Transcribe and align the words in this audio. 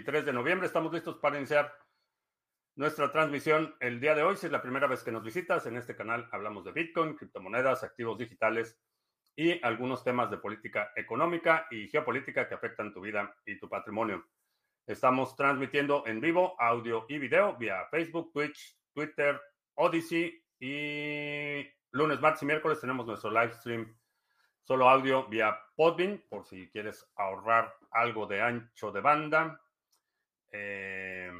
23 0.00 0.24
de 0.24 0.32
noviembre. 0.32 0.66
Estamos 0.66 0.90
listos 0.94 1.18
para 1.18 1.36
iniciar 1.36 1.74
nuestra 2.74 3.12
transmisión 3.12 3.74
el 3.80 4.00
día 4.00 4.14
de 4.14 4.22
hoy. 4.22 4.34
Si 4.34 4.46
es 4.46 4.52
la 4.52 4.62
primera 4.62 4.86
vez 4.86 5.02
que 5.02 5.12
nos 5.12 5.22
visitas, 5.22 5.66
en 5.66 5.76
este 5.76 5.94
canal 5.94 6.26
hablamos 6.32 6.64
de 6.64 6.72
Bitcoin, 6.72 7.16
criptomonedas, 7.16 7.84
activos 7.84 8.16
digitales 8.16 8.80
y 9.36 9.62
algunos 9.62 10.02
temas 10.02 10.30
de 10.30 10.38
política 10.38 10.90
económica 10.96 11.66
y 11.70 11.86
geopolítica 11.88 12.48
que 12.48 12.54
afectan 12.54 12.94
tu 12.94 13.02
vida 13.02 13.36
y 13.44 13.58
tu 13.58 13.68
patrimonio. 13.68 14.24
Estamos 14.86 15.36
transmitiendo 15.36 16.06
en 16.06 16.18
vivo 16.22 16.54
audio 16.58 17.04
y 17.06 17.18
video 17.18 17.58
vía 17.58 17.84
Facebook, 17.90 18.32
Twitch, 18.32 18.78
Twitter, 18.94 19.38
Odyssey 19.74 20.42
y 20.58 21.68
lunes, 21.90 22.22
martes 22.22 22.42
y 22.42 22.46
miércoles 22.46 22.80
tenemos 22.80 23.06
nuestro 23.06 23.30
live 23.30 23.52
stream 23.52 23.94
solo 24.62 24.88
audio 24.88 25.26
vía 25.26 25.58
Podbean, 25.76 26.22
por 26.30 26.46
si 26.46 26.70
quieres 26.70 27.06
ahorrar 27.16 27.74
algo 27.90 28.26
de 28.26 28.40
ancho 28.40 28.92
de 28.92 29.00
banda. 29.02 29.60
Eh, 30.52 31.32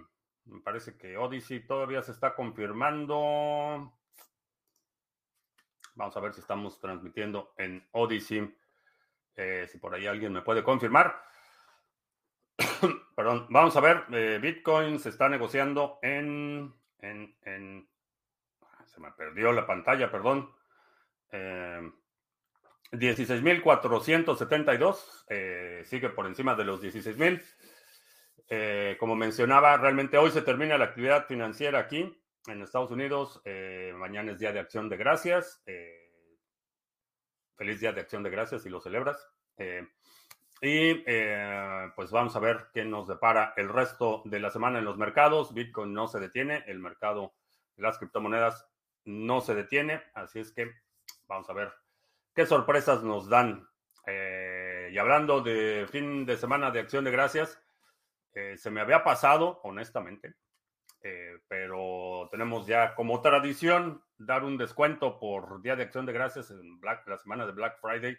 me 0.45 0.61
parece 0.61 0.97
que 0.97 1.17
Odyssey 1.17 1.67
todavía 1.67 2.03
se 2.03 2.13
está 2.13 2.35
confirmando. 2.35 3.93
Vamos 5.95 6.17
a 6.17 6.21
ver 6.21 6.33
si 6.33 6.41
estamos 6.41 6.79
transmitiendo 6.81 7.53
en 7.57 7.87
Odyssey. 7.93 8.57
Eh, 9.37 9.67
si 9.71 9.79
por 9.79 9.95
ahí 9.95 10.07
alguien 10.07 10.33
me 10.33 10.43
puede 10.43 10.63
confirmar. 10.63 11.23
Perdón, 13.17 13.47
vamos 13.51 13.77
a 13.77 13.81
ver. 13.81 14.05
Eh, 14.13 14.39
Bitcoin 14.41 14.99
se 14.99 15.11
está 15.11 15.29
negociando 15.29 15.99
en, 16.03 16.75
en, 17.01 17.89
Se 18.87 19.01
me 19.01 19.13
perdió 19.13 19.53
la 19.53 19.67
pantalla, 19.67 20.11
perdón. 20.11 20.51
Eh, 21.33 21.93
16.472, 22.93 25.25
eh, 25.29 25.83
sigue 25.85 26.09
por 26.11 26.27
encima 26.27 26.57
de 26.57 26.65
los 26.65 26.83
16.000. 26.83 27.41
Eh, 28.53 28.97
como 28.99 29.15
mencionaba, 29.15 29.77
realmente 29.77 30.19
hoy 30.19 30.33
se 30.33 30.43
termina 30.43 30.77
la 30.77 30.87
actividad 30.87 31.27
financiera 31.27 31.79
aquí 31.79 32.21
en 32.49 32.63
Estados 32.63 32.91
Unidos. 32.91 33.41
Eh, 33.45 33.95
mañana 33.97 34.33
es 34.33 34.41
Día 34.41 34.53
de 34.53 34.59
Acción 34.59 34.89
de 34.89 34.97
Gracias. 34.97 35.63
Eh, 35.67 36.11
feliz 37.57 37.79
Día 37.79 37.93
de 37.93 38.01
Acción 38.01 38.25
de 38.25 38.31
Gracias 38.31 38.65
si 38.65 38.69
lo 38.69 38.81
celebras. 38.81 39.25
y 40.63 40.95
pues 41.95 42.11
vamos 42.11 42.35
a 42.35 42.41
ver 42.41 42.67
qué 42.75 42.85
nos 42.85 43.07
depara 43.07 43.55
el 43.57 43.69
resto 43.69 44.23
de 44.25 44.41
la 44.41 44.51
semana 44.51 44.81
en 44.81 44.85
los 44.85 44.99
mercados. 44.99 45.55
Bitcoin 45.55 45.95
no 45.95 46.09
se 46.09 46.19
detiene, 46.19 46.65
el 46.67 46.81
mercado 46.81 47.35
de 47.77 47.85
las 47.85 47.99
criptomonedas 47.99 48.69
no 49.05 49.41
se 49.43 49.55
detiene. 49.55 50.03
Así 50.13 50.41
es 50.41 50.51
que 50.53 50.73
vamos 51.29 51.49
a 51.49 51.53
ver 51.53 51.73
qué 52.35 52.47
sorpresas 52.47 53.05
nos 53.05 53.29
dan. 53.29 53.69
y 54.07 54.99
hablando 54.99 55.41
de 55.41 55.87
fin 55.89 56.27
de 56.27 56.37
semana 56.37 56.73
de 56.73 56.81
Acción 56.81 57.05
de 57.05 57.13
Gracias. 57.13 57.63
Eh, 58.35 58.57
se 58.57 58.71
me 58.71 58.81
había 58.81 59.03
pasado, 59.03 59.61
honestamente, 59.65 60.35
eh, 61.03 61.39
pero 61.49 62.29
tenemos 62.31 62.67
ya 62.67 62.95
como 62.95 63.21
tradición 63.21 64.03
dar 64.19 64.45
un 64.45 64.57
descuento 64.57 65.19
por 65.19 65.63
Día 65.63 65.77
de 65.77 65.85
Acción 65.85 66.07
de 66.07 66.13
Gracias 66.13 66.51
en 66.51 66.81
la 66.81 67.19
semana 67.19 67.47
de 67.47 67.53
Black 67.53 67.81
Friday. 67.81 68.17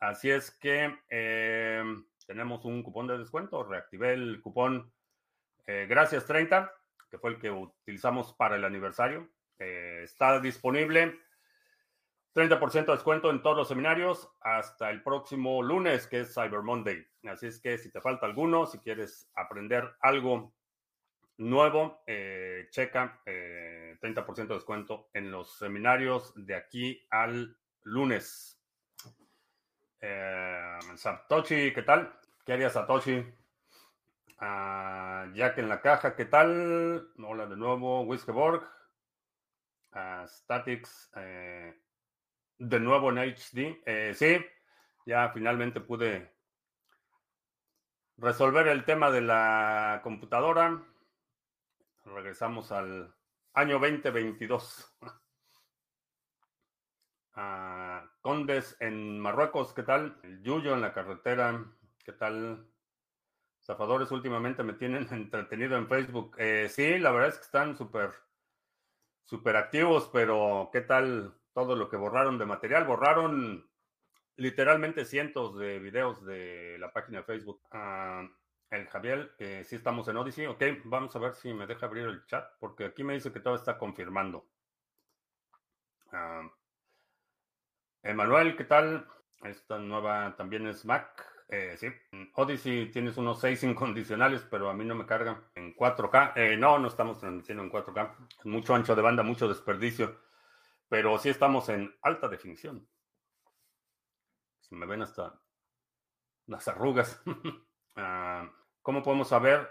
Así 0.00 0.30
es 0.30 0.50
que 0.50 0.98
eh, 1.08 1.82
tenemos 2.26 2.64
un 2.64 2.82
cupón 2.82 3.06
de 3.06 3.18
descuento. 3.18 3.64
Reactivé 3.64 4.12
el 4.12 4.40
cupón 4.40 4.92
Gracias 5.64 6.26
30, 6.26 6.70
que 7.08 7.18
fue 7.18 7.30
el 7.30 7.38
que 7.38 7.50
utilizamos 7.50 8.34
para 8.34 8.56
el 8.56 8.64
aniversario. 8.64 9.30
está 9.58 10.40
disponible 10.40 11.20
30% 12.34 12.86
de 12.86 12.92
descuento 12.92 13.30
en 13.30 13.42
todos 13.42 13.56
los 13.56 13.68
seminarios 13.68 14.30
hasta 14.40 14.90
el 14.90 15.02
próximo 15.02 15.62
lunes, 15.62 16.06
que 16.06 16.20
es 16.20 16.34
Cyber 16.34 16.62
Monday. 16.62 17.06
Así 17.24 17.46
es 17.46 17.60
que 17.60 17.76
si 17.76 17.90
te 17.90 18.00
falta 18.00 18.24
alguno, 18.24 18.66
si 18.66 18.78
quieres 18.78 19.30
aprender 19.34 19.94
algo 20.00 20.54
nuevo, 21.36 22.02
eh, 22.06 22.68
checa 22.70 23.20
30% 23.24 23.26
eh, 23.26 24.46
de 24.48 24.54
descuento 24.54 25.10
en 25.12 25.30
los 25.30 25.58
seminarios 25.58 26.32
de 26.34 26.54
aquí 26.54 27.06
al 27.10 27.54
lunes. 27.82 28.58
Eh, 30.00 30.78
Satoshi, 30.96 31.72
¿qué 31.74 31.82
tal? 31.82 32.18
¿Qué 32.46 32.54
haría 32.54 32.70
Satoshi? 32.70 33.24
Ah, 34.38 35.26
Jack 35.34 35.58
en 35.58 35.68
la 35.68 35.82
caja, 35.82 36.16
¿qué 36.16 36.24
tal? 36.24 37.12
Hola 37.22 37.46
de 37.46 37.56
nuevo, 37.56 38.00
Whiskeborg. 38.02 38.62
Uh, 39.94 40.26
Statics, 40.26 41.10
de 42.58 42.80
nuevo 42.80 43.10
en 43.10 43.18
HD. 43.18 43.82
Eh, 43.86 44.12
sí, 44.14 44.38
ya 45.06 45.30
finalmente 45.30 45.80
pude 45.80 46.32
resolver 48.16 48.68
el 48.68 48.84
tema 48.84 49.10
de 49.10 49.20
la 49.20 50.00
computadora. 50.02 50.82
Regresamos 52.04 52.72
al 52.72 53.14
año 53.54 53.78
2022. 53.78 54.98
Ah, 57.34 58.04
Condes 58.20 58.76
en 58.80 59.18
Marruecos, 59.18 59.72
¿qué 59.72 59.82
tal? 59.82 60.18
El 60.22 60.42
Yuyo 60.42 60.74
en 60.74 60.82
la 60.82 60.92
carretera, 60.92 61.64
¿qué 62.04 62.12
tal? 62.12 62.66
Zafadores 63.64 64.10
últimamente 64.10 64.62
me 64.62 64.74
tienen 64.74 65.08
entretenido 65.10 65.76
en 65.76 65.88
Facebook. 65.88 66.36
Eh, 66.38 66.68
sí, 66.68 66.98
la 66.98 67.10
verdad 67.10 67.30
es 67.30 67.36
que 67.36 67.44
están 67.44 67.76
súper, 67.76 68.10
súper 69.24 69.56
activos, 69.56 70.10
pero 70.12 70.68
¿qué 70.72 70.82
tal 70.82 71.34
todo 71.52 71.76
lo 71.76 71.88
que 71.88 71.96
borraron 71.96 72.38
de 72.38 72.46
material. 72.46 72.84
Borraron 72.84 73.68
literalmente 74.36 75.04
cientos 75.04 75.56
de 75.58 75.78
videos 75.78 76.24
de 76.24 76.76
la 76.78 76.92
página 76.92 77.18
de 77.18 77.24
Facebook. 77.24 77.60
Ah, 77.70 78.26
el 78.70 78.86
Javier, 78.88 79.34
que 79.36 79.64
sí 79.64 79.76
estamos 79.76 80.08
en 80.08 80.16
Odyssey. 80.16 80.46
Ok, 80.46 80.62
vamos 80.84 81.14
a 81.14 81.18
ver 81.18 81.34
si 81.34 81.52
me 81.52 81.66
deja 81.66 81.86
abrir 81.86 82.06
el 82.06 82.24
chat, 82.26 82.48
porque 82.58 82.86
aquí 82.86 83.04
me 83.04 83.14
dice 83.14 83.32
que 83.32 83.40
todo 83.40 83.54
está 83.54 83.76
confirmando. 83.76 84.46
Uh, 86.10 86.48
Emanuel, 88.02 88.56
¿qué 88.56 88.64
tal? 88.64 89.06
Esta 89.44 89.78
nueva 89.78 90.34
también 90.36 90.66
es 90.66 90.84
Mac. 90.84 91.30
Eh, 91.48 91.76
sí, 91.76 91.88
Odyssey 92.34 92.90
tienes 92.90 93.18
unos 93.18 93.40
6 93.40 93.62
incondicionales, 93.64 94.46
pero 94.50 94.70
a 94.70 94.74
mí 94.74 94.84
no 94.84 94.94
me 94.94 95.04
carga 95.04 95.42
en 95.54 95.76
4K. 95.76 96.32
Eh, 96.36 96.56
no, 96.56 96.78
no 96.78 96.88
estamos 96.88 97.18
transmitiendo 97.18 97.62
en 97.62 97.70
4K. 97.70 98.14
Mucho 98.44 98.74
ancho 98.74 98.96
de 98.96 99.02
banda, 99.02 99.22
mucho 99.22 99.48
desperdicio 99.48 100.16
pero 100.92 101.16
sí 101.16 101.30
estamos 101.30 101.70
en 101.70 101.96
alta 102.02 102.28
definición. 102.28 102.86
Se 104.60 104.74
me 104.74 104.84
ven 104.84 105.00
hasta 105.00 105.40
las 106.46 106.68
arrugas. 106.68 107.20
Ah, 107.94 108.50
¿Cómo 108.80 109.02
podemos 109.02 109.28
saber 109.28 109.68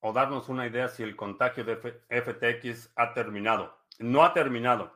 o 0.00 0.12
darnos 0.12 0.50
una 0.50 0.66
idea 0.66 0.88
si 0.88 1.02
el 1.02 1.16
contagio 1.16 1.64
de 1.64 1.76
FTX 1.78 2.92
ha 2.94 3.14
terminado? 3.14 3.74
No 3.98 4.22
ha 4.22 4.34
terminado. 4.34 4.92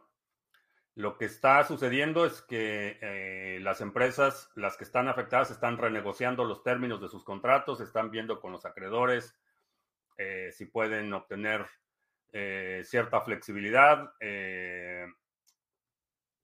Lo 0.94 1.16
que 1.16 1.24
está 1.24 1.64
sucediendo 1.64 2.26
es 2.26 2.42
que 2.42 2.98
eh, 3.00 3.58
las 3.62 3.80
empresas, 3.80 4.50
las 4.54 4.76
que 4.76 4.84
están 4.84 5.08
afectadas, 5.08 5.50
están 5.50 5.78
renegociando 5.78 6.44
los 6.44 6.62
términos 6.62 7.00
de 7.00 7.08
sus 7.08 7.24
contratos, 7.24 7.80
están 7.80 8.10
viendo 8.10 8.38
con 8.38 8.52
los 8.52 8.66
acreedores 8.66 9.34
eh, 10.18 10.50
si 10.52 10.66
pueden 10.66 11.14
obtener 11.14 11.66
eh, 12.32 12.82
cierta 12.84 13.20
flexibilidad. 13.22 14.12
Eh, 14.20 15.06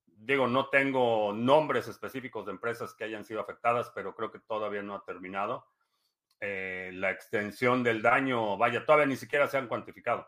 digo, 0.06 0.46
no 0.46 0.68
tengo 0.68 1.32
nombres 1.32 1.88
específicos 1.88 2.46
de 2.46 2.52
empresas 2.52 2.94
que 2.94 3.04
hayan 3.04 3.24
sido 3.24 3.40
afectadas, 3.40 3.90
pero 3.94 4.14
creo 4.14 4.30
que 4.30 4.40
todavía 4.40 4.82
no 4.82 4.94
ha 4.94 5.04
terminado. 5.04 5.66
Eh, 6.40 6.90
la 6.94 7.10
extensión 7.10 7.82
del 7.82 8.02
daño, 8.02 8.56
vaya, 8.56 8.84
todavía 8.84 9.06
ni 9.06 9.16
siquiera 9.16 9.46
se 9.48 9.58
han 9.58 9.68
cuantificado. 9.68 10.26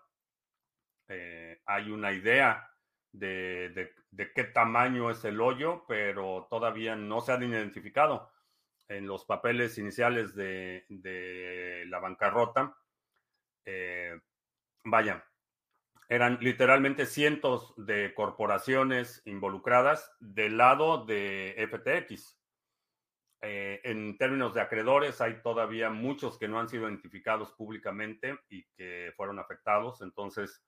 hay 1.67 1.91
una 1.91 2.13
idea 2.13 2.71
de, 3.13 3.95
qué 4.35 4.45
tamaño 4.45 5.11
es 5.11 5.25
el 5.25 5.41
hoyo, 5.41 5.85
pero 5.89 6.47
todavía 6.51 6.97
no 6.97 7.21
se 7.21 7.33
han 7.33 7.43
identificado 7.45 8.31
en 8.89 9.07
los 9.07 9.25
papeles 9.25 9.79
iniciales 9.79 10.35
de, 10.35 10.85
de 10.89 11.85
la 11.87 11.99
bancarrota. 11.99 12.77
vaya, 14.85 15.25
eran 16.09 16.39
literalmente 16.41 17.07
cientos 17.07 17.75
de 17.77 18.15
corporaciones 18.15 19.23
involucradas 19.25 20.13
del 20.21 20.57
lado 20.57 21.05
de 21.05 21.55
FTX. 21.69 22.39
Eh, 23.43 23.81
en 23.85 24.17
términos 24.17 24.55
de 24.55 24.61
acreedores, 24.61 25.21
hay 25.21 25.43
todavía 25.43 25.91
muchos 25.91 26.39
que 26.39 26.49
no 26.49 26.61
han 26.61 26.69
sido 26.69 26.89
identificados 26.89 27.53
públicamente 27.53 28.39
y 28.49 28.65
que 28.77 29.13
fueron 29.17 29.39
afectados. 29.39 30.01
Entonces, 30.01 30.65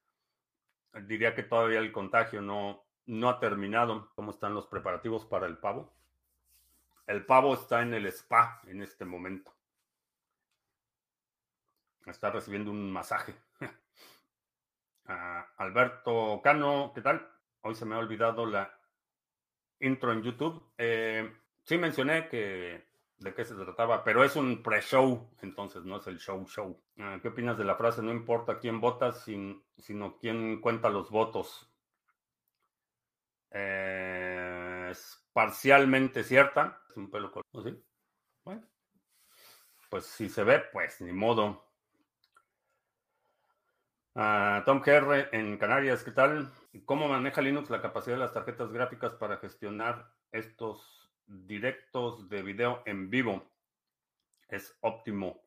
diría 1.06 1.34
que 1.34 1.44
todavía 1.44 1.78
el 1.78 1.92
contagio 1.92 2.42
no, 2.42 2.84
no 3.06 3.28
ha 3.28 3.38
terminado. 3.38 4.10
¿Cómo 4.16 4.32
están 4.32 4.54
los 4.54 4.66
preparativos 4.66 5.24
para 5.24 5.46
el 5.46 5.58
pavo? 5.58 5.94
El 7.06 7.24
pavo 7.24 7.54
está 7.54 7.82
en 7.82 7.94
el 7.94 8.06
spa 8.06 8.60
en 8.66 8.82
este 8.82 9.04
momento. 9.04 9.54
Está 12.06 12.30
recibiendo 12.30 12.70
un 12.70 12.90
masaje. 12.90 13.34
Alberto 15.08 16.40
Cano, 16.42 16.92
¿qué 16.94 17.00
tal? 17.00 17.26
Hoy 17.62 17.74
se 17.74 17.86
me 17.86 17.94
ha 17.94 17.98
olvidado 17.98 18.44
la 18.44 18.72
intro 19.80 20.12
en 20.12 20.22
YouTube. 20.22 20.72
Eh, 20.76 21.32
sí 21.64 21.78
mencioné 21.78 22.28
que 22.28 22.86
de 23.18 23.34
qué 23.34 23.44
se 23.44 23.54
trataba, 23.54 24.04
pero 24.04 24.22
es 24.22 24.36
un 24.36 24.62
pre-show, 24.62 25.30
entonces 25.42 25.84
no 25.84 25.96
es 25.96 26.06
el 26.06 26.18
show 26.18 26.46
show. 26.46 26.80
Ah, 26.98 27.18
¿Qué 27.22 27.28
opinas 27.28 27.56
de 27.56 27.64
la 27.64 27.76
frase? 27.76 28.02
No 28.02 28.12
importa 28.12 28.58
quién 28.58 28.80
vota, 28.80 29.12
sino 29.12 30.18
quién 30.20 30.60
cuenta 30.60 30.90
los 30.90 31.10
votos. 31.10 31.68
Eh, 33.50 34.88
es 34.90 35.26
parcialmente 35.32 36.22
cierta. 36.22 36.82
Es 36.90 36.96
un 36.96 37.10
pelo 37.10 37.32
¿sí? 37.64 37.82
Bueno, 38.44 38.62
pues 39.88 40.04
si 40.04 40.28
se 40.28 40.44
ve, 40.44 40.60
pues 40.72 41.00
ni 41.00 41.12
modo. 41.12 41.67
Tom 44.64 44.80
GR 44.80 45.28
en 45.30 45.58
Canarias, 45.58 46.02
¿qué 46.02 46.10
tal? 46.10 46.50
¿Cómo 46.84 47.06
maneja 47.06 47.40
Linux 47.40 47.70
la 47.70 47.80
capacidad 47.80 48.16
de 48.16 48.20
las 48.20 48.32
tarjetas 48.32 48.72
gráficas 48.72 49.14
para 49.14 49.36
gestionar 49.36 50.10
estos 50.32 51.08
directos 51.24 52.28
de 52.28 52.42
video 52.42 52.82
en 52.84 53.10
vivo 53.10 53.48
es 54.48 54.76
óptimo. 54.80 55.40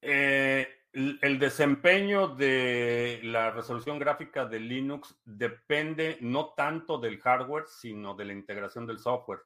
Eh, 0.00 0.68
el 0.92 1.38
desempeño 1.38 2.28
de 2.28 3.20
la 3.24 3.50
resolución 3.50 3.98
gráfica 3.98 4.46
de 4.46 4.58
Linux 4.58 5.14
depende 5.26 6.16
no 6.22 6.54
tanto 6.54 6.96
del 6.96 7.20
hardware, 7.20 7.66
sino 7.66 8.14
de 8.14 8.24
la 8.24 8.32
integración 8.32 8.86
del 8.86 9.00
software. 9.00 9.40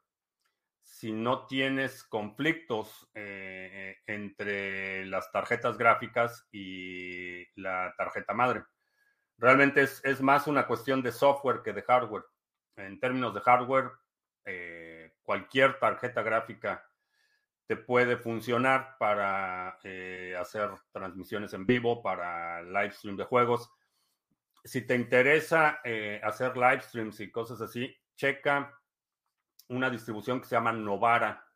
Si 1.04 1.12
no 1.12 1.46
tienes 1.46 2.02
conflictos 2.02 3.10
eh, 3.12 3.98
entre 4.06 5.04
las 5.04 5.30
tarjetas 5.30 5.76
gráficas 5.76 6.48
y 6.50 7.44
la 7.60 7.92
tarjeta 7.98 8.32
madre. 8.32 8.64
Realmente 9.36 9.82
es, 9.82 10.00
es, 10.02 10.22
más 10.22 10.46
una 10.46 10.66
cuestión 10.66 11.02
de 11.02 11.12
software 11.12 11.60
que 11.62 11.74
de 11.74 11.82
hardware. 11.82 12.24
En 12.76 12.98
términos 13.00 13.34
de 13.34 13.42
hardware, 13.42 13.90
eh, 14.46 15.12
cualquier 15.22 15.78
tarjeta 15.78 16.22
gráfica 16.22 16.82
te 17.66 17.76
puede 17.76 18.16
funcionar 18.16 18.96
para 18.98 19.78
eh, 19.84 20.34
hacer 20.40 20.70
transmisiones 20.90 21.52
en 21.52 21.66
vivo, 21.66 22.02
para 22.02 22.62
live 22.62 22.92
stream 22.92 23.18
de 23.18 23.24
juegos. 23.24 23.70
Si 24.64 24.86
te 24.86 24.94
interesa 24.94 25.80
eh, 25.84 26.18
hacer 26.24 26.56
live 26.56 26.80
streams 26.80 27.20
y 27.20 27.30
cosas 27.30 27.60
así, 27.60 27.94
checa 28.16 28.72
una 29.68 29.90
distribución 29.90 30.40
que 30.40 30.46
se 30.46 30.56
llama 30.56 30.72
Novara. 30.72 31.46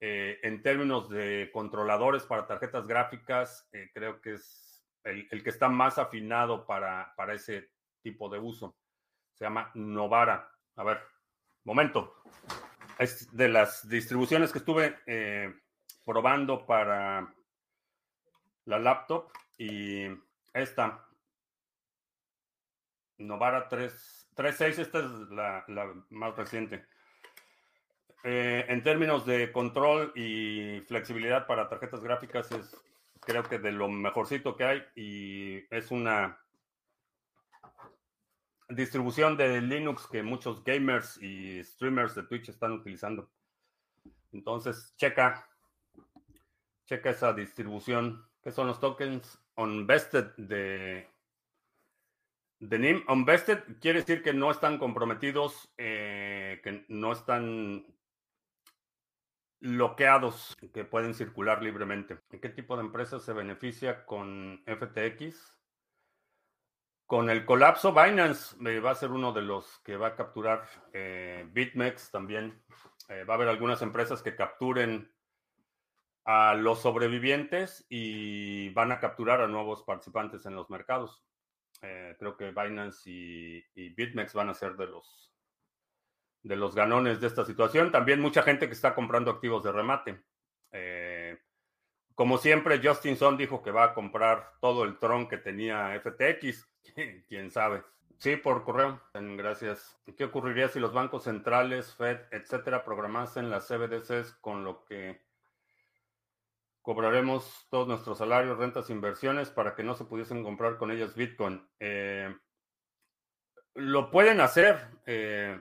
Eh, 0.00 0.40
en 0.42 0.62
términos 0.62 1.08
de 1.08 1.50
controladores 1.52 2.24
para 2.24 2.46
tarjetas 2.46 2.86
gráficas, 2.86 3.68
creo 3.94 4.20
que 4.20 4.34
es 4.34 4.84
el, 5.04 5.28
el, 5.30 5.42
que 5.44 5.50
está 5.50 5.68
más 5.68 5.98
afinado 5.98 6.66
para, 6.66 7.14
para 7.16 7.34
ese 7.34 7.70
tipo 8.02 8.28
de 8.28 8.38
uso. 8.38 8.76
Se 9.34 9.44
llama 9.44 9.70
Novara. 9.74 10.50
A 10.76 10.84
ver, 10.84 11.00
momento 11.64 12.22
es 12.98 13.34
de 13.34 13.48
las 13.48 13.88
distribuciones 13.88 14.52
que 14.52 14.58
estuve 14.58 14.98
eh, 15.06 15.54
probando 16.04 16.64
para 16.66 17.32
la 18.64 18.78
laptop 18.78 19.30
y 19.58 20.06
esta 20.52 21.06
Novara 23.18 23.68
3.6, 23.68 24.78
esta 24.78 24.98
es 24.98 25.04
la, 25.30 25.64
más 26.10 26.36
reciente. 26.36 26.86
Eh, 28.24 28.66
en 28.68 28.82
términos 28.82 29.26
de 29.26 29.50
control 29.50 30.12
y 30.14 30.80
flexibilidad 30.86 31.46
para 31.46 31.68
tarjetas 31.68 32.04
gráficas 32.04 32.52
es 32.52 32.76
creo 33.24 33.42
que 33.42 33.58
de 33.58 33.72
lo 33.72 33.88
mejorcito 33.88 34.56
que 34.56 34.64
hay 34.64 34.82
y 34.94 35.74
es 35.74 35.90
una 35.90 36.38
distribución 38.68 39.36
de 39.36 39.60
Linux 39.60 40.06
que 40.06 40.22
muchos 40.22 40.62
gamers 40.64 41.20
y 41.22 41.62
streamers 41.62 42.14
de 42.14 42.24
Twitch 42.24 42.48
están 42.48 42.72
utilizando. 42.72 43.30
Entonces, 44.32 44.94
checa, 44.96 45.46
checa 46.86 47.10
esa 47.10 47.32
distribución. 47.32 48.26
¿Qué 48.42 48.50
son 48.50 48.66
los 48.66 48.80
tokens 48.80 49.38
unvested 49.56 50.34
de, 50.36 51.08
de 52.60 52.78
NIM? 52.78 53.04
Unvested 53.08 53.62
quiere 53.80 54.00
decir 54.00 54.22
que 54.22 54.32
no 54.32 54.50
están 54.50 54.78
comprometidos, 54.78 55.72
eh, 55.76 56.60
que 56.64 56.84
no 56.88 57.12
están 57.12 57.86
bloqueados, 59.62 60.56
que 60.74 60.84
pueden 60.84 61.14
circular 61.14 61.62
libremente. 61.62 62.18
¿Qué 62.28 62.48
tipo 62.48 62.76
de 62.76 62.82
empresa 62.82 63.20
se 63.20 63.32
beneficia 63.32 64.04
con 64.04 64.62
FTX? 64.66 65.56
Con 67.06 67.30
el 67.30 67.44
colapso, 67.44 67.92
Binance 67.92 68.56
eh, 68.66 68.80
va 68.80 68.90
a 68.90 68.94
ser 68.94 69.10
uno 69.10 69.32
de 69.32 69.42
los 69.42 69.78
que 69.80 69.96
va 69.96 70.08
a 70.08 70.16
capturar 70.16 70.66
eh, 70.92 71.46
BitMEX 71.52 72.10
también. 72.10 72.62
Eh, 73.08 73.24
va 73.24 73.34
a 73.34 73.36
haber 73.36 73.48
algunas 73.48 73.82
empresas 73.82 74.22
que 74.22 74.34
capturen 74.34 75.12
a 76.24 76.54
los 76.54 76.80
sobrevivientes 76.80 77.84
y 77.88 78.70
van 78.70 78.92
a 78.92 78.98
capturar 78.98 79.42
a 79.42 79.48
nuevos 79.48 79.82
participantes 79.84 80.46
en 80.46 80.54
los 80.54 80.70
mercados. 80.70 81.22
creo 81.80 82.36
que 82.36 82.52
Binance 82.52 83.10
y, 83.10 83.90
BitMEX 83.90 84.32
van 84.32 84.48
a 84.48 84.54
ser 84.54 84.76
de 84.76 84.86
los, 84.86 85.31
de 86.42 86.56
los 86.56 86.74
ganones 86.74 87.20
de 87.20 87.26
esta 87.26 87.44
situación. 87.44 87.92
También 87.92 88.20
mucha 88.20 88.42
gente 88.42 88.66
que 88.66 88.74
está 88.74 88.94
comprando 88.94 89.30
activos 89.30 89.62
de 89.62 89.72
remate. 89.72 90.22
como 92.14 92.38
siempre, 92.38 92.80
Justin 92.82 93.16
Son 93.16 93.36
dijo 93.36 93.62
que 93.62 93.70
va 93.70 93.84
a 93.84 93.94
comprar 93.94 94.52
todo 94.60 94.84
el 94.84 94.98
tron 94.98 95.28
que 95.28 95.38
tenía 95.38 95.98
FTX 96.00 96.68
Quién 97.28 97.50
sabe. 97.50 97.82
Sí, 98.18 98.36
por 98.36 98.64
correo. 98.64 99.00
Gracias. 99.14 99.98
¿Qué 100.16 100.24
ocurriría 100.24 100.68
si 100.68 100.78
los 100.78 100.92
bancos 100.92 101.24
centrales, 101.24 101.94
Fed, 101.94 102.20
etcétera, 102.30 102.84
programasen 102.84 103.50
las 103.50 103.66
CBDCs 103.66 104.34
con 104.40 104.64
lo 104.64 104.84
que 104.84 105.20
cobraremos 106.82 107.66
todos 107.70 107.86
nuestros 107.88 108.18
salarios, 108.18 108.58
rentas, 108.58 108.90
inversiones 108.90 109.50
para 109.50 109.74
que 109.74 109.84
no 109.84 109.94
se 109.94 110.04
pudiesen 110.04 110.42
comprar 110.42 110.78
con 110.78 110.90
ellas 110.90 111.14
Bitcoin? 111.14 111.66
Eh, 111.80 112.34
lo 113.74 114.10
pueden 114.10 114.40
hacer. 114.40 114.78
Eh, 115.06 115.60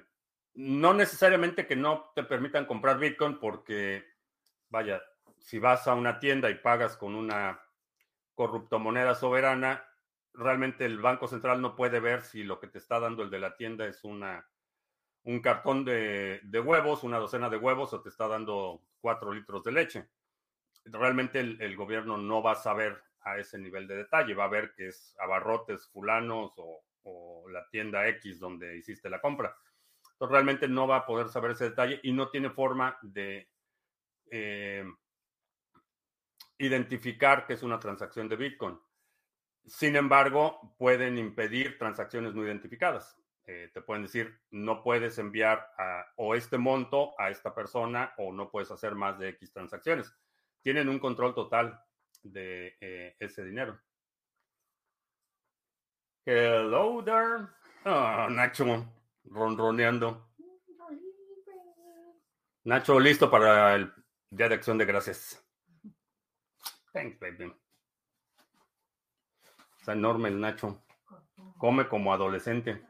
no 0.61 0.93
necesariamente 0.93 1.65
que 1.65 1.75
no 1.75 2.11
te 2.15 2.23
permitan 2.23 2.65
comprar 2.65 2.99
Bitcoin 2.99 3.39
porque, 3.39 4.05
vaya, 4.69 5.01
si 5.39 5.57
vas 5.57 5.87
a 5.87 5.95
una 5.95 6.19
tienda 6.19 6.49
y 6.51 6.55
pagas 6.55 6.97
con 6.97 7.15
una 7.15 7.59
corruptomoneda 8.35 9.15
soberana, 9.15 9.83
realmente 10.33 10.85
el 10.85 10.99
Banco 10.99 11.27
Central 11.27 11.61
no 11.61 11.75
puede 11.75 11.99
ver 11.99 12.21
si 12.21 12.43
lo 12.43 12.59
que 12.59 12.67
te 12.67 12.77
está 12.77 12.99
dando 12.99 13.23
el 13.23 13.31
de 13.31 13.39
la 13.39 13.57
tienda 13.57 13.87
es 13.87 14.03
una, 14.03 14.47
un 15.23 15.41
cartón 15.41 15.83
de, 15.83 16.41
huevos, 16.63 17.03
una 17.03 17.17
docena 17.17 17.49
de 17.49 17.57
huevos, 17.57 17.93
o 17.93 18.01
te 18.01 18.09
está 18.09 18.27
dando 18.27 18.83
cuatro 18.99 19.33
litros 19.33 19.63
de 19.63 19.71
leche. 19.71 20.09
Realmente 20.85 21.39
el, 21.39 21.75
gobierno 21.75 22.17
no 22.17 22.43
va 22.43 22.51
a 22.51 22.55
saber 22.55 23.01
a 23.21 23.39
ese 23.39 23.57
nivel 23.57 23.87
de 23.87 23.97
detalle, 23.97 24.35
va 24.35 24.45
a 24.45 24.49
ver 24.49 24.73
que 24.73 24.89
es 24.89 25.15
abarrotes 25.19 25.87
fulanos 25.87 26.53
o, 26.57 26.83
la 27.49 27.67
tienda 27.69 28.07
X 28.07 28.39
donde 28.39 28.77
hiciste 28.77 29.09
la 29.09 29.19
compra. 29.19 29.57
Realmente 30.29 30.67
no 30.67 30.87
va 30.87 30.97
a 30.97 31.05
poder 31.05 31.29
saber 31.29 31.51
ese 31.51 31.69
detalle 31.69 31.99
y 32.03 32.11
no 32.11 32.29
tiene 32.29 32.51
forma 32.51 32.97
de 33.01 33.49
eh, 34.29 34.85
identificar 36.59 37.45
que 37.45 37.53
es 37.53 37.63
una 37.63 37.79
transacción 37.79 38.29
de 38.29 38.35
Bitcoin. 38.35 38.79
Sin 39.65 39.95
embargo, 39.95 40.75
pueden 40.77 41.17
impedir 41.17 41.77
transacciones 41.77 42.35
no 42.35 42.43
identificadas. 42.43 43.17
Eh, 43.45 43.71
te 43.73 43.81
pueden 43.81 44.03
decir, 44.03 44.39
no 44.51 44.83
puedes 44.83 45.17
enviar 45.17 45.67
o 46.17 46.35
este 46.35 46.57
monto 46.57 47.19
a 47.19 47.29
esta 47.29 47.53
persona 47.53 48.13
o 48.17 48.31
no 48.31 48.49
puedes 48.49 48.69
hacer 48.71 48.95
más 48.95 49.17
de 49.17 49.29
X 49.29 49.51
transacciones. 49.51 50.15
Tienen 50.61 50.87
un 50.87 50.99
control 50.99 51.33
total 51.33 51.83
de 52.21 52.77
eh, 52.79 53.15
ese 53.19 53.43
dinero. 53.43 53.79
Hello 56.25 57.03
there. 57.03 57.47
Oh, 57.85 58.29
Nacho, 58.29 58.85
ronroneando. 59.25 60.29
Nacho, 62.63 62.99
listo 62.99 63.29
para 63.29 63.75
el 63.75 63.91
Día 64.29 64.49
de 64.49 64.55
Acción 64.55 64.77
de 64.77 64.85
Gracias. 64.85 65.43
Thanks, 66.93 67.19
baby. 67.19 67.53
Está 69.79 69.93
enorme 69.93 70.29
el 70.29 70.39
Nacho. 70.39 70.83
Come 71.57 71.87
como 71.87 72.13
adolescente. 72.13 72.81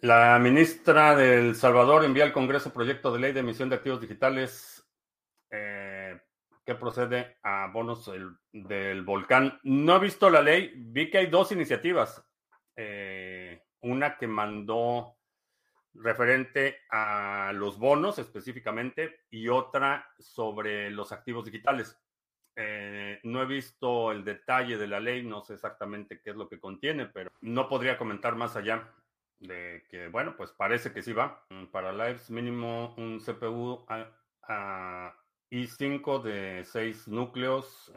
La 0.00 0.38
ministra 0.38 1.16
del 1.16 1.54
Salvador 1.54 2.04
envía 2.04 2.24
al 2.24 2.32
Congreso 2.34 2.74
proyecto 2.74 3.10
de 3.10 3.20
ley 3.20 3.32
de 3.32 3.40
emisión 3.40 3.70
de 3.70 3.76
activos 3.76 4.02
digitales 4.02 4.86
eh, 5.50 6.20
que 6.66 6.74
procede 6.74 7.38
a 7.42 7.68
bonos 7.68 8.10
del, 8.52 9.02
volcán. 9.02 9.58
No 9.62 9.96
he 9.96 10.00
visto 10.00 10.28
la 10.28 10.42
ley, 10.42 10.74
vi 10.76 11.10
que 11.10 11.18
hay 11.18 11.26
dos 11.28 11.52
iniciativas. 11.52 12.22
Eh, 12.76 13.33
una 13.84 14.16
que 14.16 14.26
mandó 14.26 15.16
referente 15.94 16.78
a 16.90 17.52
los 17.54 17.78
bonos 17.78 18.18
específicamente 18.18 19.20
y 19.30 19.48
otra 19.48 20.10
sobre 20.18 20.90
los 20.90 21.12
activos 21.12 21.44
digitales. 21.44 21.98
Eh, 22.56 23.20
no 23.24 23.42
he 23.42 23.46
visto 23.46 24.12
el 24.12 24.24
detalle 24.24 24.76
de 24.76 24.86
la 24.86 25.00
ley, 25.00 25.22
no 25.24 25.42
sé 25.42 25.54
exactamente 25.54 26.20
qué 26.20 26.30
es 26.30 26.36
lo 26.36 26.48
que 26.48 26.60
contiene, 26.60 27.06
pero 27.06 27.30
no 27.40 27.68
podría 27.68 27.98
comentar 27.98 28.36
más 28.36 28.56
allá 28.56 28.92
de 29.38 29.84
que, 29.88 30.08
bueno, 30.08 30.36
pues 30.36 30.52
parece 30.52 30.92
que 30.92 31.02
sí 31.02 31.12
va. 31.12 31.44
Mm, 31.50 31.66
para 31.66 31.92
lives 31.92 32.30
mínimo 32.30 32.94
un 32.96 33.20
CPU 33.20 33.84
i5 35.50 36.22
de 36.22 36.64
6 36.64 37.08
núcleos, 37.08 37.92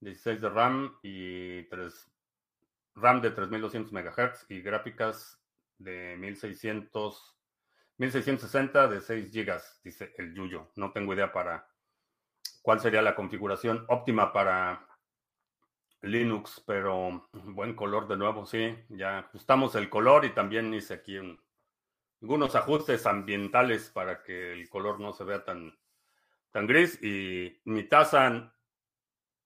16 0.00 0.40
de 0.40 0.48
RAM 0.50 0.98
y 1.02 1.62
3 1.64 2.15
RAM 2.96 3.20
de 3.20 3.30
3200 3.30 3.92
MHz 3.92 4.46
y 4.48 4.62
gráficas 4.62 5.38
de 5.78 6.16
1600, 6.18 7.36
1660 7.98 8.88
de 8.88 9.00
6 9.00 9.32
GB, 9.32 9.60
dice 9.84 10.14
el 10.16 10.34
Yuyo. 10.34 10.72
No 10.76 10.92
tengo 10.92 11.14
idea 11.14 11.32
para 11.32 11.68
cuál 12.62 12.80
sería 12.80 13.02
la 13.02 13.14
configuración 13.14 13.84
óptima 13.88 14.32
para 14.32 14.88
Linux, 16.02 16.62
pero 16.66 17.28
buen 17.32 17.74
color 17.74 18.08
de 18.08 18.16
nuevo, 18.16 18.46
sí. 18.46 18.74
Ya 18.88 19.18
ajustamos 19.18 19.74
el 19.74 19.90
color 19.90 20.24
y 20.24 20.30
también 20.30 20.72
hice 20.72 20.94
aquí 20.94 21.18
algunos 22.22 22.54
ajustes 22.54 23.06
ambientales 23.06 23.90
para 23.90 24.22
que 24.22 24.52
el 24.52 24.68
color 24.70 25.00
no 25.00 25.12
se 25.12 25.24
vea 25.24 25.44
tan, 25.44 25.78
tan 26.50 26.66
gris. 26.66 27.02
Y 27.02 27.60
mi 27.64 27.84
taza 27.84 28.54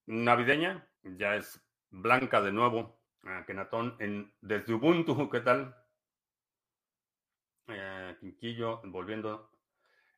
navideña 0.06 0.88
ya 1.02 1.34
es 1.34 1.60
blanca 1.90 2.40
de 2.40 2.52
nuevo. 2.52 2.99
Ah, 3.24 3.44
Kenatón 3.46 3.96
en, 3.98 4.32
desde 4.40 4.74
Ubuntu, 4.74 5.28
¿qué 5.30 5.40
tal? 5.40 5.76
Eh, 7.68 8.16
Quinquillo, 8.20 8.80
volviendo. 8.84 9.50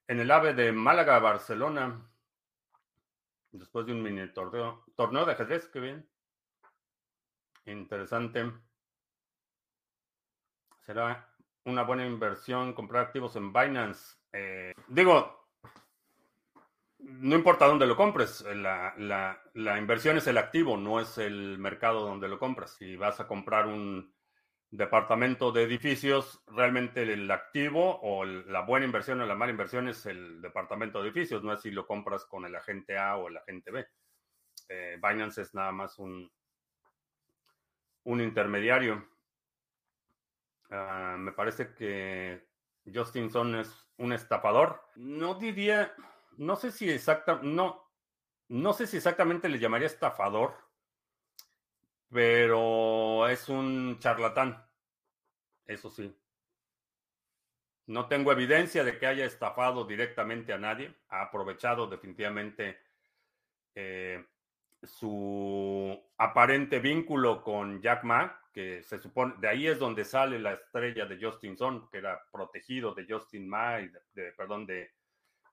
En 0.06 0.20
el 0.20 0.30
AVE 0.30 0.54
de 0.54 0.72
Málaga, 0.72 1.18
Barcelona, 1.18 2.08
después 3.50 3.86
de 3.86 3.92
un 3.92 4.02
mini 4.02 4.32
torneo, 4.32 4.84
torneo 4.96 5.24
de 5.24 5.32
ajedrez, 5.32 5.66
qué 5.68 5.80
bien. 5.80 6.08
Interesante. 7.66 8.52
Será 10.84 11.28
una 11.64 11.82
buena 11.82 12.06
inversión 12.06 12.72
comprar 12.72 13.06
activos 13.06 13.36
en 13.36 13.52
Binance. 13.52 14.16
Eh, 14.32 14.74
digo, 14.88 15.41
no 17.02 17.36
importa 17.36 17.66
dónde 17.66 17.86
lo 17.86 17.96
compres, 17.96 18.44
la, 18.54 18.94
la, 19.54 19.78
inversión 19.78 20.16
es 20.16 20.26
el 20.26 20.38
activo, 20.38 20.76
no 20.76 21.00
es 21.00 21.18
el 21.18 21.58
mercado 21.58 22.06
donde 22.06 22.28
lo 22.28 22.38
compras. 22.38 22.76
Si 22.78 22.96
vas 22.96 23.18
a 23.20 23.26
comprar 23.26 23.66
un 23.66 24.14
departamento 24.70 25.52
de 25.52 25.64
edificios, 25.64 26.42
realmente 26.46 27.02
el 27.02 27.30
activo 27.30 28.00
o 28.02 28.24
la 28.24 28.60
buena 28.62 28.86
inversión 28.86 29.20
o 29.20 29.26
la 29.26 29.34
mala 29.34 29.50
inversión 29.50 29.88
es 29.88 30.06
el 30.06 30.40
departamento 30.40 31.02
de 31.02 31.08
edificios, 31.08 31.42
no 31.42 31.52
es 31.52 31.60
si 31.60 31.70
lo 31.70 31.86
compras 31.86 32.24
con 32.24 32.44
el 32.46 32.54
agente 32.54 32.96
A 32.96 33.16
o 33.16 33.28
el 33.28 33.36
agente 33.36 33.70
B. 33.70 33.86
Eh, 34.68 34.98
Binance 35.02 35.42
es 35.42 35.54
nada 35.54 35.72
más 35.72 35.98
un, 35.98 36.30
un 38.04 38.20
intermediario. 38.20 39.06
Ah, 40.70 41.16
me 41.18 41.32
parece 41.32 41.74
que 41.74 42.46
Justin 42.92 43.30
Son 43.30 43.54
es 43.56 43.88
un 43.98 44.12
estafador. 44.12 44.80
No 44.96 45.34
diría, 45.34 45.92
no 46.38 46.56
sé 46.56 46.72
si 46.72 46.90
exacta, 46.90 47.40
no, 47.42 47.90
no 48.48 48.72
sé 48.72 48.86
si 48.86 48.96
exactamente 48.96 49.48
le 49.48 49.58
llamaría 49.58 49.86
estafador, 49.86 50.54
pero 52.10 53.26
es 53.28 53.48
un 53.48 53.98
charlatán. 53.98 54.64
Eso 55.66 55.90
sí. 55.90 56.14
No 57.86 58.06
tengo 58.06 58.32
evidencia 58.32 58.84
de 58.84 58.98
que 58.98 59.06
haya 59.06 59.24
estafado 59.24 59.84
directamente 59.84 60.52
a 60.52 60.58
nadie. 60.58 60.94
Ha 61.08 61.22
aprovechado 61.22 61.86
definitivamente 61.86 62.78
eh, 63.74 64.24
su 64.82 65.98
aparente 66.18 66.78
vínculo 66.78 67.42
con 67.42 67.80
Jack 67.80 68.04
Ma, 68.04 68.40
que 68.52 68.82
se 68.82 68.98
supone, 68.98 69.34
de 69.38 69.48
ahí 69.48 69.66
es 69.66 69.78
donde 69.78 70.04
sale 70.04 70.38
la 70.38 70.52
estrella 70.52 71.06
de 71.06 71.18
Justin 71.20 71.56
Son, 71.56 71.88
que 71.88 71.98
era 71.98 72.22
protegido 72.30 72.94
de 72.94 73.06
Justin 73.08 73.48
Ma, 73.48 73.80
y 73.80 73.90
de, 74.12 74.32
perdón, 74.32 74.66
de 74.66 74.92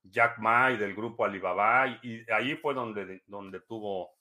Jack 0.03 0.39
Ma 0.39 0.71
y 0.71 0.77
del 0.77 0.95
grupo 0.95 1.25
Alibaba, 1.25 1.87
y, 2.01 2.29
ahí 2.31 2.55
fue 2.55 2.73
donde, 2.73 3.23
donde 3.27 3.59
tuvo 3.61 4.17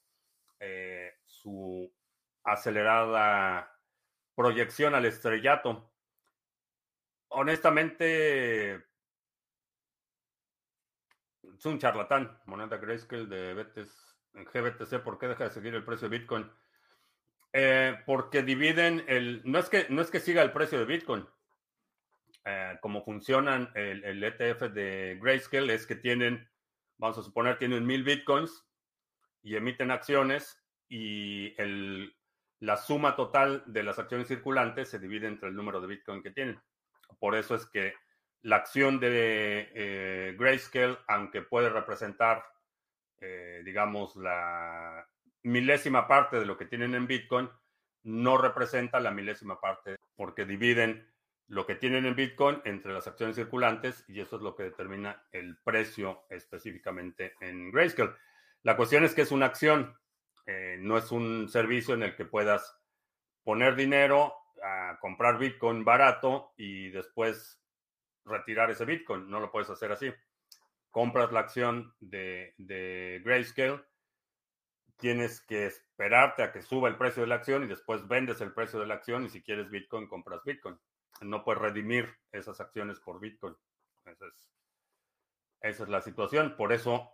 eh, 0.61 1.15
su 1.27 1.93
acelerada 2.45 3.73
proyección 4.35 4.95
al 4.95 5.05
estrellato. 5.05 5.91
Honestamente, 7.29 8.75
es 11.43 11.67
un 11.67 11.79
charlatán, 11.79 12.41
moneda 12.47 12.77
Grayscale 12.77 13.27
de 13.27 13.51
en 14.35 14.45
GBTC, 14.45 15.03
¿por 15.03 15.19
qué 15.19 15.29
deja 15.29 15.45
de 15.45 15.51
seguir 15.51 15.75
el 15.75 15.85
precio 15.85 16.09
de 16.09 16.19
Bitcoin? 16.19 16.51
Eh, 17.53 17.99
porque 18.07 18.43
dividen 18.43 19.05
el. 19.09 19.43
No 19.45 19.59
es, 19.59 19.69
que, 19.69 19.87
no 19.89 20.03
es 20.03 20.11
que 20.11 20.21
siga 20.21 20.43
el 20.43 20.53
precio 20.53 20.79
de 20.79 20.85
Bitcoin. 20.85 21.27
Eh, 22.45 22.79
como 22.81 23.05
funcionan 23.05 23.71
el, 23.75 24.23
ETF 24.23 24.63
e 24.63 24.69
de 24.69 25.19
Grayscale 25.21 25.75
es 25.75 25.87
que 25.87 25.97
tienen, 25.97 26.49
vamos 26.97 27.19
a 27.19 27.23
suponer, 27.23 27.59
tienen 27.59 27.87
mil 27.87 28.05
Bitcoins 28.05 28.65
y 29.43 29.57
emiten 29.57 29.91
acciones 29.91 30.63
y 30.89 31.55
el, 31.61 32.15
la 32.61 32.77
suma 32.77 33.17
total 33.17 33.63
de 33.67 33.83
las 33.83 33.99
acciones 33.99 34.29
circulantes 34.29 34.89
se 34.89 34.99
divide 34.99 35.27
entre 35.27 35.49
el 35.49 35.57
número 35.57 35.81
de 35.81 35.89
Bitcoin 35.89 36.23
que 36.23 36.31
tienen. 36.31 36.61
Por 37.19 37.35
eso 37.35 37.55
es 37.55 37.67
que 37.67 37.95
la 38.43 38.57
acción 38.57 39.01
de 39.01 39.71
eh, 39.75 40.37
Grayscale, 40.39 40.99
aunque 41.07 41.43
puede 41.43 41.69
representar 41.69 42.45
eh, 43.21 43.63
digamos, 43.65 44.15
la 44.17 45.07
milésima 45.43 46.07
parte 46.07 46.39
de 46.39 46.47
lo 46.47 46.57
que 46.57 46.67
tienen 46.67 46.95
en 46.95 47.07
Bitcoin 47.07 47.49
no 48.05 48.39
representa 48.39 49.01
la 49.01 49.11
milésima 49.11 49.61
parte 49.61 49.97
porque 50.15 50.45
dividen 50.45 51.13
lo 51.49 51.67
que 51.67 51.75
tienen 51.75 52.07
en 52.07 52.15
Bitcoin 52.15 52.61
entre 52.65 52.93
las 52.93 53.07
acciones 53.07 53.37
circulantes 53.37 54.05
y 54.09 54.21
eso 54.21 54.37
es 54.37 54.43
lo 54.43 54.55
que 54.55 54.65
determina 54.65 55.25
el 55.33 55.57
precio 55.59 56.25
específicamente 56.31 57.35
en 57.41 57.71
Grayscale. 57.71 58.13
La 58.63 58.77
cuestión 58.77 59.05
es 59.05 59.15
que 59.15 59.23
es 59.23 59.33
una 59.33 59.47
acción, 59.47 59.97
eh, 60.47 60.77
no 60.81 60.97
es 60.99 61.11
un 61.11 61.49
servicio 61.49 61.95
en 61.95 62.03
el 62.03 62.17
que 62.17 62.25
puedas 62.25 62.77
poner 63.45 63.77
dinero 63.77 64.35
a 64.63 64.99
comprar 65.01 65.39
Bitcoin 65.39 65.85
barato 65.85 66.53
y 66.57 66.91
después 66.91 67.61
retirar 68.25 68.71
ese 68.71 68.85
Bitcoin. 68.85 69.31
No 69.31 69.41
lo 69.41 69.51
puedes 69.51 69.71
hacer 69.71 69.93
así 69.93 70.13
compras 70.91 71.33
la 71.33 71.41
acción 71.41 71.95
de, 72.01 73.21
Grayscale, 73.25 73.85
tienes 74.97 75.41
que 75.41 75.67
esperarte 75.67 76.43
a 76.43 76.53
que 76.53 76.63
suba 76.63 76.89
el 76.89 76.97
precio 76.97 77.23
de 77.23 77.29
la 77.29 77.37
acción 77.37 77.65
y 77.65 77.69
después 77.69 78.07
vendes 78.09 78.41
el 78.41 78.53
precio 78.53 78.81
de 78.81 78.87
la 78.87 78.95
acción 78.95 79.25
y 79.25 79.29
si 79.29 79.43
quieres 79.43 79.71
Bitcoin, 79.71 80.09
compras 80.09 80.43
Bitcoin. 80.45 80.77
No 81.21 81.45
puedes 81.45 81.61
redimir 81.63 82.17
esas 82.33 82.61
acciones 82.61 83.01
por 83.01 83.21
Bitcoin. 83.21 83.57
Esa 85.61 85.83
es, 85.83 85.89
la 85.89 86.01
situación. 86.01 86.57
Por 86.57 86.73
eso 86.73 87.13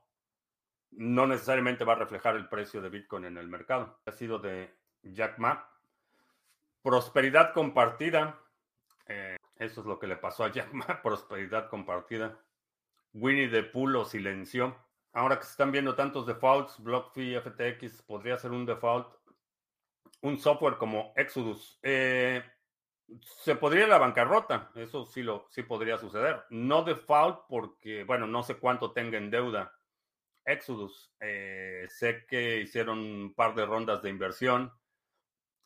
no 0.91 1.27
necesariamente 1.27 1.85
va 1.85 1.95
a 1.95 1.97
reflejar 1.97 2.37
el 2.37 2.49
precio 2.49 2.81
de 2.81 2.91
Bitcoin 2.91 3.25
en 3.25 3.39
el 3.39 3.49
mercado. 3.49 4.01
Ha 4.07 4.13
sido 4.13 4.39
de 4.39 4.75
Jack 5.03 5.39
Ma. 5.39 5.69
Prosperidad 6.83 7.53
compartida. 7.53 8.41
Eh, 9.07 9.37
eso 9.57 9.81
es 9.81 9.87
lo 9.87 9.99
que 9.99 10.07
le 10.07 10.17
pasó 10.17 10.45
a 10.45 10.53
Jack 10.53 10.73
Ma. 10.73 10.87
Prosperidad 11.03 11.69
compartida. 11.69 12.39
Winnie 13.13 13.49
the 13.49 13.63
Pooh 13.63 13.87
lo 13.87 14.05
silenció. 14.05 14.77
Ahora 15.13 15.39
que 15.39 15.45
se 15.45 15.53
están 15.53 15.71
viendo 15.71 15.95
tantos 15.95 16.27
defaults, 16.27 16.83
BlockFi, 16.83 17.37
FTX, 17.37 18.03
podría 18.03 18.37
ser 18.37 18.51
un 18.51 18.67
default, 18.67 19.15
un 20.23 20.39
software 20.39 20.77
como 20.77 21.13
Exodus. 21.15 21.79
Eh, 21.83 22.43
se 23.21 23.57
podría 23.57 23.87
la 23.87 23.99
bancarrota, 23.99 24.71
eso 24.75 25.05
sí, 25.05 25.23
lo, 25.23 25.47
sí 25.51 25.63
podría 25.63 25.99
suceder. 25.99 26.45
No 26.51 26.83
default 26.83 27.41
porque, 27.49 28.05
bueno, 28.05 28.27
no 28.27 28.43
sé 28.43 28.57
cuánto 28.57 28.93
tenga 28.93 29.19
en 29.19 29.31
deuda 29.31 29.73
Exodus. 30.45 31.13
Eh, 31.21 31.87
sé 31.89 32.27
que 32.27 32.61
hicieron 32.61 32.99
un 32.99 33.35
par 33.35 33.55
de 33.55 33.67
rondas 33.67 34.03
de 34.03 34.11
inversión. 34.11 34.73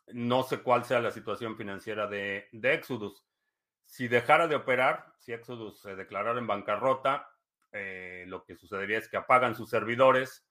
No 0.09 0.42
sé 0.42 0.62
cuál 0.62 0.85
sea 0.85 1.00
la 1.00 1.11
situación 1.11 1.57
financiera 1.57 2.07
de, 2.07 2.49
de 2.52 2.75
Exodus. 2.75 3.25
Si 3.85 4.09
dejara 4.09 4.47
de 4.49 4.57
operar, 4.57 5.12
si 5.18 5.33
Exodus 5.33 5.80
se 5.80 5.97
declarara 5.97 6.38
en 6.38 6.47
bancarrota, 6.47 7.28
eh, 7.73 8.25
lo 8.26 8.45
que 8.45 8.57
sucedería 8.57 8.99
es 8.99 9.09
que 9.09 9.16
apagan 9.16 9.54
sus 9.54 9.71
servidores, 9.71 10.47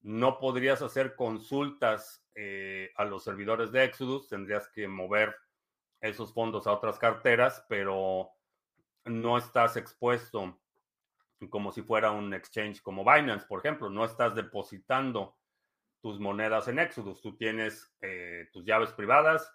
no 0.00 0.38
podrías 0.38 0.82
hacer 0.82 1.14
consultas 1.14 2.26
eh, 2.34 2.92
a 2.96 3.04
los 3.04 3.24
servidores 3.24 3.72
de 3.72 3.84
Exodus, 3.84 4.28
tendrías 4.28 4.68
que 4.68 4.86
mover 4.86 5.34
esos 6.00 6.32
fondos 6.32 6.66
a 6.66 6.72
otras 6.72 6.98
carteras, 6.98 7.64
pero 7.68 8.30
no 9.04 9.38
estás 9.38 9.76
expuesto 9.76 10.58
como 11.50 11.70
si 11.70 11.82
fuera 11.82 12.10
un 12.10 12.34
exchange 12.34 12.82
como 12.82 13.04
Binance, 13.04 13.46
por 13.46 13.60
ejemplo, 13.60 13.88
no 13.88 14.04
estás 14.04 14.34
depositando 14.34 15.36
tus 16.00 16.18
monedas 16.18 16.68
en 16.68 16.78
Exodus, 16.78 17.20
tú 17.20 17.36
tienes 17.36 17.94
eh, 18.00 18.48
tus 18.52 18.64
llaves 18.64 18.92
privadas, 18.92 19.52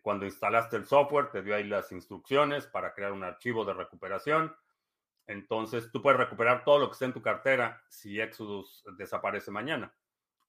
cuando 0.00 0.24
instalaste 0.24 0.76
el 0.78 0.86
software 0.86 1.30
te 1.30 1.42
dio 1.42 1.54
ahí 1.54 1.64
las 1.64 1.92
instrucciones 1.92 2.66
para 2.66 2.94
crear 2.94 3.12
un 3.12 3.22
archivo 3.22 3.66
de 3.66 3.74
recuperación, 3.74 4.56
entonces, 5.26 5.90
tú 5.92 6.02
puedes 6.02 6.18
recuperar 6.18 6.64
todo 6.64 6.78
lo 6.78 6.88
que 6.88 6.92
está 6.92 7.04
en 7.04 7.12
tu 7.12 7.22
cartera 7.22 7.82
si 7.88 8.20
Exodus 8.20 8.84
desaparece 8.98 9.50
mañana, 9.50 9.94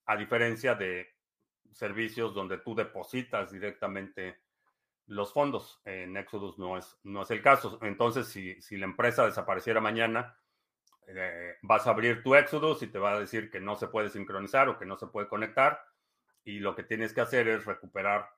a 0.06 0.18
diferencia 0.18 0.76
de 0.76 1.08
servicios 1.72 2.34
donde 2.34 2.58
tú 2.58 2.76
depositas 2.76 3.52
directamente 3.52 4.42
los 5.08 5.34
fondos. 5.34 5.82
En 5.86 6.18
Exodus 6.18 6.58
no 6.58 6.78
es, 6.78 7.00
no 7.04 7.22
es 7.24 7.32
el 7.32 7.42
caso. 7.42 7.80
Entonces, 7.82 8.28
si, 8.28 8.62
si 8.62 8.78
la 8.78 8.86
empresa 8.86 9.26
desapareciera 9.26 9.82
mañana, 9.82 10.38
Eh, 11.06 11.58
vas 11.64 11.86
a 11.86 11.90
abrir 11.90 12.24
tu 12.24 12.34
Exodus 12.34 12.82
y 12.82 12.88
te 12.88 12.98
va 12.98 13.12
a 13.12 13.20
decir 13.20 13.50
que 13.52 13.60
no 13.60 13.76
se 13.76 13.90
puede 13.90 14.10
sincronizar 14.10 14.70
o 14.70 14.78
que 14.78 14.86
no 14.86 14.96
se 14.96 15.08
puede 15.08 15.28
conectar. 15.28 15.84
Y 16.46 16.60
lo 16.60 16.76
que 16.76 16.84
tienes 16.84 17.14
que 17.14 17.20
hacer 17.20 17.50
es 17.50 17.66
recuperar 17.66 18.30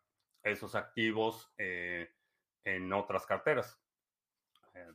esos 0.42 0.74
activos 0.74 1.54
eh, 1.60 2.12
en 2.64 2.92
otras 2.92 3.28
carteras. 3.28 3.80
Eh, 4.74 4.94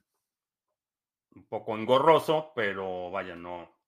un 1.36 1.46
poco 1.46 1.76
engorroso, 1.76 2.50
pero 2.56 3.12
vaya, 3.12 3.36
no, 3.36 3.79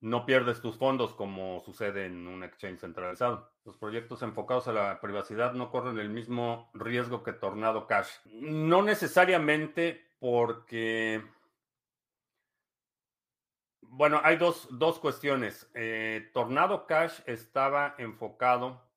no 0.00 0.24
pierdes 0.26 0.60
tus 0.60 0.76
fondos 0.76 1.12
como 1.14 1.60
sucede 1.60 2.06
en 2.06 2.26
un 2.26 2.44
exchange 2.44 2.80
centralizado. 2.80 3.50
Los 3.64 3.76
proyectos 3.76 4.22
enfocados 4.22 4.68
a 4.68 4.72
la 4.72 5.00
privacidad 5.00 5.52
no 5.54 5.70
corren 5.70 5.98
el 5.98 6.08
mismo 6.08 6.70
riesgo 6.74 7.22
que 7.22 7.32
Tornado 7.32 7.86
Cash. 7.86 8.08
No 8.26 8.82
necesariamente 8.82 10.06
porque... 10.20 11.22
Bueno, 13.80 14.20
hay 14.22 14.36
dos, 14.36 14.68
dos 14.70 14.98
cuestiones. 14.98 15.68
Eh, 15.74 16.30
Tornado 16.32 16.86
Cash 16.86 17.20
estaba 17.26 17.94
enfocado, 17.98 18.88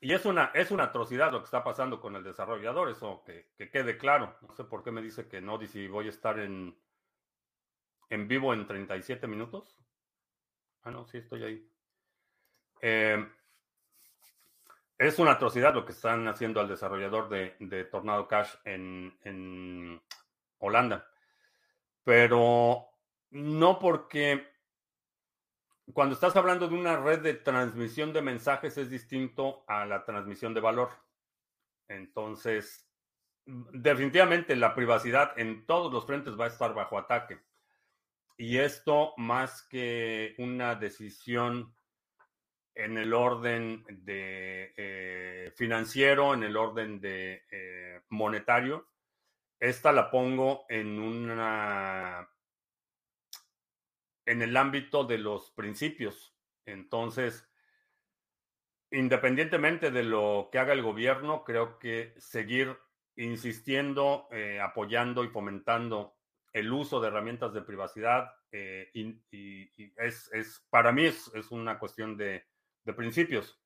y 0.00 0.12
es 0.12 0.24
una, 0.26 0.50
es 0.54 0.70
una 0.70 0.84
atrocidad 0.84 1.32
lo 1.32 1.40
que 1.40 1.46
está 1.46 1.64
pasando 1.64 2.00
con 2.00 2.14
el 2.14 2.22
desarrollador, 2.22 2.88
eso 2.90 3.22
que, 3.24 3.50
que 3.56 3.70
quede 3.70 3.98
claro. 3.98 4.36
No 4.42 4.54
sé 4.54 4.64
por 4.64 4.84
qué 4.84 4.92
me 4.92 5.02
dice 5.02 5.28
que 5.28 5.40
no, 5.40 5.60
si 5.66 5.88
voy 5.88 6.06
a 6.06 6.10
estar 6.10 6.38
en, 6.38 6.76
en 8.10 8.28
vivo 8.28 8.54
en 8.54 8.66
37 8.66 9.26
minutos. 9.26 9.78
Ah, 10.82 10.90
no, 10.90 11.06
sí, 11.06 11.18
estoy 11.18 11.44
ahí. 11.44 11.70
Eh, 12.80 13.26
es 14.98 15.18
una 15.20 15.32
atrocidad 15.32 15.74
lo 15.74 15.84
que 15.84 15.92
están 15.92 16.26
haciendo 16.26 16.60
al 16.60 16.68
desarrollador 16.68 17.28
de, 17.28 17.84
Tornado 17.84 18.26
Cash 18.26 18.54
en, 18.64 20.02
Holanda. 20.58 21.08
Pero 22.02 22.88
no 23.30 23.78
porque 23.78 24.48
cuando 25.92 26.14
estás 26.14 26.34
hablando 26.34 26.66
de 26.66 26.74
una 26.74 26.96
red 26.96 27.20
de 27.20 27.34
transmisión 27.34 28.12
de 28.12 28.22
mensajes 28.22 28.76
es 28.76 28.90
distinto 28.90 29.64
a 29.68 29.86
la 29.86 30.04
transmisión 30.04 30.52
de 30.52 30.60
valor. 30.60 30.90
Entonces, 31.86 32.90
definitivamente 33.46 34.56
la 34.56 34.74
privacidad 34.74 35.38
en 35.38 35.64
todos 35.64 35.92
los 35.92 36.06
frentes 36.06 36.38
va 36.38 36.46
a 36.46 36.48
estar 36.48 36.74
bajo 36.74 36.98
ataque. 36.98 37.38
Y 38.40 38.58
esto 38.58 39.14
más 39.16 39.62
que 39.64 40.36
una 40.38 40.76
decisión 40.76 41.74
en 42.72 42.96
el 42.96 43.12
orden 43.12 43.84
de 43.88 44.72
eh, 44.76 45.52
financiero, 45.56 46.34
en 46.34 46.44
el 46.44 46.56
orden 46.56 47.00
de 47.00 47.42
eh, 47.50 48.00
monetario, 48.10 48.88
esta 49.58 49.90
la 49.90 50.08
pongo 50.08 50.66
en 50.68 51.00
una 51.00 52.28
en 54.24 54.42
el 54.42 54.56
ámbito 54.56 55.02
de 55.02 55.18
los 55.18 55.50
principios. 55.50 56.36
Entonces, 56.64 57.50
independientemente 58.92 59.90
de 59.90 60.04
lo 60.04 60.48
que 60.52 60.60
haga 60.60 60.74
el 60.74 60.82
gobierno, 60.82 61.42
creo 61.42 61.80
que 61.80 62.14
seguir 62.18 62.78
insistiendo, 63.16 64.28
eh, 64.30 64.60
apoyando 64.60 65.24
y 65.24 65.28
fomentando 65.28 66.17
el 66.52 66.72
uso 66.72 67.00
de 67.00 67.08
herramientas 67.08 67.52
de 67.52 67.62
privacidad 67.62 68.32
eh, 68.50 68.90
y, 68.94 69.92
es, 69.96 70.66
para 70.70 70.92
mí 70.92 71.04
es, 71.04 71.30
una 71.50 71.78
cuestión 71.78 72.16
de, 72.16 72.46
principios. 72.96 73.60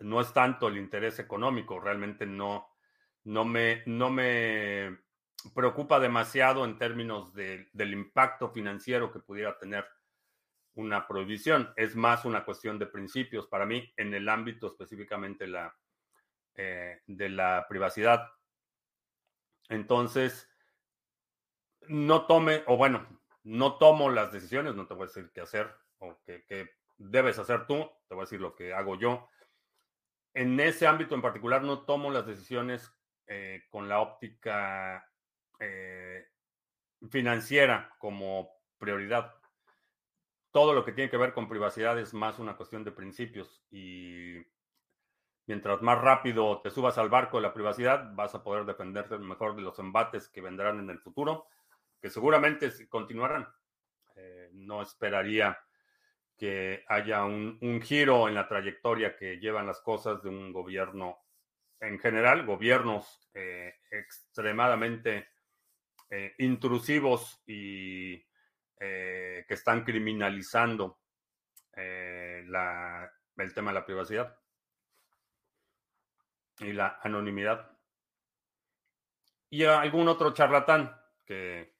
No 0.00 0.20
es 0.20 0.32
tanto 0.32 0.68
el 0.68 0.76
interés 0.76 1.18
económico, 1.18 1.80
realmente 1.80 2.26
no, 2.26 2.68
no, 3.24 3.44
me, 3.44 3.82
no 3.86 4.10
me 4.10 4.98
preocupa 5.54 5.98
demasiado 5.98 6.64
en 6.64 6.76
términos 6.78 7.32
del 7.34 7.92
impacto 7.92 8.50
financiero 8.50 9.10
que 9.10 9.20
pudiera 9.20 9.58
tener 9.58 9.86
una 10.74 11.06
prohibición. 11.06 11.72
Es 11.76 11.96
más 11.96 12.24
una 12.24 12.44
cuestión 12.44 12.78
de 12.78 12.86
principios 12.86 13.46
para 13.46 13.66
mí 13.66 13.90
en 13.96 14.12
el 14.14 14.28
ámbito 14.28 14.68
específicamente 14.68 15.46
la, 15.46 15.74
eh, 16.54 17.00
de 17.06 17.28
la 17.30 17.66
privacidad. 17.68 18.28
Entonces, 19.68 20.49
no 21.90 22.26
tome, 22.26 22.62
o 22.68 22.76
bueno, 22.76 23.04
no 23.42 23.76
tomo 23.76 24.10
las 24.10 24.32
decisiones, 24.32 24.76
no 24.76 24.86
te 24.86 24.94
voy 24.94 25.04
a 25.04 25.06
decir 25.06 25.30
qué 25.34 25.40
hacer 25.40 25.74
o 25.98 26.16
qué, 26.24 26.70
debes 26.98 27.38
hacer 27.38 27.66
tú, 27.66 27.90
te 28.08 28.14
voy 28.14 28.22
a 28.22 28.26
decir 28.26 28.40
lo 28.40 28.54
que 28.54 28.72
hago 28.72 28.96
yo. 28.96 29.28
En 30.32 30.60
ese 30.60 30.86
ámbito 30.86 31.16
en 31.16 31.22
particular 31.22 31.62
no 31.62 31.80
tomo 31.84 32.10
las 32.10 32.26
decisiones 32.26 32.92
eh, 33.26 33.64
con 33.70 33.88
la 33.88 34.00
óptica 34.00 35.04
eh, 35.58 36.28
financiera 37.10 37.92
como 37.98 38.50
prioridad. 38.78 39.34
Todo 40.52 40.74
lo 40.74 40.84
que 40.84 40.92
tiene 40.92 41.10
que 41.10 41.16
ver 41.16 41.32
con 41.32 41.48
privacidad 41.48 41.98
es 41.98 42.14
más 42.14 42.38
una 42.38 42.56
cuestión 42.56 42.84
de 42.84 42.92
principios 42.92 43.64
y 43.68 44.36
mientras 45.46 45.82
más 45.82 46.00
rápido 46.00 46.60
te 46.60 46.70
subas 46.70 46.98
al 46.98 47.08
barco 47.08 47.38
de 47.38 47.42
la 47.42 47.54
privacidad, 47.54 48.14
vas 48.14 48.36
a 48.36 48.44
poder 48.44 48.64
defenderte 48.64 49.18
mejor 49.18 49.56
de 49.56 49.62
los 49.62 49.78
embates 49.80 50.28
que 50.28 50.40
vendrán 50.40 50.78
en 50.78 50.90
el 50.90 51.00
futuro 51.00 51.48
que 52.00 52.10
seguramente 52.10 52.70
continuarán. 52.88 53.46
Eh, 54.16 54.50
no 54.52 54.82
esperaría 54.82 55.58
que 56.36 56.84
haya 56.88 57.24
un, 57.24 57.80
giro 57.82 58.28
en 58.28 58.34
la 58.34 58.48
trayectoria 58.48 59.16
que 59.16 59.36
llevan 59.36 59.66
las 59.66 59.80
cosas 59.80 60.22
de 60.22 60.30
un 60.30 60.52
gobierno 60.52 61.18
en 61.78 61.98
general, 61.98 62.46
gobiernos 62.46 63.28
eh, 63.34 63.80
extremadamente 63.90 65.28
eh, 66.10 66.34
intrusivos 66.38 67.42
y 67.46 68.18
que 68.78 69.44
están 69.46 69.84
criminalizando 69.84 71.00
el 71.74 72.46
tema 73.54 73.72
de 73.72 73.74
la 73.74 73.84
privacidad 73.84 74.34
y 76.60 76.72
la 76.72 76.98
anonimidad. 77.02 77.78
Y 79.50 79.64
algún 79.64 80.08
otro 80.08 80.32
charlatán 80.32 80.98
que 81.26 81.79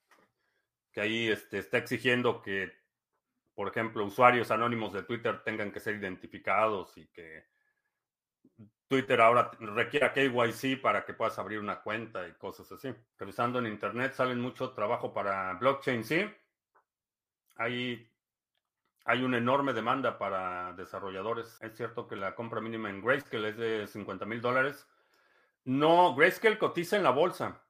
que 0.92 1.00
ahí 1.00 1.29
este, 1.29 1.59
está 1.59 1.79
exigiendo 1.79 2.42
que, 2.42 2.72
por 3.55 3.68
ejemplo, 3.68 4.05
usuarios 4.05 4.50
anónimos 4.50 4.92
de 4.92 5.03
Twitter 5.03 5.42
tengan 5.44 5.72
que 5.72 5.81
ser 5.81 5.96
identificados 5.96 6.96
y 6.96 7.07
que 7.09 7.46
Twitter 8.90 9.20
ahora 9.20 9.53
requiera 9.61 10.12
KYC 10.12 10.81
para 10.81 11.05
que 11.05 11.14
puedas 11.14 11.38
abrir 11.38 11.61
una 11.61 11.81
cuenta 11.81 12.26
y 12.26 12.33
cosas 12.33 12.72
así. 12.72 12.92
Revisando 13.16 13.61
en 13.61 13.66
Internet 13.66 14.14
salen 14.14 14.40
mucho 14.40 14.72
trabajo 14.72 15.14
para 15.14 15.55
blockchain, 15.55 16.03
sí. 16.03 16.29
Hay, 17.55 18.11
hay 19.05 19.22
una 19.22 19.38
enorme 19.38 19.74
demanda 19.74 20.18
para 20.18 20.72
desarrolladores. 20.72 21.57
Es 21.62 21.76
cierto 21.76 22.09
que 22.09 22.16
la 22.16 22.35
compra 22.35 22.61
mínima 22.61 22.90
en 22.90 23.00
Grayscale 23.00 23.50
es 23.50 23.57
de 23.57 23.87
50 23.87 24.26
mil 24.26 24.40
dólares. 24.40 24.88
No, 25.64 26.16
Grayscale 26.16 26.59
cotiza 26.59 26.96
en 26.96 27.05
la 27.05 27.11
bolsa. 27.11 27.62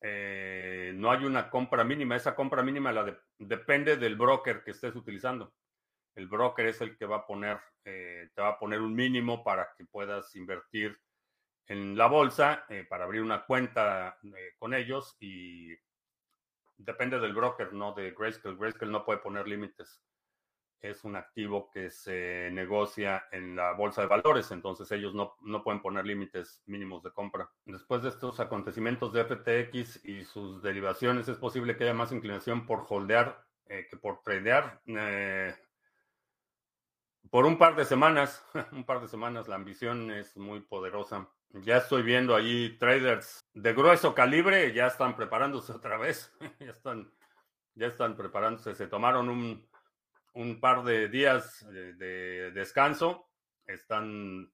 Eh, 0.00 0.75
no 0.96 1.10
hay 1.10 1.24
una 1.24 1.50
compra 1.50 1.84
mínima. 1.84 2.16
Esa 2.16 2.34
compra 2.34 2.62
mínima 2.62 2.92
la 2.92 3.16
depende 3.38 3.96
del 3.96 4.16
broker 4.16 4.62
que 4.64 4.72
estés 4.72 4.94
utilizando. 4.94 5.54
El 6.14 6.28
broker 6.28 6.66
es 6.66 6.80
el 6.80 6.96
que 6.96 7.06
va 7.06 7.16
a 7.16 7.26
poner, 7.26 7.60
eh, 7.84 8.30
te 8.34 8.42
va 8.42 8.48
a 8.48 8.58
poner 8.58 8.80
un 8.80 8.94
mínimo 8.94 9.44
para 9.44 9.68
que 9.76 9.84
puedas 9.84 10.34
invertir 10.34 10.98
en 11.66 11.96
la 11.96 12.06
bolsa, 12.06 12.64
eh, 12.68 12.86
para 12.88 13.04
abrir 13.04 13.22
una 13.22 13.44
cuenta 13.44 14.18
con 14.58 14.72
ellos 14.72 15.16
y 15.20 15.74
depende 16.78 17.18
del 17.18 17.34
broker, 17.34 17.72
no 17.72 17.92
de 17.92 18.12
Grayscale. 18.12 18.56
Grayscale 18.56 18.92
no 18.92 19.04
puede 19.04 19.18
poner 19.18 19.46
límites 19.46 20.02
es 20.80 21.04
un 21.04 21.16
activo 21.16 21.70
que 21.70 21.90
se 21.90 22.50
negocia 22.52 23.24
en 23.32 23.56
la 23.56 23.72
bolsa 23.72 24.02
de 24.02 24.08
valores, 24.08 24.50
entonces 24.50 24.90
ellos 24.92 25.14
no, 25.14 25.36
pueden 25.62 25.80
poner 25.80 26.06
límites 26.06 26.62
mínimos 26.66 27.02
de 27.02 27.10
compra. 27.10 27.50
Después 27.64 28.02
de 28.02 28.10
estos 28.10 28.40
acontecimientos 28.40 29.12
de 29.12 29.24
FTX 29.24 30.04
y 30.04 30.24
sus 30.24 30.62
derivaciones, 30.62 31.28
es 31.28 31.38
posible 31.38 31.76
que 31.76 31.84
haya 31.84 31.94
más 31.94 32.12
inclinación 32.12 32.66
por 32.66 32.84
holdear 32.88 33.44
eh, 33.68 33.86
que 33.90 33.96
por 33.96 34.22
tradear. 34.22 34.80
Eh, 34.86 35.54
por 37.30 37.46
un 37.46 37.58
par 37.58 37.74
de 37.74 37.84
semanas, 37.84 38.44
un 38.72 38.84
par 38.84 39.00
de 39.00 39.08
semanas, 39.08 39.48
la 39.48 39.56
ambición 39.56 40.10
es 40.10 40.36
muy 40.36 40.60
poderosa. 40.60 41.28
Ya 41.50 41.78
estoy 41.78 42.02
viendo 42.02 42.34
ahí 42.34 42.76
traders 42.78 43.40
de 43.54 43.72
grueso 43.72 44.14
calibre, 44.14 44.72
ya 44.72 44.86
están 44.86 45.16
preparándose 45.16 45.72
otra 45.74 45.96
vez, 45.96 46.32
ya 46.60 46.70
están, 46.70 47.10
ya 47.74 47.88
están 47.88 48.16
preparándose, 48.16 48.74
se 48.74 48.86
tomaron 48.86 49.28
un 49.28 49.66
un 50.36 50.60
par 50.60 50.84
de 50.84 51.08
días 51.08 51.66
de, 51.68 52.50
descanso. 52.52 53.28
Están 53.66 54.52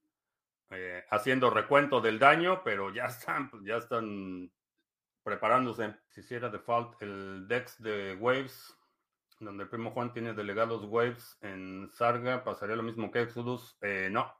eh, 0.70 1.04
haciendo 1.10 1.50
recuento 1.50 2.00
del 2.00 2.18
daño, 2.18 2.62
pero 2.64 2.92
ya 2.92 3.04
están, 3.06 3.50
ya 3.64 3.76
están 3.76 4.50
preparándose. 5.22 5.94
Si 6.08 6.20
hiciera 6.20 6.48
default 6.48 7.00
el 7.02 7.46
DEX 7.48 7.82
de 7.82 8.14
Waves, 8.14 8.76
donde 9.40 9.64
el 9.64 9.68
primo 9.68 9.90
Juan 9.90 10.12
tiene 10.12 10.34
delegados 10.34 10.84
Waves 10.84 11.36
en 11.40 11.90
Sarga, 11.92 12.44
¿pasaría 12.44 12.76
lo 12.76 12.82
mismo 12.84 13.10
que 13.10 13.22
Exodus? 13.22 13.76
Eh, 13.82 14.08
no. 14.10 14.32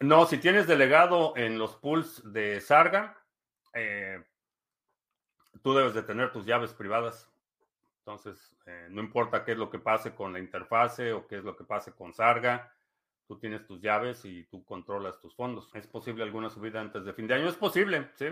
No, 0.00 0.26
si 0.26 0.38
tienes 0.38 0.66
delegado 0.66 1.36
en 1.36 1.58
los 1.58 1.76
pools 1.76 2.22
de 2.32 2.60
Sarga, 2.60 3.16
eh, 3.72 4.22
tú 5.62 5.74
debes 5.74 5.94
de 5.94 6.02
tener 6.02 6.30
tus 6.32 6.46
llaves 6.46 6.72
privadas. 6.72 7.33
Entonces, 8.06 8.54
eh, 8.66 8.88
no 8.90 9.00
importa 9.00 9.46
qué 9.46 9.52
es 9.52 9.58
lo 9.58 9.70
que 9.70 9.78
pase 9.78 10.14
con 10.14 10.34
la 10.34 10.38
interfase 10.38 11.14
o 11.14 11.26
qué 11.26 11.38
es 11.38 11.44
lo 11.44 11.56
que 11.56 11.64
pase 11.64 11.94
con 11.94 12.12
Sarga, 12.12 12.70
tú 13.26 13.38
tienes 13.38 13.66
tus 13.66 13.80
llaves 13.80 14.26
y 14.26 14.44
tú 14.44 14.62
controlas 14.62 15.18
tus 15.20 15.34
fondos. 15.34 15.74
¿Es 15.74 15.86
posible 15.86 16.22
alguna 16.22 16.50
subida 16.50 16.82
antes 16.82 17.06
de 17.06 17.14
fin 17.14 17.26
de 17.26 17.34
año? 17.34 17.48
Es 17.48 17.56
posible, 17.56 18.10
sí. 18.16 18.26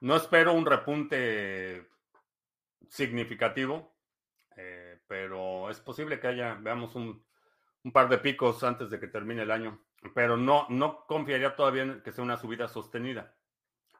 No 0.00 0.16
espero 0.16 0.54
un 0.54 0.64
repunte 0.64 1.86
significativo, 2.88 3.94
eh, 4.56 4.98
pero 5.06 5.68
es 5.68 5.80
posible 5.80 6.18
que 6.18 6.28
haya, 6.28 6.54
veamos 6.54 6.94
un, 6.94 7.22
un, 7.82 7.92
par 7.92 8.08
de 8.08 8.16
picos 8.16 8.64
antes 8.64 8.88
de 8.88 8.98
que 8.98 9.08
termine 9.08 9.42
el 9.42 9.50
año. 9.50 9.84
Pero 10.14 10.38
no, 10.38 10.66
no 10.70 11.04
confiaría 11.04 11.54
todavía 11.54 11.82
en 11.82 12.02
que 12.02 12.10
sea 12.10 12.24
una 12.24 12.38
subida 12.38 12.68
sostenida. 12.68 13.36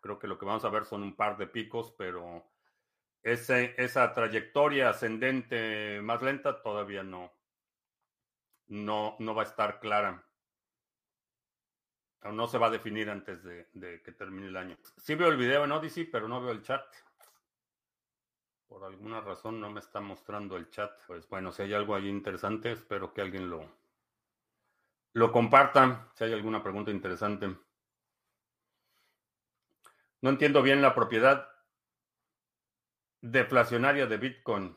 Creo 0.01 0.19
que 0.19 0.29
lo 0.29 0.39
que 0.39 0.47
vamos 0.47 0.65
a 0.65 0.71
ver 0.71 0.87
son 0.87 1.03
un 1.03 1.15
par 1.15 1.37
de 1.37 1.47
picos, 1.47 1.95
pero 1.99 2.54
esa 3.25 4.13
trayectoria 4.13 4.91
ascendente 4.91 6.01
más 6.03 6.21
lenta 6.23 6.63
todavía 6.63 7.03
no, 7.03 7.33
no, 8.69 9.17
no 9.19 9.35
va 9.35 9.43
a 9.43 9.47
estar 9.47 9.81
clara. 9.81 10.23
O 12.23 12.33
no 12.33 12.47
se 12.47 12.59
va 12.59 12.69
a 12.69 12.71
definir 12.71 13.11
antes 13.11 13.43
de, 13.43 13.69
de, 13.73 14.03
que 14.03 14.13
termine 14.13 14.49
el 14.49 14.57
año. 14.57 14.77
Sí 14.97 15.15
veo 15.15 15.29
el 15.29 15.37
video 15.37 15.65
en 15.65 15.73
Odyssey, 15.73 16.05
pero 16.05 16.29
no 16.29 16.41
veo 16.41 16.53
el 16.53 16.63
chat. 16.63 16.85
Por 18.67 18.85
alguna 18.85 19.21
razón 19.21 19.61
no 19.61 19.71
me 19.71 19.81
está 19.81 20.01
mostrando 20.01 20.57
el 20.57 20.71
chat. 20.71 20.91
Pues 21.07 21.29
bueno, 21.29 21.53
si 21.53 21.63
hay 21.63 21.75
algo 21.75 21.95
ahí 21.95 22.09
interesante, 22.09 22.73
espero 22.73 23.13
que 23.13 23.21
alguien 23.21 23.51
lo, 23.51 23.71
lo 25.13 25.33
comparta. 25.33 26.11
Si 26.15 26.25
hay 26.25 26.33
alguna 26.33 26.63
pregunta 26.63 26.91
interesante. 26.91 27.57
No 30.23 30.31
entiendo 30.31 30.63
bien 30.63 30.81
la 30.81 30.95
propiedad 30.95 31.54
deflacionaria 33.31 34.07
de 34.07 34.17
Bitcoin 34.19 34.77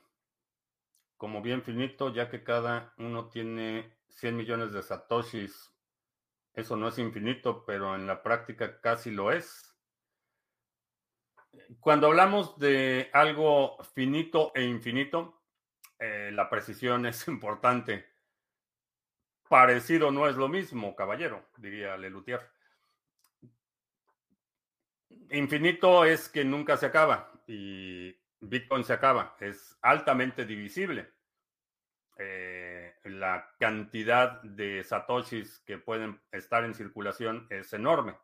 como 1.17 1.41
bien 1.41 1.63
finito, 1.63 2.13
ya 2.13 2.29
que 2.29 2.43
cada 2.43 2.93
uno 2.97 3.29
tiene 3.29 3.97
100 4.09 4.37
millones 4.37 4.71
de 4.71 4.83
satoshis. 4.83 5.73
Eso 6.53 6.77
no 6.77 6.87
es 6.87 6.97
infinito, 6.99 7.65
pero 7.65 7.95
en 7.95 8.07
la 8.07 8.23
práctica 8.23 8.79
casi 8.79 9.11
lo 9.11 9.31
es. 9.31 9.75
Cuando 11.79 12.07
hablamos 12.07 12.57
de 12.59 13.09
algo 13.13 13.83
finito 13.95 14.51
e 14.55 14.63
infinito, 14.63 15.41
eh, 15.99 16.29
la 16.31 16.49
precisión 16.49 17.05
es 17.07 17.27
importante. 17.27 18.05
Parecido 19.49 20.11
no 20.11 20.27
es 20.27 20.35
lo 20.35 20.47
mismo, 20.47 20.95
caballero, 20.95 21.49
diría 21.57 21.97
Lelutier. 21.97 22.51
Infinito 25.31 26.05
es 26.05 26.29
que 26.29 26.43
nunca 26.45 26.77
se 26.77 26.85
acaba 26.85 27.31
y 27.47 28.15
Bitcoin 28.39 28.83
se 28.83 28.93
acaba, 28.93 29.35
es 29.39 29.77
altamente 29.81 30.45
divisible. 30.45 31.11
Eh, 32.17 32.95
la 33.03 33.55
cantidad 33.59 34.41
de 34.41 34.83
satoshis 34.83 35.59
que 35.59 35.77
pueden 35.77 36.19
estar 36.31 36.63
en 36.63 36.73
circulación 36.73 37.47
es 37.49 37.73
enorme, 37.73 38.17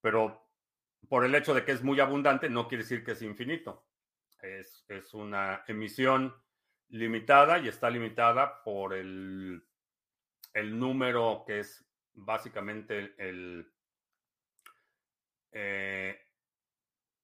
pero 0.00 0.48
por 1.08 1.24
el 1.24 1.34
hecho 1.34 1.54
de 1.54 1.64
que 1.64 1.72
es 1.72 1.82
muy 1.82 2.00
abundante 2.00 2.50
no 2.50 2.68
quiere 2.68 2.84
decir 2.84 3.04
que 3.04 3.12
es 3.12 3.22
infinito. 3.22 3.86
Es, 4.42 4.84
es 4.88 5.14
una 5.14 5.64
emisión 5.66 6.34
limitada 6.88 7.58
y 7.58 7.68
está 7.68 7.90
limitada 7.90 8.62
por 8.64 8.94
el, 8.94 9.62
el 10.54 10.78
número 10.78 11.44
que 11.46 11.60
es 11.60 11.86
básicamente 12.12 13.14
el, 13.18 13.72
eh, 15.52 16.18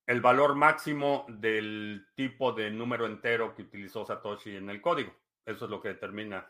el 0.07 0.21
valor 0.21 0.55
máximo 0.55 1.25
del 1.27 2.07
tipo 2.15 2.53
de 2.53 2.71
número 2.71 3.05
entero 3.05 3.53
que 3.53 3.63
utilizó 3.63 4.05
Satoshi 4.05 4.55
en 4.55 4.69
el 4.69 4.81
código. 4.81 5.13
Eso 5.45 5.65
es 5.65 5.71
lo 5.71 5.81
que 5.81 5.89
determina 5.89 6.49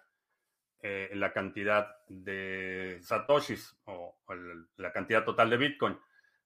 eh, 0.80 1.10
la 1.16 1.34
cantidad 1.34 2.06
de 2.08 3.00
Satoshis 3.02 3.76
o, 3.86 4.20
la 4.78 4.94
cantidad 4.94 5.26
total 5.26 5.50
de 5.50 5.58
Bitcoin. 5.58 6.00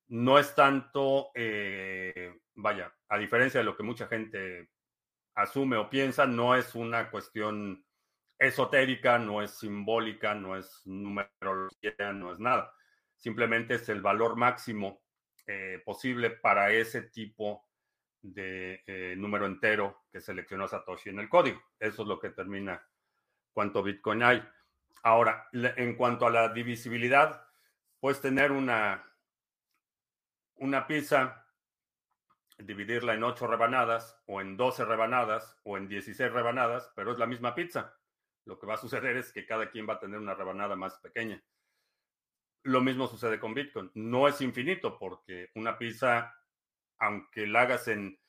No 0.07 0.39
es 0.39 0.55
tanto, 0.55 1.31
eh, 1.35 2.39
vaya, 2.55 2.93
a 3.09 3.17
diferencia 3.17 3.59
de 3.59 3.65
lo 3.65 3.75
que 3.75 3.83
mucha 3.83 4.07
gente 4.07 4.69
asume 5.35 5.75
o 5.75 5.89
piensa, 5.89 6.25
no 6.25 6.55
es 6.55 6.75
una 6.75 7.11
cuestión 7.11 7.85
esotérica, 8.39 9.19
no 9.19 9.41
es 9.41 9.51
simbólica, 9.51 10.33
no 10.33 10.55
es 10.55 10.81
numerología, 10.85 12.13
no 12.13 12.31
es 12.31 12.39
nada. 12.39 12.73
Simplemente 13.17 13.75
es 13.75 13.89
el 13.89 14.01
valor 14.01 14.37
máximo 14.37 15.01
eh, 15.53 15.79
posible 15.83 16.29
para 16.29 16.71
ese 16.71 17.01
tipo 17.01 17.67
de 18.21 18.83
eh, 18.87 19.15
número 19.17 19.45
entero 19.45 20.05
que 20.09 20.21
seleccionó 20.21 20.65
Satoshi 20.65 21.09
en 21.09 21.19
el 21.19 21.27
código. 21.27 21.61
Eso 21.77 22.03
es 22.03 22.07
lo 22.07 22.17
que 22.17 22.29
determina 22.29 22.81
cuánto 23.51 23.83
Bitcoin 23.83 24.23
hay. 24.23 24.47
Ahora, 25.03 25.49
en 25.51 25.95
cuanto 25.97 26.25
a 26.25 26.29
la 26.29 26.53
divisibilidad, 26.53 27.45
puedes 27.99 28.21
tener 28.21 28.53
una, 28.53 29.03
una 30.55 30.87
pizza, 30.87 31.45
dividirla 32.57 33.13
en 33.13 33.23
8 33.23 33.45
rebanadas 33.45 34.21
o 34.27 34.39
en 34.39 34.55
12 34.55 34.85
rebanadas 34.85 35.59
o 35.63 35.75
en 35.77 35.89
16 35.89 36.31
rebanadas, 36.31 36.93
pero 36.95 37.11
es 37.11 37.17
la 37.17 37.27
misma 37.27 37.53
pizza. 37.53 37.93
Lo 38.45 38.57
que 38.57 38.67
va 38.67 38.75
a 38.75 38.77
suceder 38.77 39.17
es 39.17 39.33
que 39.33 39.45
cada 39.45 39.69
quien 39.69 39.85
va 39.85 39.95
a 39.95 39.99
tener 39.99 40.17
una 40.17 40.33
rebanada 40.33 40.77
más 40.77 40.97
pequeña. 40.99 41.43
Lo 42.63 42.81
mismo 42.81 43.07
sucede 43.07 43.39
con 43.39 43.53
Bitcoin. 43.53 43.91
No 43.95 44.27
es 44.27 44.39
infinito 44.41 44.97
porque 44.97 45.49
una 45.55 45.77
pizza, 45.77 46.35
aunque 46.99 47.47
la 47.47 47.61
hagas 47.61 47.87
en 47.87 48.19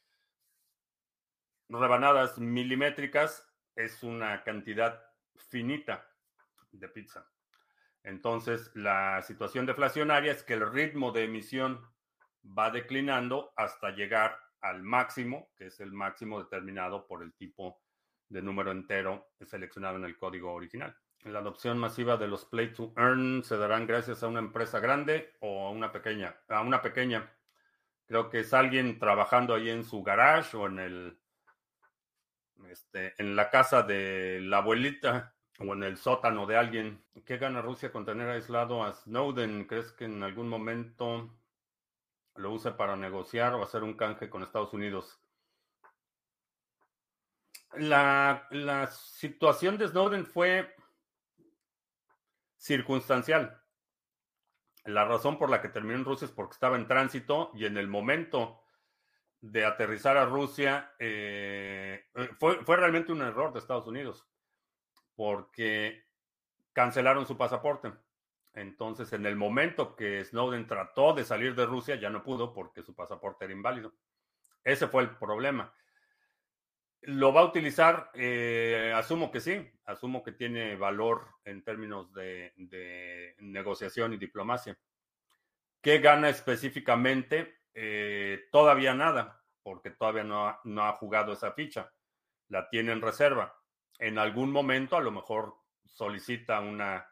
rebanadas 1.69 2.39
milimétricas, 2.39 3.47
es 3.77 4.03
una 4.03 4.43
cantidad 4.43 5.03
finita 5.37 6.09
de 6.71 6.89
pizza. 6.89 7.29
Entonces, 8.05 8.71
la 8.75 9.23
situación 9.23 9.67
deflacionaria 9.67 10.33
es 10.33 10.43
que 10.43 10.55
el 10.55 10.71
ritmo 10.73 11.13
de 11.13 11.25
emisión 11.25 11.81
va 12.45 12.71
declinando 12.71 13.53
hasta 13.57 13.91
llegar 13.91 14.39
al 14.61 14.83
máximo, 14.83 15.51
que 15.57 15.67
es 15.67 15.81
el 15.81 15.93
máximo 15.93 16.43
determinado 16.43 17.07
por 17.07 17.23
el 17.23 17.35
tipo 17.35 17.81
de 18.29 18.43
número 18.43 18.71
entero 18.73 19.33
seleccionado 19.41 19.97
en 19.97 20.05
el 20.05 20.17
código 20.17 20.53
original. 20.53 20.97
La 21.25 21.39
adopción 21.39 21.79
masiva 21.79 22.17
de 22.17 22.27
los 22.27 22.45
Play 22.45 22.73
to 22.73 22.93
Earn 22.97 23.45
se 23.45 23.57
darán 23.57 23.87
gracias 23.87 24.23
a 24.23 24.29
una 24.29 24.41
empresa 24.41 24.81
grande 24.81 25.35
o 25.41 25.67
a 25.67 25.71
una 25.71 25.93
pequeña. 25.93 26.37
A 26.49 26.63
una 26.63 26.83
pequeña. 26.83 27.31
Creo 28.07 28.29
que 28.29 28.41
es 28.41 28.53
alguien 28.53 28.99
trabajando 28.99 29.55
ahí 29.55 29.71
en 29.71 29.85
su 29.85 30.03
garage 30.03 30.57
o 30.57 30.67
en 30.67 30.79
el 30.81 31.19
este, 32.69 33.15
en 33.19 33.37
la 33.37 33.51
casa 33.51 33.83
de 33.83 34.41
la 34.41 34.59
abuelita 34.59 35.35
o 35.59 35.73
en 35.75 35.83
el 35.83 35.97
sótano 35.97 36.47
de 36.47 36.57
alguien. 36.57 37.05
¿Qué 37.25 37.37
gana 37.37 37.63
Rusia 37.63 37.93
con 37.93 38.05
tener 38.05 38.29
aislado 38.29 38.83
a 38.83 38.93
Snowden? 38.93 39.67
¿Crees 39.67 39.93
que 39.93 40.07
en 40.07 40.23
algún 40.23 40.49
momento 40.49 41.31
lo 42.35 42.53
use 42.53 42.73
para 42.73 42.97
negociar 42.97 43.55
o 43.55 43.63
hacer 43.63 43.83
un 43.83 43.95
canje 43.95 44.29
con 44.29 44.43
Estados 44.43 44.73
Unidos? 44.73 45.21
La, 47.75 48.47
la 48.51 48.87
situación 48.89 49.79
de 49.79 49.89
Snowden 49.89 50.27
fue 50.27 50.75
circunstancial. 52.63 53.61
La 54.85 55.05
razón 55.05 55.37
por 55.37 55.51
la 55.51 55.61
que 55.61 55.69
terminó 55.69 55.99
en 55.99 56.05
Rusia 56.05 56.27
es 56.27 56.31
porque 56.33 56.55
estaba 56.55 56.77
en 56.77 56.87
tránsito 56.87 57.51
y 57.55 57.67
en 57.67 57.77
el 57.77 57.89
momento 57.89 58.63
de 59.41 59.65
aterrizar 59.65 60.17
a 60.17 60.27
Rusia 60.27 60.95
eh, 61.01 62.05
eh, 62.15 62.31
fue, 62.39 62.65
fue 62.65 62.77
realmente 62.77 63.11
un 63.11 63.23
error 63.23 63.53
de 63.53 63.59
Estados 63.59 63.89
Unidos 63.89 64.29
porque 65.17 66.05
cancelaron 66.73 67.27
su 67.27 67.37
pasaporte. 67.37 67.93
Entonces, 68.55 69.13
en 69.13 69.27
el 69.27 69.35
momento 69.35 69.97
que 69.97 70.25
Snowden 70.25 70.67
trató 70.67 71.15
de 71.15 71.25
salir 71.25 71.57
de 71.57 71.67
Rusia, 71.67 71.97
ya 71.97 72.11
no 72.11 72.23
pudo 72.23 72.53
porque 72.53 72.83
su 72.83 72.95
pasaporte 72.95 73.45
era 73.45 73.55
inválido. 73.55 73.93
Ese 74.63 74.87
fue 74.87 75.03
el 75.03 75.17
problema. 75.17 75.75
¿Lo 77.05 77.33
va 77.33 77.41
a 77.41 77.47
utilizar? 77.47 78.11
Eh, 78.15 78.93
asumo 78.95 79.33
que 79.33 79.41
sí, 79.41 79.69
asumo 79.87 80.23
que 80.23 80.31
tiene 80.31 80.77
valor 80.77 81.27
en 81.45 81.65
términos 81.65 82.13
de, 82.13 82.53
negociación 83.41 84.13
y 84.13 84.19
diplomacia. 84.19 84.79
¿Qué 85.81 85.99
gana 85.99 86.29
específicamente? 86.29 87.63
Eh, 87.75 88.45
todavía 88.53 88.95
nada, 88.95 89.43
porque 89.65 89.91
todavía 89.91 90.23
no 90.23 90.47
ha, 90.47 90.61
no 90.63 90.85
ha 90.85 90.93
jugado 90.93 91.33
esa 91.33 91.51
ficha. 91.53 91.93
La 92.49 92.69
tiene 92.69 92.93
en 92.93 93.01
reserva. 93.01 93.61
En 93.99 94.19
algún 94.19 94.53
momento 94.53 94.97
a 94.97 95.01
lo 95.01 95.11
mejor 95.11 95.57
solicita 95.85 96.61
una 96.61 97.09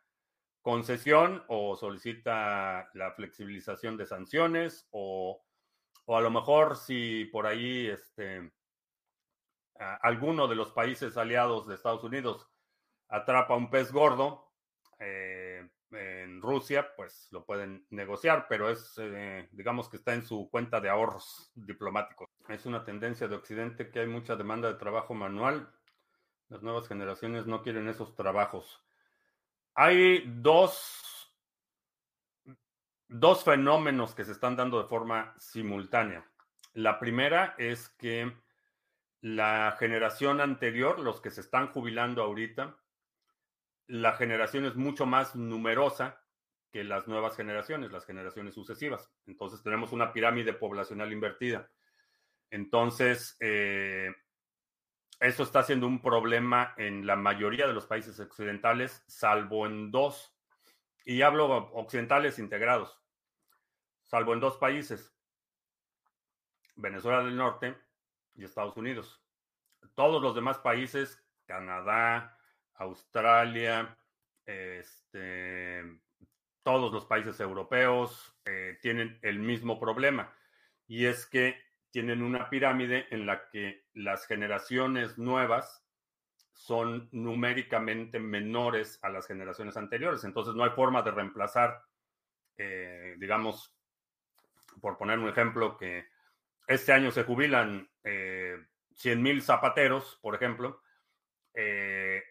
concesión 0.63 1.43
o 1.49 1.75
solicita 1.75 2.91
la 2.95 3.11
flexibilización 3.13 3.97
de 3.97 4.07
sanciones 4.07 4.87
o, 4.91 5.43
o 6.05 6.17
a 6.17 6.21
lo 6.21 6.31
mejor 6.31 6.77
si 6.77 7.25
por 7.25 7.47
ahí 7.47 7.89
este, 7.89 8.53
alguno 10.03 10.47
de 10.47 10.57
los 10.57 10.73
países 10.73 11.17
aliados 11.17 11.67
de 11.67 11.75
Estados 11.75 12.05
Unidos 12.05 12.49
atrapa 13.09 13.57
un 13.57 13.71
pez 13.71 13.93
gordo, 13.93 14.53
eh, 14.99 15.69
en 15.93 16.41
Rusia, 16.41 16.95
pues 16.95 17.29
lo 17.33 17.45
pueden 17.45 17.85
negociar, 17.91 18.47
pero 18.49 18.71
es, 18.71 18.95
eh, 18.99 19.49
digamos 19.53 19.89
que 19.89 19.97
está 19.97 20.15
en 20.15 20.23
su 20.25 20.49
cuenta 20.51 20.81
de 20.81 20.89
ahorros 20.89 21.51
diplomáticos. 21.55 22.29
Es 22.49 22.67
una 22.67 22.85
tendencia 22.85 23.27
de 23.27 23.37
Occidente 23.37 23.91
que 23.91 24.01
hay 24.01 24.07
mucha 24.07 24.37
demanda 24.37 24.69
de 24.69 24.79
trabajo 24.79 25.15
manual. 25.15 25.73
Las 26.49 26.63
nuevas 26.63 26.87
generaciones 26.87 27.47
no 27.47 27.63
quieren 27.63 27.89
esos 27.89 28.15
trabajos. 28.15 28.85
Hay 29.75 30.25
dos, 30.27 31.35
dos 33.09 33.45
fenómenos 33.45 34.15
que 34.15 34.25
se 34.25 34.33
están 34.33 34.57
dando 34.57 34.81
de 34.81 34.89
forma 34.89 35.35
simultánea. 35.39 36.25
La 36.75 36.99
primera 37.01 37.55
es 37.59 37.89
que 37.89 38.33
la 39.21 39.77
generación 39.79 40.41
anterior, 40.41 40.99
los 40.99 41.21
que 41.21 41.31
se 41.31 41.43
están 41.43 41.69
jubilando 41.69 42.23
ahorita, 42.23 42.77
la 43.87 44.13
generación 44.13 44.65
es 44.65 44.77
mucho 44.77 45.05
más 45.05 45.35
numerosa 45.37 46.23
que 46.71 46.85
las 46.85 47.09
nuevas 47.09 47.37
generaciones, 47.37 47.91
las 47.91 48.07
generaciones 48.07 48.55
sucesivas. 48.55 49.11
Entonces 49.27 49.63
tenemos 49.63 49.93
una 49.93 50.13
pirámide 50.13 50.53
poblacional 50.53 51.13
invertida. 51.13 51.69
Entonces, 52.51 53.37
eh, 53.41 54.15
eso 55.19 55.43
está 55.43 55.63
siendo 55.65 55.87
un 55.87 56.01
problema 56.01 56.75
en 56.77 57.07
la 57.07 57.17
mayoría 57.17 57.67
de 57.67 57.75
los 57.75 57.87
países 57.87 58.19
occidentales, 58.21 59.03
salvo 59.07 59.67
en 59.67 59.91
dos. 59.91 60.35
Y 61.05 61.23
hablo 61.23 61.71
occidentales 61.73 62.39
integrados, 62.39 63.01
salvo 64.05 64.33
en 64.33 64.41
dos 64.41 64.57
países, 64.59 65.13
Venezuela 66.77 67.23
del 67.23 67.37
Norte 67.37 67.77
y 68.41 68.45
Estados 68.45 68.77
Unidos. 68.77 69.23
Todos 69.95 70.23
los 70.23 70.35
demás 70.35 70.59
países, 70.59 71.23
Canadá, 71.45 72.39
Australia, 72.75 73.97
este, 74.47 75.83
todos 76.63 76.93
los 76.93 77.05
países 77.07 77.39
europeos 77.41 78.35
eh, 78.45 78.79
tienen 78.81 79.19
el 79.23 79.39
mismo 79.39 79.79
problema 79.79 80.35
y 80.87 81.07
es 81.07 81.27
que 81.27 81.57
tienen 81.91 82.23
una 82.23 82.49
pirámide 82.49 83.07
en 83.11 83.27
la 83.27 83.49
que 83.51 83.85
las 83.95 84.27
generaciones 84.27 85.19
nuevas 85.19 85.85
son 86.53 87.09
numéricamente 87.13 88.19
menores 88.19 88.99
a 89.03 89.09
las 89.09 89.27
generaciones 89.27 89.77
anteriores. 89.77 90.25
Entonces 90.25 90.55
no 90.55 90.65
hay 90.65 90.71
forma 90.71 91.03
de 91.03 91.11
reemplazar, 91.11 91.83
eh, 92.57 93.17
digamos, 93.19 93.75
por 94.81 94.97
poner 94.97 95.19
un 95.19 95.29
ejemplo, 95.29 95.77
que 95.77 96.07
este 96.71 96.93
año 96.93 97.11
se 97.11 97.25
jubilan 97.25 97.91
eh, 98.05 98.57
100 98.95 99.21
mil 99.21 99.43
zapateros, 99.43 100.19
por 100.23 100.37
ejemplo. 100.37 100.81
Eh, 101.53 102.23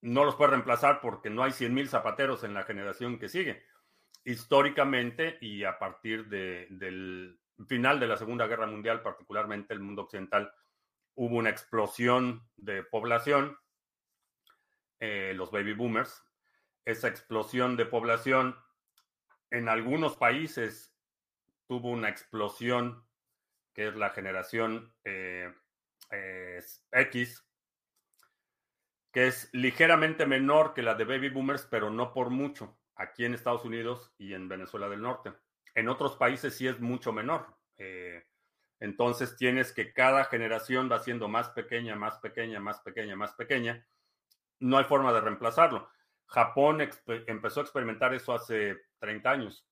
no 0.00 0.24
los 0.24 0.34
puede 0.36 0.52
reemplazar 0.52 1.00
porque 1.02 1.28
no 1.28 1.42
hay 1.42 1.52
100.000 1.52 1.86
zapateros 1.88 2.42
en 2.42 2.54
la 2.54 2.62
generación 2.62 3.18
que 3.18 3.28
sigue. 3.28 3.62
Históricamente 4.24 5.36
y 5.42 5.64
a 5.64 5.78
partir 5.78 6.26
del 6.28 7.38
final 7.66 8.00
de 8.00 8.06
la 8.06 8.16
Segunda 8.16 8.46
Guerra 8.46 8.66
Mundial, 8.66 9.02
particularmente 9.02 9.74
el 9.74 9.80
mundo 9.80 10.02
occidental, 10.02 10.50
hubo 11.16 11.36
una 11.36 11.50
explosión 11.50 12.48
de 12.56 12.82
población, 12.82 13.58
eh, 15.00 15.34
los 15.36 15.50
baby 15.50 15.74
boomers. 15.74 16.24
Esa 16.86 17.08
explosión 17.08 17.76
de 17.76 17.84
población 17.84 18.56
en 19.50 19.68
algunos 19.68 20.16
países 20.16 20.94
tuvo 21.66 21.90
una 21.90 22.08
explosión 22.08 23.06
es 23.88 23.96
la 23.96 24.10
generación 24.10 24.94
eh, 25.04 25.52
X, 26.92 27.46
que 29.12 29.26
es 29.26 29.48
ligeramente 29.52 30.26
menor 30.26 30.74
que 30.74 30.82
la 30.82 30.94
de 30.94 31.04
baby 31.04 31.30
boomers, 31.30 31.66
pero 31.70 31.90
no 31.90 32.12
por 32.12 32.30
mucho, 32.30 32.78
aquí 32.94 33.24
en 33.24 33.34
Estados 33.34 33.64
Unidos 33.64 34.12
y 34.18 34.34
en 34.34 34.48
Venezuela 34.48 34.88
del 34.88 35.02
Norte. 35.02 35.32
En 35.74 35.88
otros 35.88 36.16
países 36.16 36.54
sí 36.54 36.66
es 36.66 36.80
mucho 36.80 37.12
menor. 37.12 37.56
Eh, 37.78 38.24
entonces 38.80 39.36
tienes 39.36 39.72
que 39.72 39.92
cada 39.92 40.24
generación 40.24 40.90
va 40.90 40.98
siendo 41.00 41.28
más 41.28 41.50
pequeña, 41.50 41.96
más 41.96 42.18
pequeña, 42.18 42.60
más 42.60 42.80
pequeña, 42.80 43.16
más 43.16 43.34
pequeña. 43.34 43.86
No 44.58 44.78
hay 44.78 44.84
forma 44.84 45.12
de 45.12 45.20
reemplazarlo. 45.20 45.90
Japón 46.26 46.80
empezó 47.26 47.60
a 47.60 47.62
experimentar 47.64 48.14
eso 48.14 48.32
hace 48.32 48.78
30 49.00 49.30
años 49.30 49.66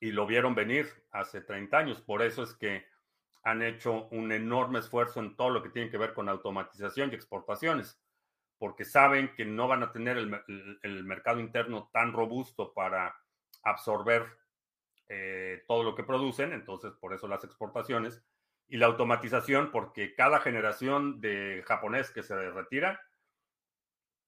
y 0.00 0.12
lo 0.12 0.26
vieron 0.26 0.54
venir 0.54 0.88
hace 1.10 1.40
30 1.40 1.78
años. 1.78 2.00
Por 2.00 2.22
eso 2.22 2.42
es 2.42 2.54
que 2.54 2.86
han 3.42 3.62
hecho 3.62 4.08
un 4.10 4.32
enorme 4.32 4.80
esfuerzo 4.80 5.20
en 5.20 5.36
todo 5.36 5.50
lo 5.50 5.62
que 5.62 5.70
tiene 5.70 5.90
que 5.90 5.98
ver 5.98 6.12
con 6.12 6.28
automatización 6.28 7.10
y 7.10 7.14
exportaciones 7.14 8.00
porque 8.60 8.84
saben 8.84 9.34
que 9.34 9.46
no 9.46 9.68
van 9.68 9.82
a 9.82 9.90
tener 9.90 10.18
el, 10.18 11.04
mercado 11.04 11.40
interno 11.40 11.88
tan 11.94 12.12
robusto 12.12 12.74
para 12.74 13.16
absorber 13.62 14.26
eh, 15.08 15.64
todo 15.66 15.82
lo 15.82 15.94
que 15.94 16.04
producen, 16.04 16.52
entonces 16.52 16.92
por 16.92 17.14
eso 17.14 17.26
las 17.26 17.42
exportaciones 17.42 18.22
y 18.68 18.76
la 18.76 18.84
automatización, 18.84 19.70
porque 19.72 20.14
cada 20.14 20.40
generación 20.40 21.22
de 21.22 21.64
japonés 21.66 22.10
que 22.10 22.22
se 22.22 22.50
retira, 22.50 23.00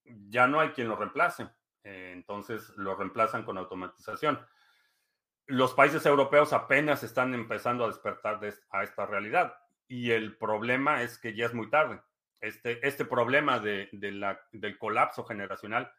ya 0.03 0.47
no 0.47 0.59
hay 0.59 0.69
quien 0.69 0.87
lo 0.87 0.95
reemplace, 0.95 1.47
eh, 1.83 2.09
entonces 2.11 2.69
lo 2.75 2.95
reemplazan 2.95 3.43
con 3.43 3.59
automatización. 3.59 4.43
Los 5.45 5.73
países 5.73 6.05
europeos 6.05 6.53
apenas 6.53 7.03
están 7.03 7.33
empezando 7.33 7.83
a 7.83 7.87
despertar 7.87 8.39
a 8.71 8.83
esta 8.83 9.05
realidad 9.05 9.55
y 9.87 10.11
el 10.11 10.37
problema 10.37 11.01
es 11.03 11.17
que 11.17 11.35
ya 11.35 11.45
es 11.45 11.53
muy 11.53 11.69
tarde 11.69 11.99
este, 12.43 12.85
este 12.85 13.05
problema 13.05 13.59
de, 13.59 13.87
del 13.93 14.77
colapso 14.77 15.23
generacional 15.23 15.91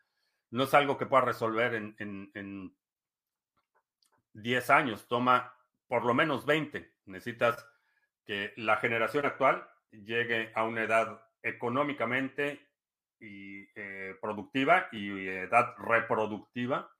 no 0.51 0.65
es 0.65 0.75
algo 0.75 0.99
que 0.99 1.07
pueda 1.07 1.25
resolver 1.25 1.75
en, 1.75 1.97
en, 1.99 2.77
10 4.35 4.71
años, 4.71 5.07
toma 5.09 5.55
por 5.87 6.05
lo 6.05 6.13
menos 6.13 6.45
20. 6.45 6.93
Necesitas 7.07 7.67
que 8.27 8.53
la 8.57 8.77
generación 8.77 9.25
actual 9.25 9.67
llegue 9.91 10.53
a 10.55 10.65
una 10.65 10.83
edad 10.83 11.25
económicamente 11.43 12.69
y 13.21 13.67
eh, 13.77 14.17
productiva 14.21 14.89
y 14.93 15.29
edad 15.29 15.75
reproductiva 15.79 16.91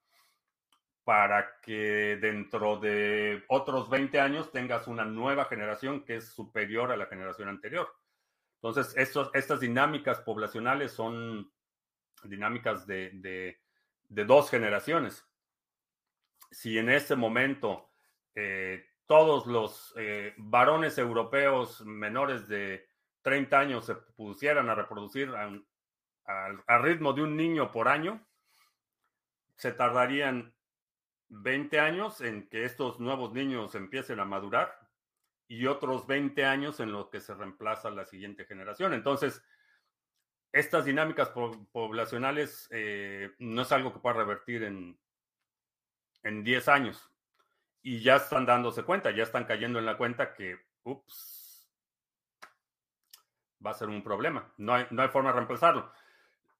para 1.05 1.59
que 1.61 2.17
dentro 2.19 2.77
de 2.79 3.43
otros 3.47 3.89
20 3.91 4.19
años 4.19 4.51
tengas 4.51 4.87
una 4.87 5.05
nueva 5.05 5.45
generación 5.45 6.03
que 6.03 6.15
es 6.15 6.29
superior 6.29 6.91
a 6.91 6.97
la 6.97 7.05
generación 7.05 7.47
anterior. 7.47 7.87
Entonces, 8.55 8.95
estas 8.97 9.59
dinámicas 9.59 10.19
poblacionales 10.21 10.91
son 10.91 11.51
dinámicas 12.23 12.87
de, 12.87 13.59
dos 14.09 14.49
generaciones. 14.49 15.23
Si 16.49 16.79
en 16.79 16.89
este 16.89 17.15
momento 17.15 17.91
eh, 18.33 18.83
todos 19.05 19.45
los 19.45 19.93
eh, 19.97 20.33
varones 20.37 20.97
europeos 20.97 21.85
menores 21.85 22.47
de 22.47 22.89
30 23.21 23.59
años 23.59 23.85
se 23.85 23.93
pusieran 23.93 24.71
a 24.71 24.75
reproducir 24.75 25.29
al 25.35 26.81
ritmo 26.81 27.13
de 27.13 27.21
un 27.21 27.37
niño 27.37 27.71
por 27.71 27.87
año, 27.87 28.25
se 29.55 29.71
tardarían 29.71 30.54
20 31.41 31.79
años 31.79 32.21
en 32.21 32.47
que 32.47 32.65
estos 32.65 32.99
nuevos 32.99 33.33
niños 33.33 33.75
empiecen 33.75 34.19
a 34.19 34.25
madurar 34.25 34.79
y 35.47 35.67
otros 35.67 36.07
20 36.07 36.45
años 36.45 36.79
en 36.79 36.91
lo 36.91 37.09
que 37.09 37.19
se 37.19 37.33
reemplaza 37.33 37.89
la 37.91 38.05
siguiente 38.05 38.45
generación. 38.45 38.93
Entonces, 38.93 39.43
estas 40.51 40.85
dinámicas 40.85 41.29
poblacionales 41.29 42.67
eh, 42.71 43.35
no 43.39 43.61
es 43.61 43.71
algo 43.71 43.93
que 43.93 43.99
pueda 43.99 44.15
revertir 44.15 44.63
en, 44.63 44.97
en 46.23 46.43
10 46.43 46.67
años. 46.69 47.11
Y 47.81 47.99
ya 47.99 48.15
están 48.15 48.45
dándose 48.45 48.83
cuenta, 48.83 49.11
ya 49.11 49.23
están 49.23 49.45
cayendo 49.45 49.77
en 49.77 49.85
la 49.85 49.97
cuenta 49.97 50.33
que, 50.33 50.57
ups, 50.83 51.69
va 53.63 53.71
a 53.71 53.75
ser 53.75 53.89
un 53.89 54.03
problema. 54.03 54.51
No 54.57 54.73
hay, 54.73 54.87
no 54.89 55.01
hay 55.01 55.09
forma 55.09 55.29
de 55.29 55.35
reemplazarlo. 55.35 55.91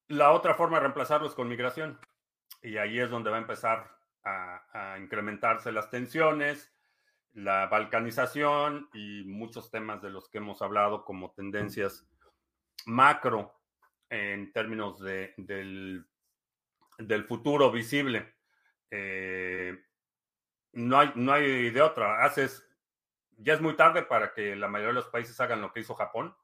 La 0.08 0.30
otra 0.30 0.54
forma 0.54 0.76
de 0.76 0.82
reemplazarlo 0.82 1.26
es 1.26 1.34
con 1.34 1.48
migración. 1.48 1.98
Y 2.62 2.76
ahí 2.76 3.00
es 3.00 3.10
donde 3.10 3.30
va 3.30 3.36
a 3.36 3.40
empezar 3.40 3.95
a, 4.26 4.92
a 4.94 4.98
incrementarse 4.98 5.72
las 5.72 5.88
tensiones, 5.88 6.74
la 7.32 7.66
balcanización 7.66 8.88
y 8.92 9.24
muchos 9.24 9.70
temas 9.70 10.02
de 10.02 10.10
los 10.10 10.28
que 10.28 10.38
hemos 10.38 10.62
hablado 10.62 11.04
como 11.04 11.32
tendencias 11.32 12.06
macro 12.86 13.60
en 14.08 14.52
términos 14.52 15.00
de, 15.00 15.34
del, 15.36 16.04
futuro 17.24 17.70
visible. 17.70 18.34
Eh, 18.90 19.76
no, 20.72 20.98
hay, 20.98 21.12
no 21.14 21.32
hay 21.32 21.70
de 21.70 21.82
otra. 21.82 22.24
Haces, 22.24 22.66
ya 23.36 23.54
es 23.54 23.60
muy 23.60 23.76
tarde 23.76 24.02
para 24.02 24.32
que 24.32 24.56
la 24.56 24.68
mayoría 24.68 24.94
de 24.94 25.00
los 25.00 25.08
países 25.08 25.38
hagan 25.40 25.60
lo 25.60 25.72
que 25.72 25.80
hizo 25.80 25.94
Japón, 25.94 26.34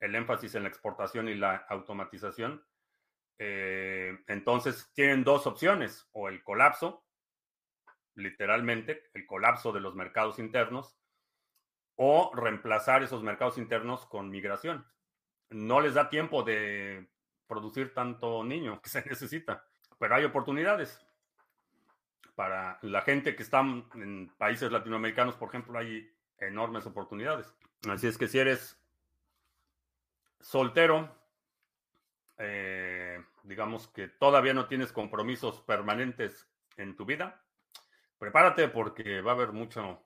el 0.00 0.14
énfasis 0.14 0.54
en 0.54 0.62
la 0.62 0.68
exportación 0.68 1.28
y 1.28 1.34
la 1.34 1.56
automatización. 1.68 2.64
Eh, 3.38 4.18
entonces 4.28 4.90
tienen 4.94 5.24
dos 5.24 5.46
opciones, 5.46 6.08
o 6.12 6.28
el 6.28 6.42
colapso, 6.42 7.04
literalmente, 8.14 9.10
el 9.14 9.26
colapso 9.26 9.72
de 9.72 9.80
los 9.80 9.94
mercados 9.94 10.38
internos, 10.38 10.96
o 11.96 12.32
reemplazar 12.34 13.02
esos 13.02 13.22
mercados 13.22 13.58
internos 13.58 14.06
con 14.06 14.30
migración. 14.30 14.86
No 15.50 15.80
les 15.80 15.94
da 15.94 16.08
tiempo 16.08 16.42
de 16.42 17.08
producir 17.46 17.92
tanto 17.92 18.42
niño 18.44 18.80
que 18.80 18.88
se 18.88 19.04
necesita, 19.04 19.64
pero 19.98 20.14
hay 20.14 20.24
oportunidades. 20.24 21.00
para 22.34 22.78
la 22.80 23.02
gente 23.02 23.36
que 23.36 23.42
está 23.42 23.60
en 23.60 24.32
países 24.38 24.72
latinoamericanos, 24.72 25.36
por 25.36 25.50
ejemplo, 25.50 25.78
hay 25.78 26.10
enormes 26.38 26.86
oportunidades. 26.86 27.54
Así 27.88 28.06
es 28.06 28.16
que 28.16 28.26
si 28.26 28.38
eres 28.38 28.80
soltero, 30.40 31.14
eh, 32.38 33.22
digamos 33.44 33.88
que 33.88 34.08
todavía 34.08 34.54
no 34.54 34.66
tienes 34.66 34.92
compromisos 34.92 35.60
permanentes 35.60 36.48
en 36.78 36.96
tu 36.96 37.04
vida, 37.04 37.41
prepárate 38.22 38.68
porque 38.68 39.20
va 39.20 39.32
a 39.32 39.34
haber 39.34 39.50
mucho, 39.50 40.00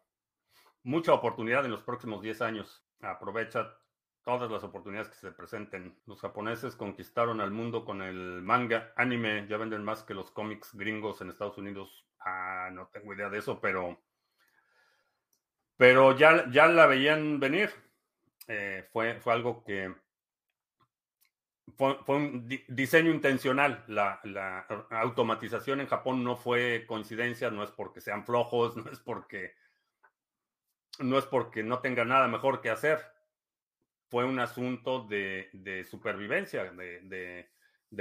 mucha 0.84 1.12
oportunidad 1.12 1.66
en 1.66 1.70
los 1.70 1.82
próximos 1.82 2.22
10 2.22 2.40
años. 2.40 2.82
Aprovecha 3.02 3.76
todas 4.24 4.50
las 4.50 4.64
oportunidades 4.64 5.10
que 5.10 5.16
se 5.16 5.32
presenten. 5.32 6.00
Los 6.06 6.22
japoneses 6.22 6.76
conquistaron 6.76 7.42
al 7.42 7.50
mundo 7.50 7.84
con 7.84 8.00
el 8.00 8.40
manga, 8.40 8.90
anime, 8.96 9.46
ya 9.50 9.58
venden 9.58 9.84
más 9.84 10.02
que 10.02 10.14
los 10.14 10.30
cómics 10.30 10.74
gringos 10.74 11.20
en 11.20 11.28
Estados 11.28 11.58
Unidos. 11.58 12.06
Ah, 12.18 12.70
no 12.72 12.86
tengo 12.86 13.12
idea 13.12 13.28
de 13.28 13.36
eso, 13.36 13.60
pero 13.60 14.00
pero 15.76 16.16
ya, 16.16 16.50
ya 16.50 16.68
la 16.68 16.86
veían 16.86 17.38
venir. 17.38 17.68
Eh, 18.48 18.88
fue, 18.94 19.20
fue 19.20 19.34
algo 19.34 19.62
que 19.62 19.94
fue, 21.74 21.98
un 22.06 22.48
diseño 22.68 23.10
intencional. 23.10 23.84
La, 23.88 24.20
automatización 24.90 25.80
en 25.80 25.88
Japón 25.88 26.22
no 26.22 26.36
fue 26.36 26.84
coincidencia, 26.86 27.50
no 27.50 27.62
es 27.62 27.70
porque 27.70 28.00
sean 28.00 28.24
flojos, 28.24 28.76
no 28.76 28.90
es 28.90 29.00
porque 29.00 29.54
no 30.98 31.18
es 31.18 31.26
porque 31.26 31.62
no 31.62 31.80
tengan 31.80 32.08
nada 32.08 32.28
mejor 32.28 32.60
que 32.60 32.70
hacer. 32.70 33.00
Fue 34.08 34.24
un 34.24 34.38
asunto 34.38 35.02
de, 35.02 35.86
supervivencia 35.90 36.64
de, 36.72 37.48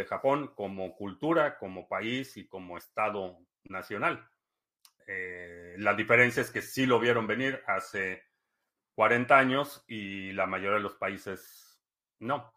Japón 0.07 0.53
como 0.55 0.95
cultura, 0.95 1.57
como 1.57 1.87
país 1.87 2.37
y 2.37 2.47
como 2.47 2.77
Estado 2.77 3.39
nacional. 3.65 4.29
Eh, 5.07 5.75
la 5.79 5.93
diferencia 5.93 6.41
es 6.41 6.51
que 6.51 6.61
sí 6.61 6.85
lo 6.85 6.99
vieron 6.99 7.27
venir 7.27 7.61
hace 7.67 8.23
40 8.95 9.37
años 9.37 9.83
y 9.87 10.31
la 10.31 10.45
mayoría 10.45 10.77
de 10.77 10.83
los 10.83 10.95
países 10.95 11.81
no. 12.19 12.54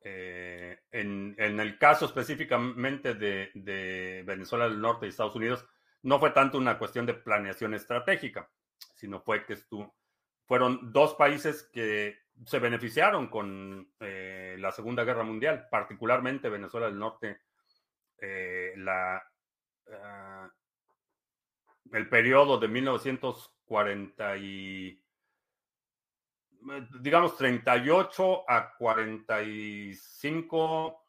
Eh, 0.00 0.78
en, 0.92 1.34
el 1.38 1.78
caso 1.78 2.06
específicamente 2.06 3.14
de, 3.14 4.22
Venezuela 4.24 4.68
del 4.68 4.80
Norte 4.80 5.06
y 5.06 5.08
Estados 5.10 5.36
Unidos, 5.36 5.66
no 6.02 6.18
fue 6.18 6.30
tanto 6.30 6.58
una 6.58 6.78
cuestión 6.78 7.06
de 7.06 7.14
planeación 7.14 7.74
estratégica, 7.74 8.48
sino 8.94 9.20
fue 9.20 9.44
que 9.44 9.56
fueron 10.46 10.92
dos 10.92 11.14
países 11.14 11.68
que 11.72 12.16
se 12.46 12.58
beneficiaron 12.58 13.28
con 13.28 13.92
eh, 14.00 14.56
la 14.58 14.70
Segunda 14.70 15.04
Guerra 15.04 15.24
Mundial, 15.24 15.66
particularmente 15.70 16.48
Venezuela 16.48 16.86
del 16.86 16.98
Norte. 16.98 17.40
la, 18.76 19.22
ah, 19.92 20.50
el 21.92 22.08
periodo 22.08 22.58
de 22.58 22.68
1940 22.68 24.36
y 24.36 25.02
digamos 27.00 27.36
38 27.36 28.44
a 28.48 28.74
45 28.76 31.04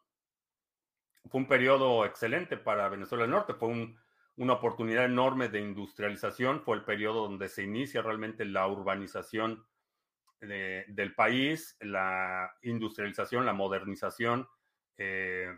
fue 1.28 1.40
un 1.40 1.46
periodo 1.46 2.04
excelente 2.04 2.56
para 2.56 2.88
Venezuela 2.88 3.22
del 3.22 3.32
Norte, 3.32 3.54
fue 3.54 3.94
una 4.36 4.54
oportunidad 4.54 5.04
enorme 5.04 5.48
de 5.48 5.60
industrialización, 5.60 6.62
fue 6.62 6.76
el 6.76 6.84
periodo 6.84 7.22
donde 7.22 7.48
se 7.48 7.62
inicia 7.62 8.02
realmente 8.02 8.44
la 8.44 8.66
urbanización 8.66 9.64
del 10.40 11.14
país, 11.14 11.76
la 11.80 12.50
industrialización, 12.62 13.44
la 13.44 13.52
modernización. 13.52 14.48
Eh, 14.96 15.54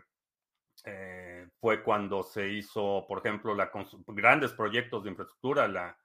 eh, 0.85 1.47
fue 1.59 1.81
cuando 1.81 2.23
se 2.23 2.49
hizo, 2.49 3.05
por 3.07 3.19
ejemplo, 3.19 3.55
grandes 4.07 4.51
proyectos 4.51 5.03
de 5.03 5.11
infraestructura, 5.11 5.67
la, 5.67 5.97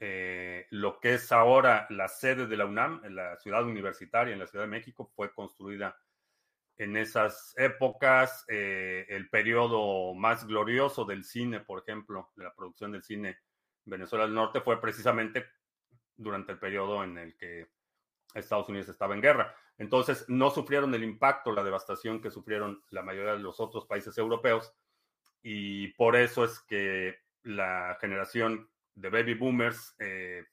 eh, 0.00 0.66
lo 0.70 1.00
que 1.00 1.14
es 1.14 1.32
ahora 1.32 1.86
la 1.90 2.08
sede 2.08 2.46
de 2.46 2.56
la 2.56 2.66
UNAM, 2.66 3.02
la 3.10 3.36
ciudad 3.36 3.64
universitaria 3.64 4.32
en 4.32 4.38
la 4.38 4.46
Ciudad 4.46 4.64
de 4.64 4.70
México, 4.70 5.10
fue 5.14 5.32
construida 5.34 5.98
en 6.76 6.96
esas 6.96 7.54
épocas. 7.56 8.44
Eh, 8.48 9.06
el 9.08 9.28
periodo 9.28 10.14
más 10.14 10.46
glorioso 10.46 11.04
del 11.04 11.24
cine, 11.24 11.60
por 11.60 11.80
ejemplo, 11.80 12.30
de 12.36 12.44
la 12.44 12.54
producción 12.54 12.92
del 12.92 13.02
cine 13.02 13.38
en 13.86 13.90
Venezuela 13.90 14.24
del 14.24 14.34
Norte, 14.34 14.60
fue 14.60 14.80
precisamente 14.80 15.46
durante 16.16 16.52
el 16.52 16.58
periodo 16.58 17.02
en 17.02 17.18
el 17.18 17.36
que 17.36 17.68
Estados 18.34 18.68
Unidos 18.68 18.88
estaba 18.88 19.14
en 19.14 19.22
guerra. 19.22 19.54
Entonces, 19.78 20.24
no 20.28 20.50
sufrieron 20.50 20.94
el 20.94 21.04
impacto, 21.04 21.52
la 21.52 21.64
devastación 21.64 22.20
que 22.20 22.30
sufrieron 22.30 22.82
la 22.90 23.02
mayoría 23.02 23.32
de 23.32 23.38
los 23.38 23.60
otros 23.60 23.86
países 23.86 24.16
europeos. 24.18 24.72
Y 25.42 25.88
por 25.94 26.16
eso 26.16 26.44
es 26.44 26.60
que 26.60 27.16
la 27.42 27.96
generación 28.00 28.68
de 29.00 29.08
baby 29.10 29.34
boomers 29.34 29.94
eh, 29.98 30.44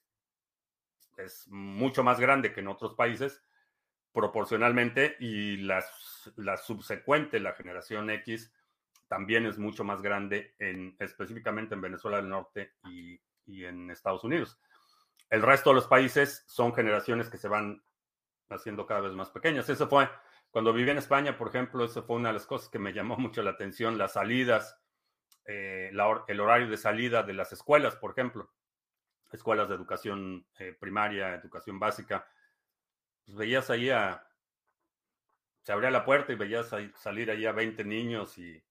es 1.16 1.46
mucho 1.48 2.04
más 2.04 2.20
grande 2.20 2.52
que 2.52 2.60
en 2.60 2.68
otros 2.68 2.94
países 2.94 3.42
proporcionalmente 4.12 5.16
y 5.20 5.58
la 5.58 5.82
subsecuente, 6.56 7.38
la 7.38 7.52
generación 7.52 8.08
X, 8.10 8.52
también 9.08 9.46
es 9.46 9.58
mucho 9.58 9.84
más 9.84 10.00
grande 10.00 10.54
en, 10.58 10.96
específicamente 10.98 11.74
en 11.74 11.82
Venezuela 11.82 12.16
del 12.16 12.28
Norte 12.28 12.72
y, 12.84 13.20
y 13.44 13.64
en 13.64 13.90
Estados 13.90 14.24
Unidos. 14.24 14.58
El 15.28 15.42
resto 15.42 15.70
de 15.70 15.76
los 15.76 15.86
países 15.86 16.44
son 16.46 16.74
generaciones 16.74 17.28
que 17.28 17.36
se 17.36 17.48
van 17.48 17.82
haciendo 18.48 18.86
cada 18.86 19.00
vez 19.00 19.12
más 19.12 19.30
pequeñas. 19.30 19.68
Eso 19.68 19.88
fue, 19.88 20.08
cuando 20.50 20.72
viví 20.72 20.90
en 20.90 20.98
España, 20.98 21.36
por 21.36 21.48
ejemplo, 21.48 21.84
eso 21.84 22.02
fue 22.04 22.16
una 22.16 22.30
de 22.30 22.34
las 22.34 22.46
cosas 22.46 22.68
que 22.68 22.78
me 22.78 22.92
llamó 22.92 23.16
mucho 23.18 23.42
la 23.42 23.50
atención, 23.50 23.98
las 23.98 24.14
salidas, 24.14 24.78
eh, 25.46 25.90
el 25.90 26.40
horario 26.40 26.68
de 26.68 26.76
salida 26.76 27.22
de 27.22 27.34
las 27.34 27.52
escuelas, 27.52 27.96
por 27.96 28.12
ejemplo, 28.12 28.50
escuelas 29.32 29.68
de 29.68 29.74
educación 29.74 30.46
eh, 30.58 30.76
primaria, 30.78 31.34
educación 31.34 31.78
básica. 31.78 32.26
Pues 33.24 33.36
veías 33.36 33.70
ahí 33.70 33.90
a, 33.90 34.26
se 35.62 35.72
abría 35.72 35.90
la 35.90 36.04
puerta 36.04 36.32
y 36.32 36.36
veías 36.36 36.72
salir 36.94 37.30
ahí 37.30 37.46
a 37.46 37.52
20 37.52 37.84
niños 37.84 38.38
y 38.38 38.62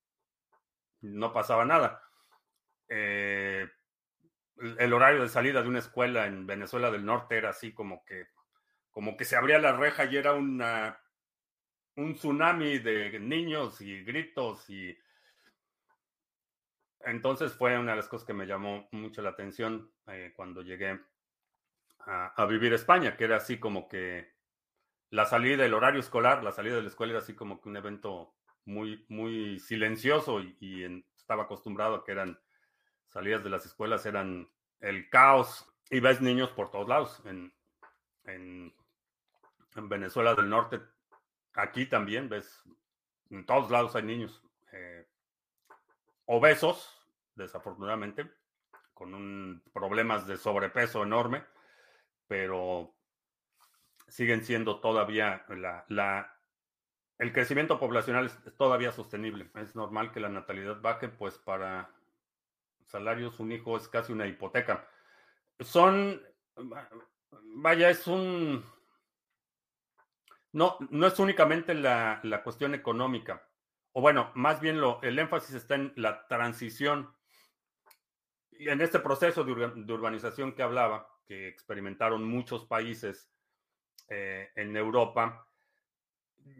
no 1.01 1.33
pasaba 1.33 1.65
nada. 1.65 2.01
Eh, 2.87 3.69
el 4.77 4.93
horario 4.93 5.21
de 5.21 5.29
salida 5.29 5.61
de 5.61 5.67
una 5.67 5.79
escuela 5.79 6.25
en 6.25 6.47
Venezuela 6.47 6.91
del 6.91 7.05
Norte 7.05 7.37
era 7.37 7.49
así 7.49 7.73
como 7.73 8.05
que 8.05 8.27
como 8.91 9.17
que 9.17 9.25
se 9.25 9.35
abría 9.35 9.59
la 9.59 9.75
reja 9.75 10.05
y 10.05 10.15
era 10.15 10.31
una, 10.31 10.97
un 11.97 12.13
tsunami 12.13 12.79
de 12.79 13.19
niños 13.19 13.81
y 13.81 14.01
gritos 14.05 14.69
y 14.69 14.97
entonces 17.05 17.53
fue 17.53 17.77
una 17.77 17.91
de 17.91 17.97
las 17.97 18.07
cosas 18.07 18.25
que 18.25 18.33
me 18.33 18.47
llamó 18.47 18.87
mucho 18.91 19.21
la 19.21 19.29
atención 19.29 19.91
eh, 20.07 20.33
cuando 20.35 20.61
llegué 20.61 20.99
a, 21.99 22.45
vivir 22.45 22.73
a 22.73 22.75
España, 22.75 23.17
que 23.17 23.23
era 23.23 23.37
así 23.37 23.57
como 23.57 23.87
que 23.87 24.33
la 25.09 25.25
salida, 25.25 25.65
el 25.65 25.73
horario 25.73 25.99
escolar, 25.99 26.43
la 26.43 26.51
salida 26.51 26.75
de 26.75 26.83
la 26.83 26.89
escuela 26.89 27.13
era 27.13 27.21
así 27.21 27.33
como 27.33 27.61
que 27.61 27.69
un 27.69 27.77
evento 27.77 28.35
muy, 28.65 29.05
muy 29.09 29.59
silencioso 29.59 30.41
y, 30.41 31.03
estaba 31.17 31.43
acostumbrado 31.43 31.95
a 31.95 32.03
que 32.03 32.11
eran 32.11 32.39
salidas 33.07 33.43
de 33.43 33.49
las 33.49 33.65
escuelas, 33.65 34.05
eran 34.05 34.47
el 34.79 35.09
caos. 35.09 35.67
Y 35.89 35.99
ves 35.99 36.21
niños 36.21 36.51
por 36.51 36.69
todos 36.69 36.87
lados 36.87 37.21
en, 37.25 37.51
en 38.25 38.71
en 39.75 39.89
Venezuela 39.89 40.33
del 40.35 40.49
Norte, 40.49 40.81
aquí 41.53 41.85
también 41.85 42.29
ves, 42.29 42.63
en 43.29 43.45
todos 43.45 43.69
lados 43.69 43.95
hay 43.95 44.03
niños 44.03 44.41
eh, 44.71 45.07
obesos, 46.25 46.94
desafortunadamente, 47.35 48.31
con 48.93 49.13
un, 49.13 49.63
problemas 49.73 50.27
de 50.27 50.37
sobrepeso 50.37 51.03
enorme, 51.03 51.43
pero 52.27 52.95
siguen 54.07 54.43
siendo 54.43 54.79
todavía 54.79 55.45
la, 55.49 55.85
la 55.89 56.35
el 57.17 57.31
crecimiento 57.31 57.79
poblacional 57.79 58.25
es 58.25 58.57
todavía 58.57 58.91
sostenible. 58.91 59.49
Es 59.55 59.75
normal 59.75 60.11
que 60.11 60.19
la 60.19 60.29
natalidad 60.29 60.81
baje, 60.81 61.07
pues 61.07 61.37
para 61.37 61.89
salarios 62.85 63.39
un 63.39 63.51
hijo 63.51 63.77
es 63.77 63.87
casi 63.87 64.11
una 64.11 64.27
hipoteca. 64.27 64.87
Son, 65.59 66.21
vaya, 67.31 67.89
es 67.89 68.05
un, 68.07 68.65
no, 70.51 70.77
no 70.89 71.07
es 71.07 71.17
únicamente 71.19 71.73
la, 71.73 72.41
cuestión 72.43 72.75
económica, 72.75 73.47
o 73.93 74.01
bueno, 74.01 74.31
más 74.35 74.59
bien 74.59 74.81
lo, 74.81 75.01
el 75.01 75.17
énfasis 75.17 75.55
está 75.55 75.75
en 75.75 75.93
la 75.95 76.27
transición. 76.27 77.14
Y 78.59 78.69
en 78.69 78.81
este 78.81 78.99
proceso 78.99 79.43
de, 79.43 79.51
urbanización 79.93 80.53
que 80.53 80.63
hablaba, 80.63 81.07
que 81.25 81.47
experimentaron 81.47 82.23
muchos 82.23 82.65
países 82.65 83.29
eh, 84.09 84.49
en 84.55 84.75
Europa, 84.75 85.47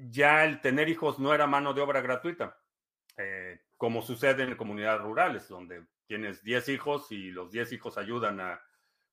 ya 0.10 0.44
el 0.46 0.62
tener 0.62 0.90
hijos 0.90 1.20
no 1.20 1.34
era 1.34 1.48
mano 1.48 1.74
de 1.74 1.82
obra 1.82 2.02
gratuita, 2.02 2.60
eh, 3.18 3.62
como 3.78 4.02
sucede 4.02 4.44
en 4.44 4.56
comunidades 4.56 5.02
rurales, 5.02 5.48
donde 5.48 5.86
tienes 6.08 6.44
10 6.44 6.70
hijos 6.70 7.12
y 7.12 7.32
los 7.32 7.52
10 7.52 7.74
hijos 7.74 7.98
ayudan 7.98 8.40
a 8.40 8.62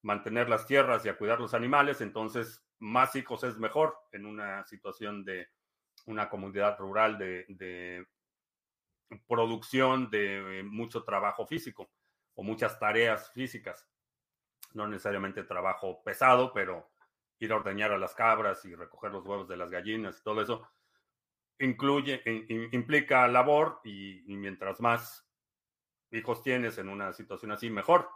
mantener 0.03 0.49
las 0.49 0.67
tierras 0.67 1.05
y 1.05 1.09
a 1.09 1.17
cuidar 1.17 1.41
los 1.41 1.55
animales, 1.55 2.01
entonces 2.01 2.65
más 2.79 3.15
hijos 3.15 3.45
es 3.45 3.57
mejor 3.59 3.97
en 4.11 4.27
una 4.27 4.65
situación 4.65 5.25
de 5.25 5.49
una 6.07 6.29
comunidad 6.29 6.77
rural 6.79 7.17
de, 7.19 8.07
producción 9.29 10.11
de 10.11 10.63
mucho 10.65 11.05
trabajo 11.05 11.47
físico. 11.47 11.91
O 12.35 12.43
muchas 12.43 12.79
tareas 12.79 13.31
físicas. 13.33 13.89
No 14.75 14.89
necesariamente 14.89 15.45
trabajo 15.45 16.03
pesado, 16.03 16.53
pero 16.53 16.91
ir 17.39 17.53
a 17.53 17.57
ordeñar 17.57 17.93
a 17.93 17.99
las 17.99 18.15
cabras 18.15 18.65
y 18.65 18.75
recoger 18.75 19.13
los 19.13 19.25
huevos 19.25 19.49
de 19.49 19.57
las 19.57 19.71
gallinas 19.71 20.19
y 20.19 20.23
todo 20.23 20.41
eso 20.41 20.69
incluye, 21.59 22.23
implica 22.73 23.29
labor 23.29 23.81
y, 23.85 24.23
mientras 24.27 24.81
más 24.81 25.29
hijos 26.11 26.43
tienes 26.43 26.79
en 26.79 26.89
una 26.89 27.13
situación 27.13 27.53
así, 27.53 27.71
mejor. 27.71 28.09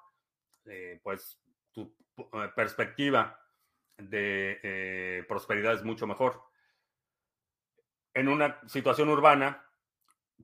Eh, 0.64 1.00
pues 1.02 1.40
tu 1.72 1.94
eh, 2.18 2.50
perspectiva 2.54 3.40
de 3.96 4.58
eh, 4.62 5.24
prosperidad 5.28 5.74
es 5.74 5.84
mucho 5.84 6.06
mejor. 6.06 6.42
En 8.14 8.28
una 8.28 8.60
situación 8.68 9.08
urbana, 9.08 9.65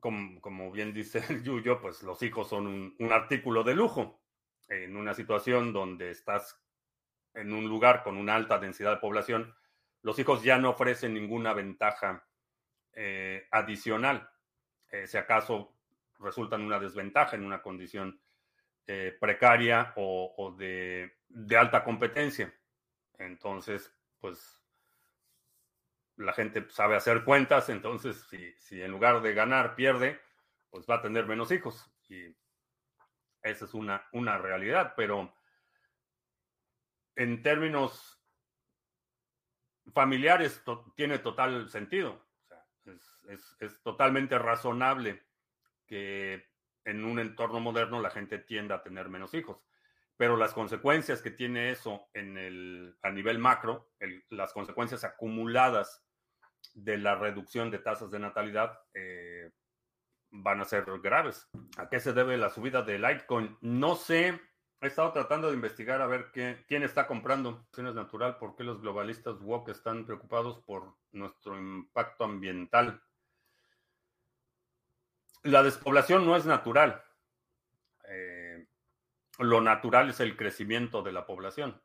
como, 0.02 0.72
bien 0.72 0.92
dice 0.92 1.24
el 1.28 1.42
Yuyo, 1.44 1.80
pues 1.80 2.02
los 2.02 2.22
hijos 2.22 2.48
son 2.48 2.94
un, 2.98 3.12
artículo 3.12 3.62
de 3.62 3.74
lujo. 3.74 4.20
En 4.68 4.96
una 4.96 5.14
situación 5.14 5.72
donde 5.72 6.10
estás 6.10 6.60
en 7.34 7.52
un 7.52 7.68
lugar 7.68 8.02
con 8.02 8.16
una 8.16 8.34
alta 8.34 8.58
densidad 8.58 8.90
de 8.90 9.00
población, 9.00 9.54
los 10.02 10.18
hijos 10.18 10.42
ya 10.42 10.58
no 10.58 10.70
ofrecen 10.70 11.14
ninguna 11.14 11.52
ventaja 11.52 12.26
eh, 12.92 13.46
adicional. 13.52 14.28
Eh, 14.90 15.06
si 15.06 15.18
acaso 15.18 15.76
resultan 16.18 16.62
una 16.62 16.80
desventaja 16.80 17.36
en 17.36 17.44
una 17.44 17.62
condición 17.62 18.20
eh, 18.86 19.16
precaria 19.20 19.92
o, 19.96 20.54
de, 20.58 21.18
de, 21.28 21.56
alta 21.56 21.84
competencia. 21.84 22.52
Entonces, 23.18 23.94
pues 24.18 24.61
la 26.16 26.32
gente 26.32 26.66
sabe 26.70 26.96
hacer 26.96 27.24
cuentas, 27.24 27.68
entonces 27.68 28.26
si, 28.28 28.52
si 28.58 28.82
en 28.82 28.90
lugar 28.90 29.22
de 29.22 29.34
ganar 29.34 29.74
pierde, 29.74 30.20
pues 30.70 30.86
va 30.88 30.96
a 30.96 31.02
tener 31.02 31.26
menos 31.26 31.50
hijos. 31.50 31.90
Y 32.08 32.36
esa 33.42 33.64
es 33.64 33.74
una, 33.74 34.06
una 34.12 34.38
realidad, 34.38 34.94
pero 34.96 35.34
en 37.16 37.42
términos 37.42 38.22
familiares 39.92 40.62
tiene 40.94 41.18
total 41.18 41.68
sentido. 41.68 42.24
es, 43.28 43.56
es, 43.60 43.82
totalmente 43.82 44.38
razonable 44.38 45.22
que 45.86 46.46
en 46.84 47.04
un 47.04 47.18
entorno 47.18 47.60
moderno 47.60 48.00
la 48.00 48.10
gente 48.10 48.38
tienda 48.38 48.76
a 48.76 48.82
tener 48.82 49.08
menos 49.08 49.34
hijos. 49.34 49.58
Pero 50.16 50.36
las 50.36 50.52
consecuencias 50.52 51.22
que 51.22 51.30
tiene 51.30 51.70
eso 51.70 52.08
en 52.12 52.36
el, 52.38 52.96
a 53.02 53.10
nivel 53.10 53.38
macro, 53.38 53.90
las 54.28 54.52
consecuencias 54.52 55.04
acumuladas 55.04 56.04
de 56.74 56.98
la 56.98 57.14
reducción 57.14 57.70
de 57.70 57.78
tasas 57.78 58.10
de 58.10 58.18
natalidad 58.18 58.78
eh, 58.94 59.50
van 60.30 60.60
a 60.60 60.64
ser 60.64 60.84
graves. 61.00 61.48
¿A 61.76 61.88
qué 61.88 62.00
se 62.00 62.12
debe 62.12 62.36
la 62.36 62.50
subida 62.50 62.82
de 62.82 62.98
Litecoin? 62.98 63.56
No 63.60 63.96
sé. 63.96 64.40
He 64.80 64.86
estado 64.88 65.12
tratando 65.12 65.48
de 65.48 65.54
investigar 65.54 66.00
a 66.00 66.06
ver 66.06 66.30
qué, 66.32 66.64
quién 66.66 66.82
está 66.82 67.06
comprando. 67.06 67.68
Es 67.76 67.94
natural, 67.94 68.36
¿por 68.38 68.56
qué 68.56 68.64
los 68.64 68.80
globalistas 68.80 69.40
woke 69.40 69.68
están 69.70 70.04
preocupados 70.04 70.58
por 70.64 70.96
nuestro 71.12 71.56
impacto 71.56 72.24
ambiental? 72.24 73.00
La 75.44 75.62
despoblación 75.62 76.26
no 76.26 76.36
es 76.36 76.46
natural. 76.46 77.02
Lo 79.42 79.60
natural 79.60 80.10
es 80.10 80.20
el 80.20 80.36
crecimiento 80.36 81.02
de 81.02 81.12
la 81.12 81.26
población. 81.26 81.82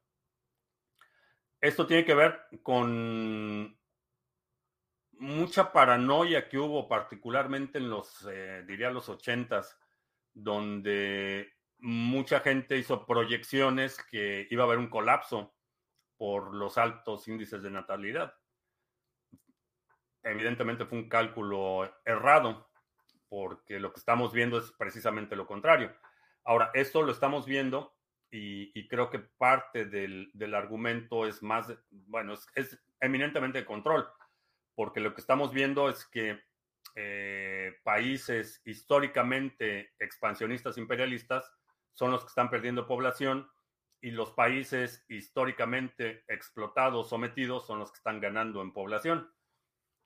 Esto 1.59 1.87
tiene 1.87 2.05
que 2.05 2.13
ver 2.13 2.39
con 2.61 3.77
mucha 5.13 5.71
paranoia 5.71 6.47
que 6.47 6.57
hubo, 6.59 6.87
particularmente 6.87 7.79
en 7.79 7.89
los, 7.89 8.27
eh, 8.29 8.63
diría, 8.67 8.91
los 8.91 9.09
ochentas, 9.09 9.79
donde 10.33 11.51
mucha 11.79 12.39
gente 12.41 12.77
hizo 12.77 13.05
proyecciones 13.05 14.03
que 14.03 14.47
iba 14.49 14.63
a 14.63 14.67
haber 14.67 14.77
un 14.77 14.89
colapso 14.89 15.55
por 16.17 16.53
los 16.53 16.77
altos 16.77 17.27
índices 17.27 17.63
de 17.63 17.71
natalidad. 17.71 18.33
Evidentemente 20.23 20.85
fue 20.85 20.99
un 20.99 21.09
cálculo 21.09 21.91
errado, 22.05 22.69
porque 23.29 23.79
lo 23.79 23.91
que 23.91 23.99
estamos 23.99 24.33
viendo 24.33 24.57
es 24.57 24.71
precisamente 24.71 25.35
lo 25.35 25.47
contrario. 25.47 25.95
Ahora, 26.47 26.71
esto 26.73 27.03
lo 27.03 27.11
estamos 27.11 27.45
viendo 27.45 27.93
y, 28.31 28.87
creo 28.87 29.09
que 29.09 29.19
parte 29.19 29.85
del, 29.85 30.31
argumento 30.55 31.27
es 31.27 31.43
más, 31.43 31.71
bueno, 31.91 32.33
es, 32.33 32.47
es 32.55 32.83
eminentemente 32.99 33.59
de 33.59 33.65
control 33.65 34.07
porque 34.77 34.99
lo 34.99 35.15
que 35.15 35.21
estamos 35.21 35.51
viendo 35.51 35.89
es 35.89 36.05
que 36.05 36.39
eh, 36.95 37.79
países 37.83 38.61
históricamente 38.63 39.95
expansionistas 39.97 40.77
imperialistas 40.77 41.51
son 41.93 42.11
los 42.11 42.21
que 42.21 42.27
están 42.27 42.51
perdiendo 42.51 42.85
población 42.85 43.49
y 44.01 44.11
los 44.11 44.33
países 44.33 45.03
históricamente 45.09 46.23
explotados, 46.27 47.09
sometidos, 47.09 47.65
son 47.65 47.79
los 47.79 47.91
que 47.91 47.97
están 47.97 48.21
ganando 48.21 48.61
en 48.61 48.71
población. 48.71 49.33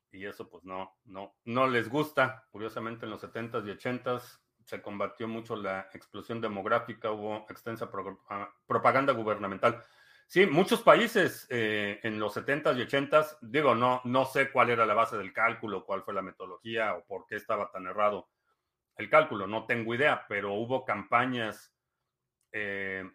Y 0.09 0.25
eso 0.25 0.49
pues 0.49 0.63
no, 0.63 0.97
no, 1.03 1.35
no 1.43 1.67
les 1.67 1.89
gusta. 1.89 2.47
Curiosamente 2.49 3.05
en 3.05 3.11
los 3.11 3.21
70s 3.21 3.67
y 3.67 3.71
80s 3.77 4.39
se 4.65 4.81
combatió 4.81 5.27
mucho 5.27 5.55
la 5.55 5.89
explosión 5.93 6.41
demográfica, 6.41 7.11
hubo 7.11 7.45
extensa 7.49 7.89
ah, 8.29 8.53
propaganda 8.65 9.13
gubernamental. 9.13 9.83
Sí, 10.27 10.45
muchos 10.45 10.81
países 10.81 11.45
eh, 11.49 11.99
en 12.03 12.19
los 12.19 12.37
70s 12.37 12.77
y 12.77 12.87
80s, 12.87 13.37
digo, 13.41 13.75
no, 13.75 14.01
no 14.05 14.25
sé 14.25 14.49
cuál 14.49 14.69
era 14.69 14.85
la 14.85 14.93
base 14.93 15.17
del 15.17 15.33
cálculo, 15.33 15.85
cuál 15.85 16.03
fue 16.03 16.13
la 16.13 16.21
metodología 16.21 16.95
o 16.95 17.05
por 17.05 17.25
qué 17.27 17.35
estaba 17.35 17.69
tan 17.69 17.85
errado 17.85 18.29
el 18.95 19.09
cálculo, 19.09 19.47
no 19.47 19.65
tengo 19.65 19.95
idea, 19.95 20.25
pero 20.29 20.53
hubo 20.53 20.85
campañas 20.85 21.73
eh, 22.51 23.09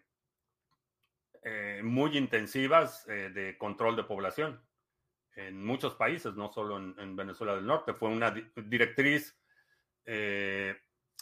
eh, 1.43 1.81
muy 1.83 2.17
intensivas 2.17 3.05
de 3.05 3.55
control 3.57 3.95
de 3.95 4.03
población 4.03 4.61
en 5.37 5.63
muchos 5.63 5.93
países, 5.95 6.35
no 6.35 6.51
solo 6.51 6.77
en, 6.77 7.15
Venezuela 7.15 7.55
del 7.55 7.65
Norte. 7.65 7.93
Fue 7.93 8.09
una 8.09 8.31
directriz 8.55 9.39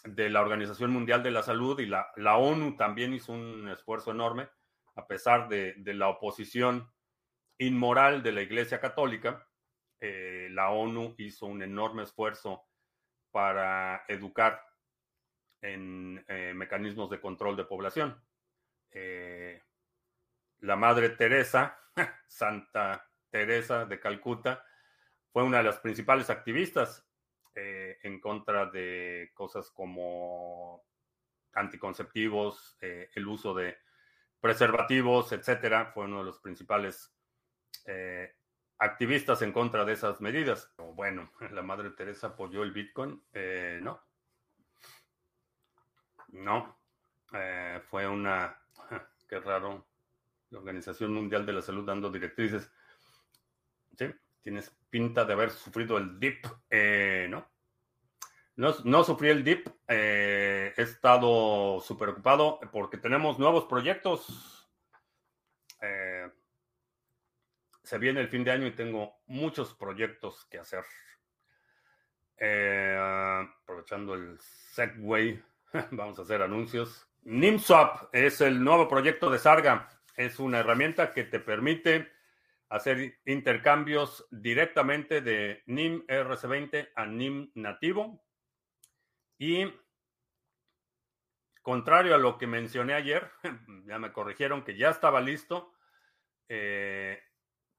de 0.05 0.29
la 0.29 0.41
Organización 0.41 0.91
Mundial 0.91 1.23
de 1.23 1.31
la 1.31 1.43
Salud 1.43 1.79
y 1.79 1.85
la, 1.85 2.07
la 2.15 2.37
ONU 2.37 2.75
también 2.77 3.13
hizo 3.13 3.33
un 3.33 3.67
esfuerzo 3.69 4.11
enorme 4.11 4.47
a 4.95 5.07
pesar 5.07 5.49
de, 5.49 5.75
la 5.93 6.07
oposición 6.07 6.91
inmoral 7.57 8.23
de 8.23 8.31
la 8.31 8.41
Iglesia 8.41 8.79
Católica, 8.79 9.47
eh, 9.99 10.47
la 10.51 10.71
ONU 10.71 11.15
hizo 11.17 11.45
un 11.45 11.61
enorme 11.61 12.03
esfuerzo 12.03 12.65
para 13.31 14.03
educar 14.07 14.61
en 15.61 16.23
eh, 16.27 16.53
mecanismos 16.55 17.09
de 17.09 17.19
control 17.19 17.57
de 17.57 17.65
población. 17.65 18.21
Eh, 18.91 19.61
la 20.59 20.75
Madre 20.75 21.09
Teresa, 21.09 21.77
Santa 22.27 23.09
Teresa 23.29 23.85
de 23.85 23.99
Calcuta, 23.99 24.63
fue 25.31 25.43
una 25.43 25.57
de 25.57 25.63
las 25.63 25.79
principales 25.79 26.29
activistas 26.29 27.04
en 27.55 28.19
contra 28.19 28.65
de 28.65 29.31
cosas 29.33 29.71
como 29.71 30.83
anticonceptivos, 31.53 32.77
el 32.81 33.27
uso 33.27 33.53
de 33.53 33.77
preservativos, 34.45 35.31
etcétera, 35.31 35.87
fue 35.87 36.05
uno 36.05 36.19
de 36.19 36.25
los 36.25 36.39
principales 36.39 37.15
eh, 37.85 38.35
activistas 38.77 39.41
en 39.41 39.51
contra 39.51 39.85
de 39.85 39.93
esas 39.93 40.21
medidas. 40.21 40.71
Bueno, 40.77 41.31
la 41.51 41.61
Madre 41.61 41.91
Teresa 41.91 42.27
apoyó 42.27 42.61
el 42.61 42.71
Bitcoin. 42.71 43.23
Eh, 43.33 43.79
no. 43.81 44.01
No. 46.29 46.77
Eh, 47.33 47.81
fue 47.89 48.07
una. 48.07 48.55
Qué 49.27 49.39
raro. 49.39 49.87
La 50.51 50.59
Organización 50.59 51.11
Mundial 51.11 51.45
de 51.45 51.53
la 51.53 51.61
Salud 51.61 51.85
dando 51.85 52.11
directrices. 52.11 52.71
Tienes 54.45 54.71
pinta 54.91 55.25
de 55.25 55.33
haber 55.33 55.49
sufrido 55.49 55.97
el 55.97 56.19
DIP. 56.19 56.45
no. 57.29 57.47
No, 58.57 59.03
sufrí 59.03 59.29
el 59.29 59.43
dip. 59.43 59.67
Eh, 59.87 60.71
he 60.77 60.81
estado 60.83 61.81
súper 61.81 62.09
ocupado 62.09 62.59
porque 62.71 62.99
tenemos 62.99 63.39
nuevos 63.39 63.65
proyectos. 63.65 64.69
Eh, 65.81 66.29
se 67.81 67.97
viene 67.97 68.21
el 68.21 68.27
fin 68.27 68.43
de 68.43 68.51
año 68.51 68.67
y 68.67 68.75
tengo 68.75 69.15
muchos 69.25 69.73
proyectos 69.73 70.45
que 70.45 70.59
hacer. 70.59 70.85
Eh, 72.37 72.95
aprovechando 73.63 74.13
el 74.13 74.37
Segway, 74.39 75.43
vamos 75.89 76.19
a 76.19 76.21
hacer 76.21 76.43
anuncios. 76.43 77.09
NIMSwap 77.23 78.13
es 78.13 78.41
el 78.41 78.63
nuevo 78.63 78.87
proyecto 78.87 79.31
de 79.31 79.39
Sarga. 79.39 79.89
Es 80.15 80.39
una 80.39 80.59
herramienta 80.59 81.13
que 81.13 81.23
te 81.23 81.39
permite 81.39 82.14
hacer 82.75 83.19
intercambios 83.25 84.27
directamente 84.31 85.21
de 85.21 85.63
NIM 85.65 86.05
RC20 86.07 86.91
a 86.95 87.05
NIM 87.05 87.51
nativo 87.55 88.23
y 89.37 89.71
contrario 91.61 92.13
a 92.15 92.19
lo 92.19 92.37
que 92.37 92.47
mencioné 92.47 92.93
ayer, 92.93 93.31
ya 93.87 93.97
me 93.97 94.11
corrigieron 94.11 94.63
que 94.63 94.77
ya 94.77 94.89
estaba 94.89 95.21
listo, 95.21 95.73
eh, 96.47 97.19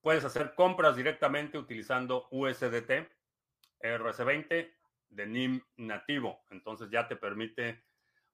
puedes 0.01 0.25
hacer 0.25 0.55
compras 0.55 0.97
directamente 0.97 1.59
utilizando 1.59 2.27
USDT 2.31 3.09
RC20 3.81 4.75
de 5.11 5.27
NIM 5.27 5.63
nativo. 5.77 6.43
Entonces 6.51 6.89
ya 6.91 7.07
te 7.07 7.17
permite 7.17 7.85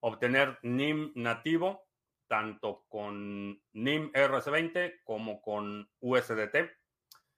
obtener 0.00 0.58
NIM 0.62 1.12
nativo, 1.16 1.88
tanto 2.32 2.86
con 2.88 3.60
NIM 3.74 4.10
RC20 4.10 5.02
como 5.04 5.42
con 5.42 5.86
USDT. 6.00 6.56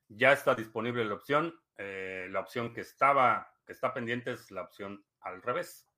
Ya 0.07 0.33
está 0.33 0.55
disponible 0.55 1.05
la 1.05 1.15
opción. 1.15 1.53
Eh, 1.77 2.29
la 2.31 2.39
opción 2.39 2.73
que 2.73 2.83
estaba, 2.83 3.53
que 3.67 3.73
está 3.73 3.93
pendiente 3.93 4.31
es 4.31 4.53
la 4.53 4.63
opción 4.63 5.05
al 5.19 5.43
revés. 5.43 5.91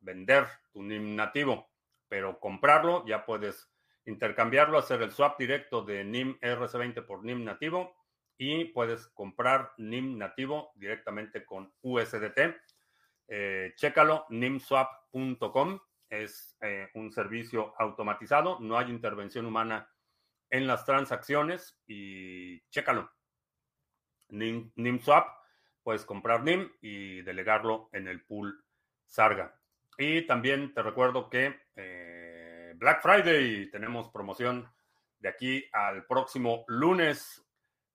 Vender 0.00 0.48
tu 0.72 0.82
NIM 0.82 1.14
nativo, 1.14 1.70
pero 2.08 2.40
comprarlo 2.40 3.06
ya 3.06 3.24
puedes 3.24 3.70
intercambiarlo, 4.06 4.76
hacer 4.76 5.02
el 5.02 5.12
swap 5.12 5.38
directo 5.38 5.82
de 5.82 6.02
NIM 6.02 6.36
RC20 6.40 7.06
por 7.06 7.22
NIM 7.22 7.44
nativo 7.44 7.94
y 8.36 8.64
puedes 8.64 9.06
comprar 9.06 9.70
NIM 9.78 10.18
nativo 10.18 10.72
directamente 10.74 11.44
con 11.44 11.72
USDT. 11.80 12.56
Eh, 13.28 13.72
chécalo, 13.76 14.26
nimswap.com. 14.30 15.78
Es 16.08 16.56
eh, 16.60 16.88
un 16.94 17.10
servicio 17.10 17.74
automatizado, 17.78 18.60
no 18.60 18.78
hay 18.78 18.90
intervención 18.90 19.46
humana 19.46 19.88
en 20.50 20.66
las 20.66 20.84
transacciones 20.84 21.80
y 21.86 22.60
chécalo. 22.68 23.10
NIM, 24.28 24.72
NIMSwap, 24.76 25.28
puedes 25.82 26.04
comprar 26.04 26.42
NIM 26.42 26.70
y 26.80 27.22
delegarlo 27.22 27.90
en 27.92 28.08
el 28.08 28.24
pool 28.24 28.64
Sarga. 29.04 29.58
Y 29.98 30.26
también 30.26 30.74
te 30.74 30.82
recuerdo 30.82 31.30
que 31.30 31.60
eh, 31.74 32.72
Black 32.76 33.02
Friday 33.02 33.70
tenemos 33.70 34.10
promoción 34.10 34.68
de 35.18 35.28
aquí 35.28 35.64
al 35.72 36.04
próximo 36.06 36.64
lunes. 36.68 37.42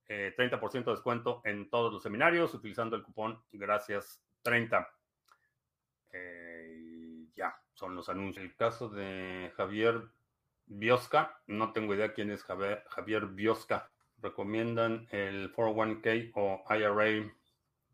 30% 0.08 0.76
eh, 0.76 0.84
de 0.84 0.92
descuento 0.92 1.42
en 1.46 1.70
todos 1.70 1.94
los 1.94 2.04
seminarios 2.04 2.54
utilizando 2.54 2.98
el 2.98 3.04
cupón 3.04 3.42
gracias 3.52 4.22
30. 4.42 4.90
Eh, 6.12 6.51
ya, 6.51 6.51
son 7.82 7.96
los 7.96 8.10
anuncios. 8.10 8.46
El 8.46 8.56
caso 8.56 8.90
de 8.90 9.52
Javier 9.58 10.04
Biosca, 10.68 11.42
no 11.48 11.74
tengo 11.74 11.96
idea 11.96 12.14
quién 12.14 12.30
es 12.30 12.44
Javier, 12.44 12.84
Javier 12.90 13.26
Biosca. 13.26 13.90
Recomiendan 14.22 15.08
el 15.10 15.52
401k 15.52 16.32
o 16.36 16.64
IRA. 16.70 17.34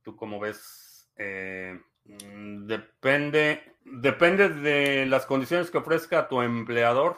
¿Tú 0.03 0.17
cómo 0.17 0.41
ves? 0.41 1.09
Eh, 1.15 1.79
mm, 2.03 2.65
depende, 2.67 3.77
depende 3.85 4.49
de 4.49 5.05
las 5.05 5.25
condiciones 5.25 5.71
que 5.71 5.77
ofrezca 5.77 6.27
tu 6.27 6.41
empleador. 6.41 7.15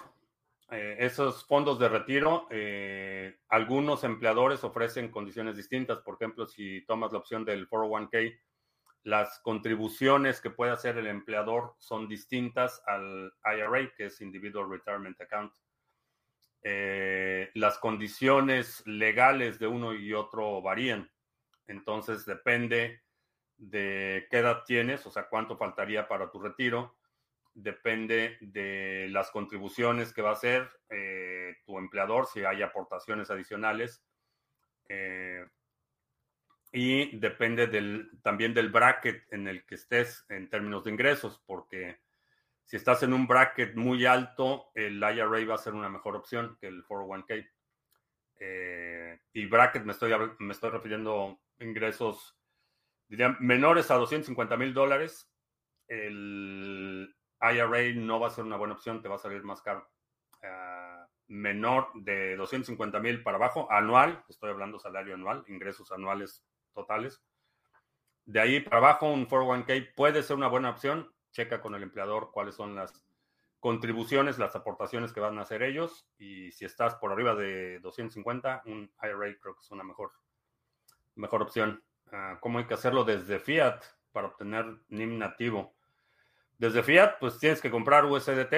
Eh, 0.69 0.97
esos 0.99 1.43
fondos 1.45 1.79
de 1.79 1.89
retiro, 1.89 2.45
eh, 2.51 3.39
algunos 3.47 4.03
empleadores 4.03 4.63
ofrecen 4.63 5.09
condiciones 5.09 5.57
distintas. 5.57 6.01
Por 6.01 6.13
ejemplo, 6.13 6.45
si 6.45 6.85
tomas 6.85 7.11
la 7.11 7.17
opción 7.17 7.43
del 7.43 7.67
401k, 7.67 8.39
las 9.03 9.39
contribuciones 9.39 10.41
que 10.41 10.49
puede 10.49 10.71
hacer 10.71 10.97
el 10.97 11.07
empleador 11.07 11.75
son 11.77 12.07
distintas 12.07 12.81
al 12.85 13.33
IRA, 13.43 13.91
que 13.95 14.05
es 14.05 14.21
Individual 14.21 14.69
Retirement 14.69 15.19
Account. 15.21 15.53
Eh, 16.61 17.49
las 17.53 17.77
condiciones 17.77 18.85
legales 18.85 19.59
de 19.59 19.67
uno 19.67 19.93
y 19.93 20.13
otro 20.13 20.61
varían. 20.61 21.09
Entonces 21.67 22.25
depende 22.25 23.01
de 23.57 24.27
qué 24.29 24.39
edad 24.39 24.63
tienes, 24.65 25.05
o 25.05 25.11
sea, 25.11 25.27
cuánto 25.29 25.57
faltaría 25.57 26.07
para 26.07 26.29
tu 26.29 26.39
retiro 26.39 26.99
depende 27.53 28.37
de 28.41 29.07
las 29.11 29.31
contribuciones 29.31 30.13
que 30.13 30.21
va 30.21 30.29
a 30.29 30.33
hacer 30.33 30.69
eh, 30.89 31.55
tu 31.65 31.77
empleador, 31.77 32.25
si 32.27 32.43
hay 32.43 32.61
aportaciones 32.61 33.29
adicionales. 33.29 34.03
Eh, 34.87 35.45
y 36.71 37.17
depende 37.17 37.67
del, 37.67 38.11
también 38.21 38.53
del 38.53 38.69
bracket 38.69 39.31
en 39.33 39.47
el 39.47 39.65
que 39.65 39.75
estés 39.75 40.25
en 40.29 40.49
términos 40.49 40.83
de 40.83 40.91
ingresos, 40.91 41.41
porque 41.45 41.99
si 42.63 42.75
estás 42.75 43.01
en 43.01 43.13
un 43.13 43.25
bracket 43.25 43.75
muy 43.75 44.05
alto, 44.05 44.69
el 44.75 44.97
IRA 44.97 45.45
va 45.47 45.55
a 45.55 45.57
ser 45.57 45.73
una 45.73 45.89
mejor 45.89 46.15
opción 46.15 46.57
que 46.61 46.67
el 46.67 46.85
401k. 46.85 47.49
Eh, 48.41 49.19
y 49.33 49.45
bracket 49.47 49.83
me 49.83 49.93
estoy, 49.93 50.13
me 50.37 50.53
estoy 50.53 50.69
refiriendo 50.69 51.39
a 51.59 51.63
ingresos 51.63 52.37
menores 53.39 53.89
a 53.89 53.95
250 53.95 54.55
mil 54.55 54.73
dólares. 54.73 55.31
El 55.87 57.15
IRA 57.41 57.95
no 57.95 58.19
va 58.19 58.27
a 58.27 58.31
ser 58.31 58.43
una 58.43 58.57
buena 58.57 58.75
opción, 58.75 59.01
te 59.01 59.09
va 59.09 59.15
a 59.15 59.19
salir 59.19 59.43
más 59.43 59.63
caro. 59.63 59.89
Ah, 60.43 61.07
menor 61.27 61.89
de 61.95 62.35
250 62.35 62.99
mil 62.99 63.23
para 63.23 63.37
abajo, 63.37 63.67
anual, 63.71 64.23
estoy 64.29 64.49
hablando 64.51 64.79
salario 64.79 65.15
anual, 65.15 65.43
ingresos 65.47 65.91
anuales 65.91 66.43
totales. 66.79 67.21
De 68.25 68.39
ahí 68.39 68.59
para 68.59 68.77
abajo, 68.77 69.11
un 69.11 69.27
401k 69.27 69.93
puede 69.95 70.23
ser 70.23 70.35
una 70.35 70.47
buena 70.47 70.69
opción. 70.69 71.11
Checa 71.31 71.61
con 71.61 71.75
el 71.75 71.83
empleador 71.83 72.31
cuáles 72.31 72.55
son 72.55 72.75
las 72.75 73.05
contribuciones, 73.59 74.39
las 74.39 74.55
aportaciones 74.55 75.11
que 75.11 75.19
van 75.19 75.37
a 75.37 75.41
hacer 75.41 75.63
ellos. 75.63 76.07
Y 76.17 76.51
si 76.51 76.65
estás 76.65 76.95
por 76.95 77.11
arriba 77.11 77.35
de 77.35 77.79
250, 77.79 78.63
un 78.65 78.91
IRA 79.01 79.37
creo 79.41 79.55
que 79.55 79.61
es 79.61 79.71
una 79.71 79.83
mejor, 79.83 80.11
mejor 81.15 81.41
opción. 81.41 81.83
Ah, 82.11 82.37
¿Cómo 82.39 82.59
hay 82.59 82.65
que 82.65 82.73
hacerlo 82.73 83.03
desde 83.03 83.39
Fiat 83.39 83.81
para 84.11 84.27
obtener 84.27 84.65
NIM 84.89 85.17
nativo? 85.17 85.75
Desde 86.57 86.83
Fiat, 86.83 87.19
pues 87.19 87.39
tienes 87.39 87.61
que 87.61 87.71
comprar 87.71 88.05
USDT. 88.05 88.53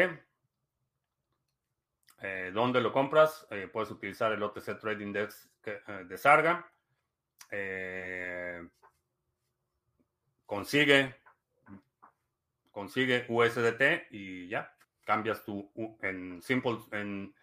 Eh, 2.23 2.51
¿Dónde 2.53 2.81
lo 2.81 2.91
compras? 2.91 3.47
Eh, 3.49 3.69
puedes 3.71 3.89
utilizar 3.89 4.31
el 4.31 4.43
OTC 4.43 4.79
Trading 4.79 5.07
Index 5.07 5.49
eh, 5.63 6.05
de 6.07 6.17
Sarga. 6.17 6.71
Consigue, 10.45 11.15
consigue 12.71 13.25
USDT 13.29 14.11
y 14.11 14.47
ya 14.47 14.73
cambias 15.03 15.43
tu 15.43 15.71
en 16.01 16.41
simple 16.41 16.77
en 16.91 17.33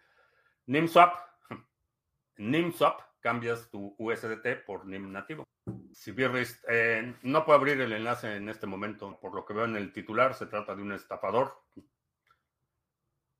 NIMSwap. 0.67 1.15
NIMSwap 2.37 3.01
cambias 3.19 3.69
tu 3.69 3.95
USDT 3.97 4.65
por 4.65 4.85
NIM 4.85 5.11
nativo. 5.11 5.43
Si 5.91 6.13
eh, 6.17 7.15
no 7.23 7.45
puedo 7.45 7.57
abrir 7.57 7.79
el 7.81 7.91
enlace 7.91 8.35
en 8.35 8.49
este 8.49 8.65
momento, 8.65 9.19
por 9.19 9.35
lo 9.35 9.45
que 9.45 9.53
veo 9.53 9.65
en 9.65 9.75
el 9.75 9.91
titular, 9.91 10.33
se 10.33 10.45
trata 10.45 10.75
de 10.75 10.81
un 10.81 10.93
estafador. 10.93 11.53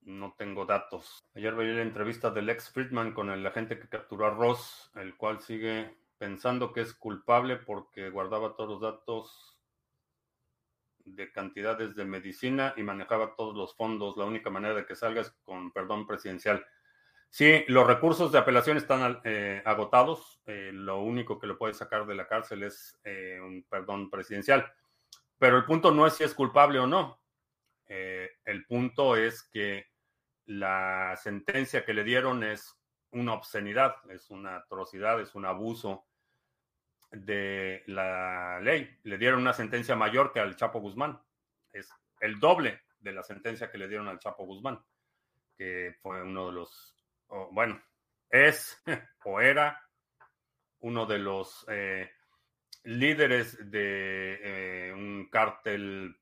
No 0.02 0.34
tengo 0.38 0.66
datos. 0.66 1.20
Ayer 1.36 1.54
veía 1.56 1.74
la 1.74 1.82
entrevista 1.82 2.30
del 2.32 2.50
ex 2.50 2.72
Friedman 2.72 3.14
con 3.14 3.30
el 3.30 3.46
agente 3.46 3.80
que 3.80 3.88
capturó 3.88 4.26
a 4.26 4.32
Ross, 4.32 4.92
el 4.96 5.16
cual 5.16 5.40
sigue 5.40 5.98
pensando 6.20 6.74
que 6.74 6.82
es 6.82 6.94
culpable 6.94 7.56
porque 7.56 8.10
guardaba 8.12 8.56
todos 8.56 8.70
los 8.70 8.82
datos 8.82 9.58
de 11.06 11.32
cantidades 11.32 11.96
de 11.96 12.06
medicina 12.06 12.74
y 12.78 12.84
manejaba 12.84 13.36
todos 13.36 13.56
los 13.56 13.76
fondos. 13.76 14.18
La 14.18 14.26
única 14.26 14.50
manera 14.52 14.76
de 14.76 14.86
que 14.86 14.96
salga 14.96 15.22
es 15.22 15.32
con 15.44 15.72
perdón 15.72 16.06
presidencial. 16.06 16.64
Sí, 17.30 17.64
los 17.68 17.88
recursos 17.88 18.32
de 18.32 18.40
apelación 18.40 18.78
están 18.78 19.22
eh, 19.24 19.62
agotados. 19.66 20.42
Eh, 20.46 20.72
lo 20.74 21.02
único 21.02 21.40
que 21.40 21.48
lo 21.48 21.58
puede 21.58 21.74
sacar 21.74 22.06
de 22.06 22.16
la 22.16 22.28
cárcel 22.28 22.64
es 22.64 23.00
eh, 23.04 23.40
un 23.42 23.66
perdón 23.70 24.10
presidencial. 24.10 24.72
Pero 25.38 25.58
el 25.58 25.66
punto 25.66 25.92
no 25.92 26.06
es 26.06 26.14
si 26.14 26.26
es 26.26 26.34
culpable 26.34 26.80
o 26.80 26.88
no. 26.88 27.18
el 27.88 28.66
punto 28.68 29.16
es 29.16 29.42
que 29.44 29.88
la 30.46 31.16
sentencia 31.16 31.86
que 31.86 31.94
le 31.94 32.04
dieron 32.04 32.44
es 32.44 32.78
una 33.12 33.34
obscenidad, 33.34 33.96
es 34.12 34.30
una 34.30 34.58
atrocidad, 34.58 35.20
es 35.22 35.34
un 35.34 35.46
abuso 35.46 36.09
de 37.12 37.84
la 37.88 38.60
ley. 38.60 39.00
Le 39.04 39.18
dieron 39.18 39.42
una 39.42 39.54
sentencia 39.54 39.96
mayor 39.96 40.32
que 40.32 40.40
al 40.40 40.56
Chapo 40.56 40.80
Guzmán. 40.80 41.20
Es 41.72 41.90
el 42.20 42.40
doble 42.40 42.82
de 43.00 43.14
la 43.14 43.24
sentencia 43.24 43.72
que 43.72 43.78
le 43.78 43.88
dieron 43.88 44.08
al 44.08 44.20
Chapo 44.20 44.46
Guzmán, 44.46 44.80
que 45.58 45.96
fue 46.02 46.22
uno 46.22 46.48
de 46.48 46.54
los 46.54 46.96
bueno, 47.52 47.82
es 48.30 48.82
o 49.26 49.40
era 49.40 49.82
uno 50.80 51.06
de 51.06 51.20
los 51.20 51.66
eh, 51.70 52.10
líderes 52.84 53.58
de 53.70 54.40
eh, 54.90 54.94
un 54.94 55.30
cártel 55.30 56.18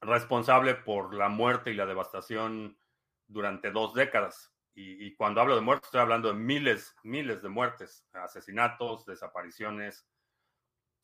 responsable 0.00 0.74
por 0.74 1.14
la 1.14 1.28
muerte 1.28 1.70
y 1.70 1.74
la 1.74 1.86
devastación 1.86 2.78
durante 3.26 3.70
dos 3.70 3.94
décadas. 3.94 4.52
Y, 4.80 5.12
cuando 5.16 5.40
hablo 5.40 5.56
de 5.56 5.60
muerte, 5.60 5.86
estoy 5.86 6.00
hablando 6.00 6.28
de 6.28 6.38
miles, 6.38 6.94
miles 7.02 7.42
de 7.42 7.48
muertes, 7.48 8.06
asesinatos, 8.12 9.04
desapariciones, 9.06 10.06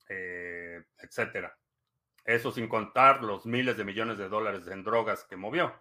eh, 0.09 0.81
etcétera. 0.97 1.59
Eso 2.25 2.53
sin 2.53 2.69
contar 2.69 3.25
los 3.25 3.47
miles 3.47 3.77
de 3.77 3.85
millones 3.85 4.17
de 4.17 4.29
dólares 4.29 4.69
en 4.69 4.85
drogas 4.85 5.25
que 5.25 5.35
movió 5.35 5.75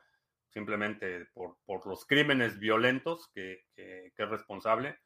simplemente 0.49 1.27
por, 1.33 1.57
los 1.85 2.05
crímenes 2.05 2.57
violentos 2.57 3.29
que, 3.33 3.65
es 3.75 4.29
responsable. 4.29 4.99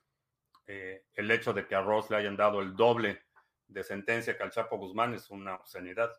Eh, 0.66 1.06
el 1.14 1.30
hecho 1.30 1.52
de 1.52 1.68
que 1.68 1.76
a 1.76 1.82
Ross 1.82 2.10
le 2.10 2.16
hayan 2.16 2.38
dado 2.38 2.62
el 2.62 2.74
doble 2.74 3.22
de 3.68 3.84
sentencia 3.84 4.38
que 4.38 4.44
al 4.44 4.52
Chapo 4.52 4.78
Guzmán 4.78 5.14
es 5.14 5.30
una 5.30 5.56
obscenidad. 5.56 6.14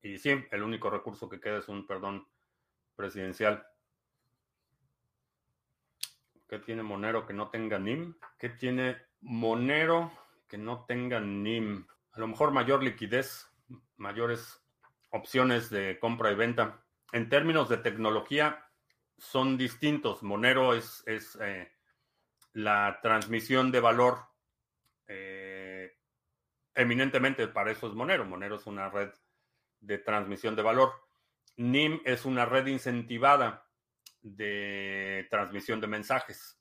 Y 0.00 0.18
sí, 0.18 0.44
el 0.52 0.62
único 0.62 0.90
recurso 0.90 1.28
que 1.28 1.40
queda 1.40 1.58
es 1.58 1.68
un 1.68 1.88
perdón 1.88 2.28
presidencial. 2.94 3.66
¿Qué 6.52 6.58
tiene 6.58 6.82
Monero 6.82 7.24
que 7.24 7.32
no 7.32 7.48
tenga 7.48 7.78
NIM? 7.78 8.14
¿Qué 8.38 8.50
tiene 8.50 8.98
Monero 9.22 10.12
que 10.46 10.58
no 10.58 10.84
tenga 10.84 11.18
NIM? 11.18 11.86
A 12.12 12.20
lo 12.20 12.26
mejor 12.26 12.50
mayor 12.50 12.82
liquidez, 12.82 13.50
mayores 13.96 14.62
opciones 15.12 15.70
de 15.70 15.98
compra 15.98 16.30
y 16.30 16.34
venta. 16.34 16.84
En 17.12 17.30
términos 17.30 17.70
de 17.70 17.78
tecnología, 17.78 18.68
son 19.16 19.56
distintos. 19.56 20.22
Monero 20.22 20.74
es, 20.74 21.02
eh, 21.40 21.72
la 22.52 22.98
transmisión 23.00 23.72
de 23.72 23.80
valor. 23.80 24.18
Eh, 25.06 25.96
eminentemente 26.74 27.48
para 27.48 27.70
eso 27.70 27.86
es 27.86 27.94
Monero. 27.94 28.26
Monero 28.26 28.56
es 28.56 28.66
una 28.66 28.90
red 28.90 29.10
de 29.80 29.96
transmisión 29.96 30.54
de 30.54 30.60
valor. 30.60 30.92
NIM 31.56 32.02
es 32.04 32.26
una 32.26 32.44
red 32.44 32.66
incentivada 32.66 33.71
de 34.22 35.26
transmisión 35.30 35.80
de 35.80 35.86
mensajes. 35.86 36.58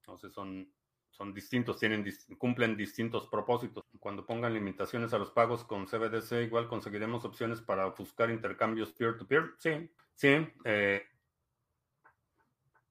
Entonces 0.00 0.32
son, 0.32 0.72
son 1.10 1.34
distintos, 1.34 1.78
tienen, 1.78 2.04
cumplen 2.38 2.76
distintos 2.76 3.26
propósitos. 3.26 3.84
Cuando 3.98 4.24
pongan 4.24 4.54
limitaciones 4.54 5.12
a 5.12 5.18
los 5.18 5.30
pagos 5.30 5.64
con 5.64 5.86
CBDC, 5.86 6.44
igual 6.44 6.68
conseguiremos 6.68 7.24
opciones 7.24 7.60
para 7.60 7.86
buscar 7.86 8.30
intercambios 8.30 8.92
peer-to-peer. 8.92 9.54
Sí, 9.58 9.90
sí. 10.14 10.48
Eh, 10.64 11.02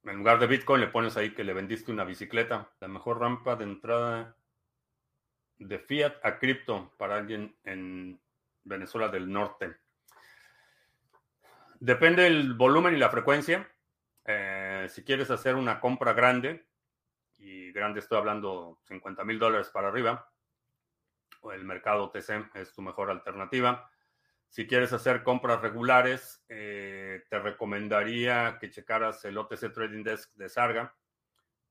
en 0.04 0.18
lugar 0.18 0.40
de 0.40 0.48
Bitcoin 0.48 0.82
le 0.82 0.88
pones 0.88 1.18
ahí 1.18 1.34
que 1.34 1.44
le 1.44 1.54
vendiste 1.54 1.92
una 1.92 2.04
bicicleta. 2.04 2.72
La 2.80 2.88
mejor 2.88 3.20
rampa 3.20 3.56
de 3.56 3.64
entrada 3.64 4.36
de 5.60 5.80
fiat 5.80 6.14
a 6.24 6.38
cripto 6.40 6.94
para 6.98 7.18
alguien 7.18 7.56
en 7.64 8.20
Venezuela 8.64 9.10
del 9.10 9.32
Norte. 9.32 9.76
Depende 11.80 12.24
del 12.24 12.54
volumen 12.54 12.96
y 12.96 12.98
la 12.98 13.10
frecuencia. 13.10 13.70
Eh, 14.28 14.88
si 14.90 15.04
quieres 15.04 15.32
hacer 15.32 15.56
una 15.56 15.80
compra 15.80 16.12
grande, 16.12 16.68
y 17.38 17.72
grande 17.72 18.02
estoy 18.02 18.18
hablando 18.18 18.80
50 18.84 19.24
mil 19.24 19.40
dólares 19.40 19.70
para 19.70 19.88
arriba, 19.88 20.30
el 21.54 21.64
mercado 21.64 22.06
OTC 22.06 22.50
es 22.56 22.74
tu 22.74 22.82
mejor 22.82 23.10
alternativa. 23.10 23.90
Si 24.50 24.68
quieres 24.68 24.92
hacer 24.92 25.24
compras 25.24 25.62
regulares, 25.62 26.44
eh, 26.50 27.24
te 27.30 27.40
recomendaría 27.40 28.58
que 28.60 28.70
checaras 28.70 29.24
el 29.26 29.38
OTC 29.38 29.72
Trading 29.74 30.04
Desk 30.04 30.34
de 30.36 30.50
Sarga. 30.50 30.96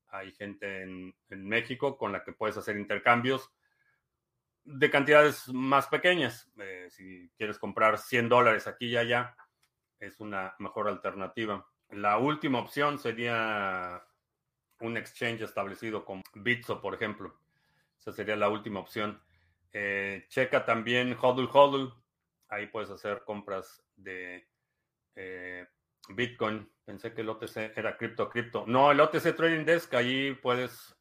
Hay 0.07 0.31
gente 0.31 0.83
en, 0.83 1.15
México 1.29 1.97
con 1.97 2.11
la 2.11 2.23
que 2.23 2.33
puedes 2.33 2.57
hacer 2.57 2.77
intercambios 2.77 3.51
de 4.63 4.89
cantidades 4.89 5.47
más 5.49 5.87
pequeñas. 5.87 6.49
Eh, 6.57 6.87
si 6.89 7.31
quieres 7.37 7.59
comprar 7.59 7.97
100 7.97 8.29
dólares 8.29 8.67
aquí 8.67 8.87
y 8.87 8.97
allá, 8.97 9.35
es 9.99 10.19
una 10.19 10.55
mejor 10.59 10.87
alternativa. 10.87 11.67
La 11.91 12.17
última 12.17 12.59
opción 12.59 12.99
sería 12.99 14.03
un 14.81 14.97
exchange 14.97 15.41
establecido 15.41 16.05
con 16.05 16.21
Bitso, 16.35 16.81
por 16.81 16.93
ejemplo. 16.93 17.39
Esa 17.97 18.11
sería 18.11 18.35
la 18.35 18.49
última 18.49 18.79
opción. 18.79 19.21
Eh, 19.73 20.25
checa 20.29 20.65
también 20.65 21.15
Hodl 21.19 21.49
Hodl. 21.51 21.93
Ahí 22.49 22.67
puedes 22.67 22.89
hacer 22.89 23.23
compras 23.25 23.83
de 23.95 24.47
eh, 25.15 25.67
Bitcoin. 26.09 26.69
Pensé 26.85 27.13
que 27.13 27.21
el 27.21 27.29
OTC 27.29 27.77
era 27.77 27.97
cripto 27.97 28.29
cripto. 28.29 28.65
No, 28.67 28.91
el 28.91 28.99
OTC 28.99 29.35
Trading 29.35 29.65
Desk, 29.65 29.93
ahí 29.93 30.33
puedes. 30.35 30.95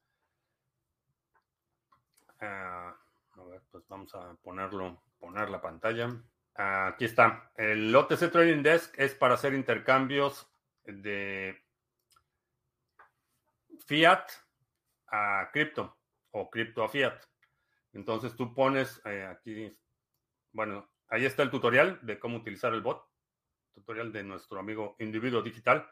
Ah, 2.40 2.96
a 3.36 3.42
ver, 3.44 3.62
pues 3.70 3.86
vamos 3.88 4.14
a 4.14 4.34
ponerlo, 4.42 5.00
poner 5.18 5.48
la 5.48 5.60
pantalla. 5.60 6.10
Aquí 6.54 7.04
está. 7.04 7.52
El 7.56 7.94
OTC 7.94 8.30
Trading 8.30 8.62
Desk 8.62 8.98
es 8.98 9.14
para 9.14 9.34
hacer 9.34 9.52
intercambios 9.54 10.50
de 10.86 11.62
fiat 13.86 14.30
a 15.08 15.50
cripto 15.52 15.96
o 16.32 16.50
cripto 16.50 16.82
a 16.82 16.88
fiat. 16.88 17.22
Entonces 17.92 18.34
tú 18.36 18.54
pones 18.54 19.00
eh, 19.04 19.24
aquí, 19.24 19.74
bueno, 20.52 20.90
ahí 21.08 21.24
está 21.24 21.42
el 21.42 21.50
tutorial 21.50 21.98
de 22.02 22.18
cómo 22.18 22.36
utilizar 22.38 22.74
el 22.74 22.82
bot, 22.82 23.02
tutorial 23.74 24.12
de 24.12 24.22
nuestro 24.22 24.58
amigo 24.58 24.96
individuo 24.98 25.42
digital. 25.42 25.88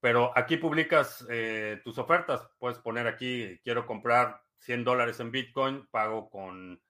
Pero 0.00 0.32
aquí 0.36 0.56
publicas 0.56 1.26
eh, 1.28 1.80
tus 1.84 1.98
ofertas. 1.98 2.48
Puedes 2.58 2.78
poner 2.78 3.06
aquí, 3.06 3.58
quiero 3.64 3.86
comprar 3.86 4.40
100 4.58 4.84
dólares 4.84 5.20
en 5.20 5.30
Bitcoin, 5.30 5.86
pago 5.90 6.30
con 6.30 6.80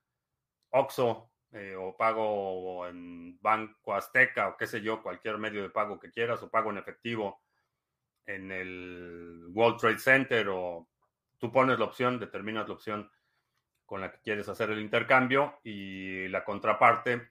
OXO 0.71 1.31
eh, 1.53 1.75
o 1.77 1.97
pago 1.97 2.87
en 2.87 3.41
Banco 3.41 3.95
Azteca 3.95 4.49
o 4.49 4.57
qué 4.57 4.67
sé 4.67 4.81
yo, 4.83 5.03
cualquier 5.03 5.39
medio 5.39 5.63
de 5.63 5.71
pago 5.71 5.99
que 5.99 6.11
quieras, 6.11 6.43
o 6.43 6.51
pago 6.51 6.71
en 6.71 6.79
efectivo 6.79 7.43
en 8.27 8.53
el 8.53 9.47
World 9.53 9.81
Trade 9.81 9.99
Center, 9.99 10.49
o 10.51 10.89
tú 11.39 11.51
pones 11.51 11.79
la 11.79 11.87
opción, 11.87 12.19
determinas 12.19 12.69
la 12.69 12.75
opción 12.75 13.11
con 13.87 14.03
la 14.03 14.13
que 14.13 14.21
quieres 14.21 14.49
hacer 14.49 14.71
el 14.71 14.81
intercambio 14.81 15.61
y 15.65 16.29
la 16.29 16.45
contraparte 16.45 17.31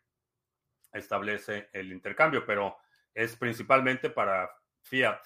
establece 0.92 1.70
el 1.72 1.92
intercambio, 1.92 2.46
pero 2.46 2.78
es 3.14 3.36
principalmente 3.36 4.10
para 4.10 4.50
fiat, 4.82 5.22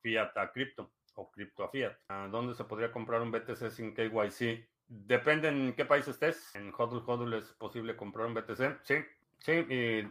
fiat 0.00 0.36
a 0.36 0.50
cripto 0.50 0.94
o 1.14 1.30
cripto 1.30 1.62
a 1.62 1.68
fiat. 1.68 1.96
¿Dónde 2.30 2.54
se 2.54 2.64
podría 2.64 2.90
comprar 2.90 3.22
un 3.22 3.30
BTC 3.30 3.70
sin 3.70 3.94
KYC? 3.94 4.68
Depende 4.88 5.48
en 5.48 5.74
qué 5.74 5.84
país 5.84 6.06
estés. 6.08 6.54
En 6.54 6.72
HODL 6.76 7.02
HODL 7.06 7.34
es 7.34 7.44
posible 7.52 7.96
comprar 7.96 8.26
un 8.26 8.34
BTC. 8.34 8.80
Sí, 8.84 8.96
sí. 9.38 10.08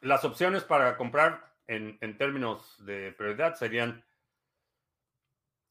las 0.00 0.24
opciones 0.24 0.64
para 0.64 0.96
comprar 0.96 1.54
en, 1.66 2.18
términos 2.18 2.84
de 2.84 3.12
prioridad 3.12 3.54
serían 3.54 4.04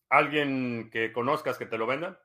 alguien 0.09 0.89
que 0.91 1.11
conozcas 1.11 1.57
que 1.57 1.65
te 1.65 1.77
lo 1.77 1.87
venda, 1.87 2.21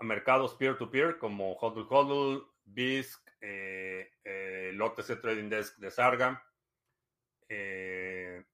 mercados 0.00 0.54
peer-to-peer 0.54 1.18
como 1.18 1.52
HODL 1.52 1.86
HODL, 1.88 2.46
BISC, 2.64 3.20
eh, 3.40 4.12
eh, 4.24 4.70
el 4.72 5.20
Trading 5.20 5.48
Desk 5.48 5.78
de 5.78 5.90
Sarga. 5.90 6.42
Eh, 7.48 8.44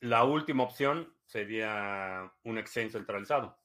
la 0.00 0.24
última 0.24 0.64
opción 0.64 1.14
sería 1.24 2.32
un 2.42 2.58
exchange 2.58 2.92
centralizado. 2.92 3.58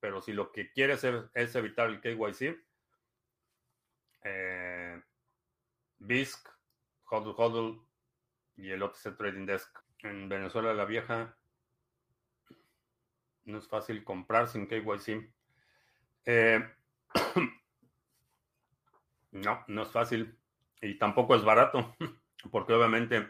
Pero 0.00 0.20
si 0.20 0.32
lo 0.32 0.52
que 0.52 0.70
quieres 0.70 1.04
es, 1.34 1.54
evitar 1.54 1.88
el 1.88 2.00
KYC, 2.00 2.56
eh, 4.22 5.02
BISC, 5.98 6.48
HODL 7.10 7.34
HODL 7.36 7.80
y 8.56 8.70
el 8.70 8.82
OTC 8.82 9.16
Trading 9.16 9.46
Desk. 9.46 9.76
En 10.00 10.28
Venezuela 10.28 10.72
la 10.74 10.84
vieja 10.84 11.36
no 13.44 13.58
es 13.58 13.66
fácil 13.66 14.04
comprar 14.04 14.48
sin 14.48 14.68
KYC. 14.68 15.32
Eh, 16.26 16.60
no, 19.32 19.64
no 19.66 19.82
es 19.82 19.90
fácil. 19.90 20.38
Y 20.80 20.98
tampoco 20.98 21.34
es 21.34 21.42
barato. 21.42 21.96
Porque 22.52 22.72
obviamente 22.72 23.28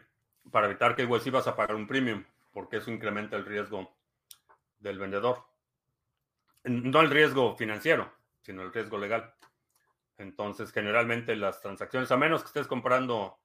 para 0.50 0.66
evitar 0.66 0.96
KYC 0.96 1.30
vas 1.30 1.46
a 1.46 1.56
pagar 1.56 1.76
un 1.76 1.86
premium. 1.86 2.24
Porque 2.52 2.78
eso 2.78 2.90
incrementa 2.90 3.36
el 3.36 3.46
riesgo 3.46 3.96
del 4.80 4.98
vendedor 4.98 5.47
no 6.68 7.00
el 7.00 7.10
riesgo 7.10 7.56
financiero, 7.56 8.12
sino 8.40 8.62
el 8.62 8.72
riesgo 8.72 8.98
legal. 8.98 9.34
Entonces, 10.18 10.72
generalmente 10.72 11.36
las 11.36 11.60
transacciones, 11.60 12.10
a 12.10 12.16
menos 12.16 12.42
que 12.42 12.48
estés 12.48 12.66
comprando 12.66 13.38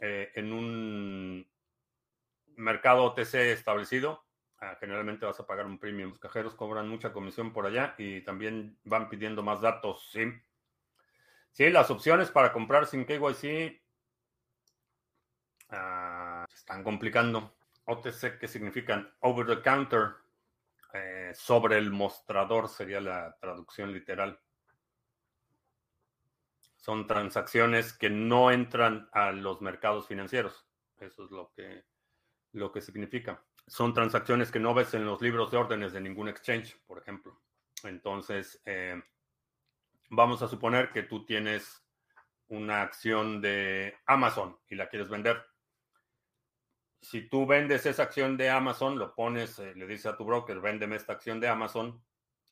eh, 0.00 0.32
en 0.34 0.52
un 0.52 1.46
mercado 2.56 3.04
OTC 3.04 3.34
establecido, 3.34 4.24
ah, 4.60 4.76
generalmente 4.80 5.26
vas 5.26 5.38
a 5.38 5.46
pagar 5.46 5.66
un 5.66 5.78
premium. 5.78 6.10
Los 6.10 6.18
cajeros 6.18 6.54
cobran 6.54 6.88
mucha 6.88 7.12
comisión 7.12 7.52
por 7.52 7.66
allá 7.66 7.94
y 7.98 8.22
también 8.22 8.78
van 8.84 9.08
pidiendo 9.08 9.42
más 9.42 9.60
datos, 9.60 10.08
¿sí? 10.10 10.32
Sí, 11.52 11.70
las 11.70 11.90
opciones 11.90 12.30
para 12.30 12.52
comprar 12.52 12.86
sin 12.86 13.04
KYC 13.04 13.82
uh, 15.70 16.44
se 16.48 16.54
están 16.54 16.84
complicando. 16.84 17.54
OTC, 17.84 18.38
¿qué 18.38 18.48
significan? 18.48 19.12
Over 19.20 19.46
the 19.46 19.62
counter. 19.62 20.16
Eh, 20.98 21.32
sobre 21.34 21.78
el 21.78 21.90
mostrador 21.90 22.68
sería 22.68 23.00
la 23.00 23.36
traducción 23.40 23.92
literal. 23.92 24.40
Son 26.76 27.06
transacciones 27.06 27.92
que 27.92 28.10
no 28.10 28.50
entran 28.50 29.08
a 29.12 29.30
los 29.32 29.60
mercados 29.60 30.06
financieros. 30.06 30.66
Eso 30.98 31.24
es 31.24 31.30
lo 31.30 31.52
que, 31.54 31.84
lo 32.52 32.72
que 32.72 32.80
significa. 32.80 33.44
Son 33.66 33.92
transacciones 33.92 34.50
que 34.50 34.58
no 34.58 34.74
ves 34.74 34.94
en 34.94 35.04
los 35.04 35.20
libros 35.20 35.50
de 35.50 35.58
órdenes 35.58 35.92
de 35.92 36.00
ningún 36.00 36.28
exchange, 36.28 36.76
por 36.86 36.98
ejemplo. 36.98 37.40
Entonces, 37.84 38.60
eh, 38.64 39.00
vamos 40.10 40.42
a 40.42 40.48
suponer 40.48 40.90
que 40.90 41.02
tú 41.02 41.24
tienes 41.24 41.84
una 42.48 42.82
acción 42.82 43.40
de 43.40 43.94
Amazon 44.06 44.58
y 44.68 44.74
la 44.74 44.88
quieres 44.88 45.08
vender 45.08 45.44
si 47.00 47.28
tú 47.28 47.46
vendes 47.46 47.86
esa 47.86 48.04
acción 48.04 48.36
de 48.36 48.50
Amazon, 48.50 48.98
lo 48.98 49.14
pones, 49.14 49.58
eh, 49.58 49.72
le 49.74 49.86
dices 49.86 50.06
a 50.06 50.16
tu 50.16 50.24
broker, 50.24 50.60
véndeme 50.60 50.96
esta 50.96 51.12
acción 51.12 51.40
de 51.40 51.48
Amazon, 51.48 52.02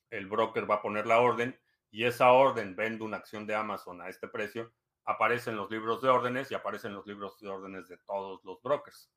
el 0.09 0.27
broker 0.27 0.69
va 0.69 0.75
a 0.75 0.81
poner 0.81 1.05
la 1.05 1.19
orden 1.19 1.59
y 1.91 2.05
esa 2.05 2.31
orden 2.31 2.75
vende 2.75 3.03
una 3.03 3.17
acción 3.17 3.45
de 3.45 3.55
Amazon 3.55 4.01
a 4.01 4.09
este 4.09 4.27
precio, 4.27 4.73
aparece 5.05 5.49
en 5.49 5.57
los 5.57 5.69
libros 5.69 6.01
de 6.01 6.09
órdenes 6.09 6.51
y 6.51 6.55
aparece 6.55 6.87
en 6.87 6.93
los 6.93 7.05
libros 7.05 7.39
de 7.39 7.49
órdenes 7.49 7.87
de 7.87 7.97
todos 7.97 8.43
los 8.43 8.61
brokers. 8.61 9.11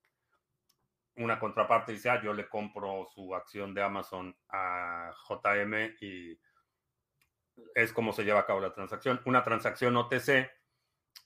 Una 1.17 1.39
contraparte 1.39 1.93
dice, 1.93 2.11
ah, 2.11 2.23
yo 2.23 2.33
le 2.33 2.49
compro 2.49 3.07
su 3.13 3.35
acción 3.35 3.75
de 3.75 3.83
Amazon 3.83 4.35
a 4.49 5.13
JM 5.29 5.97
y 6.01 6.41
es 7.75 7.93
como 7.93 8.13
se 8.13 8.25
lleva 8.25 8.41
a 8.41 8.47
cabo 8.47 8.61
la 8.61 8.73
transacción. 8.73 9.21
Una 9.27 9.43
transacción 9.43 9.97
OTC 9.97 10.51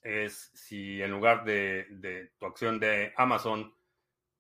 es 0.03 0.51
si 0.55 1.01
en 1.03 1.11
lugar 1.11 1.45
de, 1.45 1.87
de, 1.91 2.33
tu 2.39 2.47
acción 2.47 2.81
de 2.81 3.13
Amazon 3.17 3.75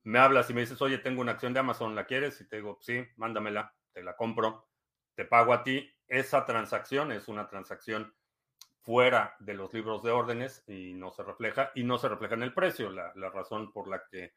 me 0.04 0.18
hablas 0.18 0.50
y 0.50 0.54
me 0.54 0.60
dices, 0.60 0.80
oye, 0.82 0.98
tengo 0.98 1.22
una 1.22 1.32
acción 1.32 1.54
de 1.54 1.60
Amazon, 1.60 1.94
¿la 1.94 2.06
quieres? 2.06 2.40
Y 2.40 2.48
te 2.48 2.56
digo, 2.56 2.78
sí, 2.80 3.04
mándamela, 3.16 3.74
te 3.92 4.02
la 4.02 4.14
compro, 4.16 4.68
te 5.14 5.24
pago 5.24 5.52
a 5.52 5.64
ti. 5.64 5.90
Esa 6.06 6.44
transacción 6.44 7.10
es 7.10 7.26
una 7.28 7.48
transacción 7.48 8.14
fuera 8.82 9.34
de 9.38 9.54
los 9.54 9.72
libros 9.72 10.02
de 10.02 10.10
órdenes 10.10 10.62
y 10.66 10.92
no 10.92 11.10
se 11.10 11.22
refleja, 11.22 11.72
y 11.74 11.84
no 11.84 11.96
se 11.96 12.08
refleja 12.08 12.34
en 12.34 12.42
el 12.42 12.52
precio. 12.52 12.90
La, 12.90 13.12
razón 13.30 13.72
por 13.72 13.88
la 13.88 14.02
que 14.10 14.34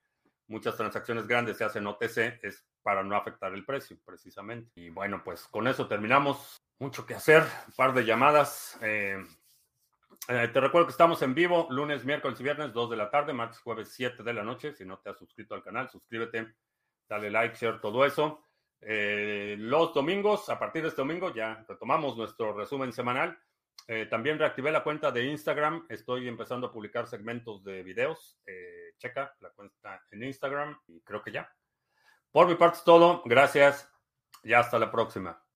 muchas 0.48 0.78
transacciones 0.78 1.28
grandes 1.28 1.58
se 1.58 1.66
hacen 1.66 1.86
OTC 1.86 2.40
es 2.42 2.66
para 2.82 3.04
no 3.04 3.18
afectar 3.18 3.54
el 3.54 3.66
precio, 3.66 3.98
precisamente. 4.06 4.72
Y 4.76 4.90
bueno, 4.90 5.22
pues 5.24 5.48
con 5.48 5.68
eso 5.68 5.88
terminamos. 5.88 6.58
Mucho 6.80 7.06
que 7.06 7.16
hacer, 7.16 7.42
un 7.42 7.74
par 7.74 7.94
de 7.94 8.06
llamadas. 8.06 8.78
Eh, 8.82 9.18
eh, 10.28 10.50
te 10.50 10.60
recuerdo 10.60 10.88
que 10.88 10.92
estamos 10.92 11.22
en 11.22 11.34
vivo 11.34 11.68
lunes, 11.70 12.06
miércoles 12.06 12.40
y 12.40 12.44
viernes, 12.44 12.74
2 12.74 12.90
de 12.90 12.98
la 12.98 13.10
tarde, 13.10 13.34
martes, 13.34 13.60
jueves, 13.60 13.90
7 13.94 14.24
de 14.24 14.34
la 14.34 14.44
noche. 14.44 14.74
Si 14.74 14.86
no 14.86 15.00
te 15.00 15.10
has 15.10 15.18
suscrito 15.18 15.56
al 15.56 15.64
canal, 15.64 15.90
suscríbete, 15.90 16.56
dale 17.08 17.30
like, 17.30 17.56
share, 17.56 17.80
todo 17.80 18.06
eso. 18.06 18.44
Eh, 18.82 19.56
los 19.58 19.94
domingos, 19.94 20.50
a 20.50 20.60
partir 20.60 20.84
de 20.84 20.90
este 20.90 21.02
domingo, 21.02 21.34
ya 21.34 21.66
retomamos 21.68 22.18
nuestro 22.18 22.54
resumen 22.54 22.94
semanal. 22.94 23.38
Eh, 23.88 24.06
también 24.08 24.38
reactivé 24.38 24.72
la 24.72 24.84
cuenta 24.84 25.12
de 25.12 25.24
Instagram. 25.26 25.86
Estoy 25.90 26.28
empezando 26.28 26.68
a 26.68 26.72
publicar 26.72 27.08
segmentos 27.08 27.64
de 27.64 27.84
videos. 27.84 28.38
Eh, 28.46 28.94
checa 28.98 29.34
la 29.40 29.50
cuenta 29.52 30.04
en 30.12 30.24
Instagram 30.24 30.78
y 30.88 31.02
creo 31.02 31.22
que 31.22 31.32
ya. 31.32 31.50
Por 32.32 32.48
mi 32.48 32.56
parte 32.56 32.80
es 32.80 32.84
todo. 32.84 33.22
Gracias 33.26 33.90
y 34.44 34.54
hasta 34.54 34.78
la 34.78 34.92
próxima. 34.92 35.47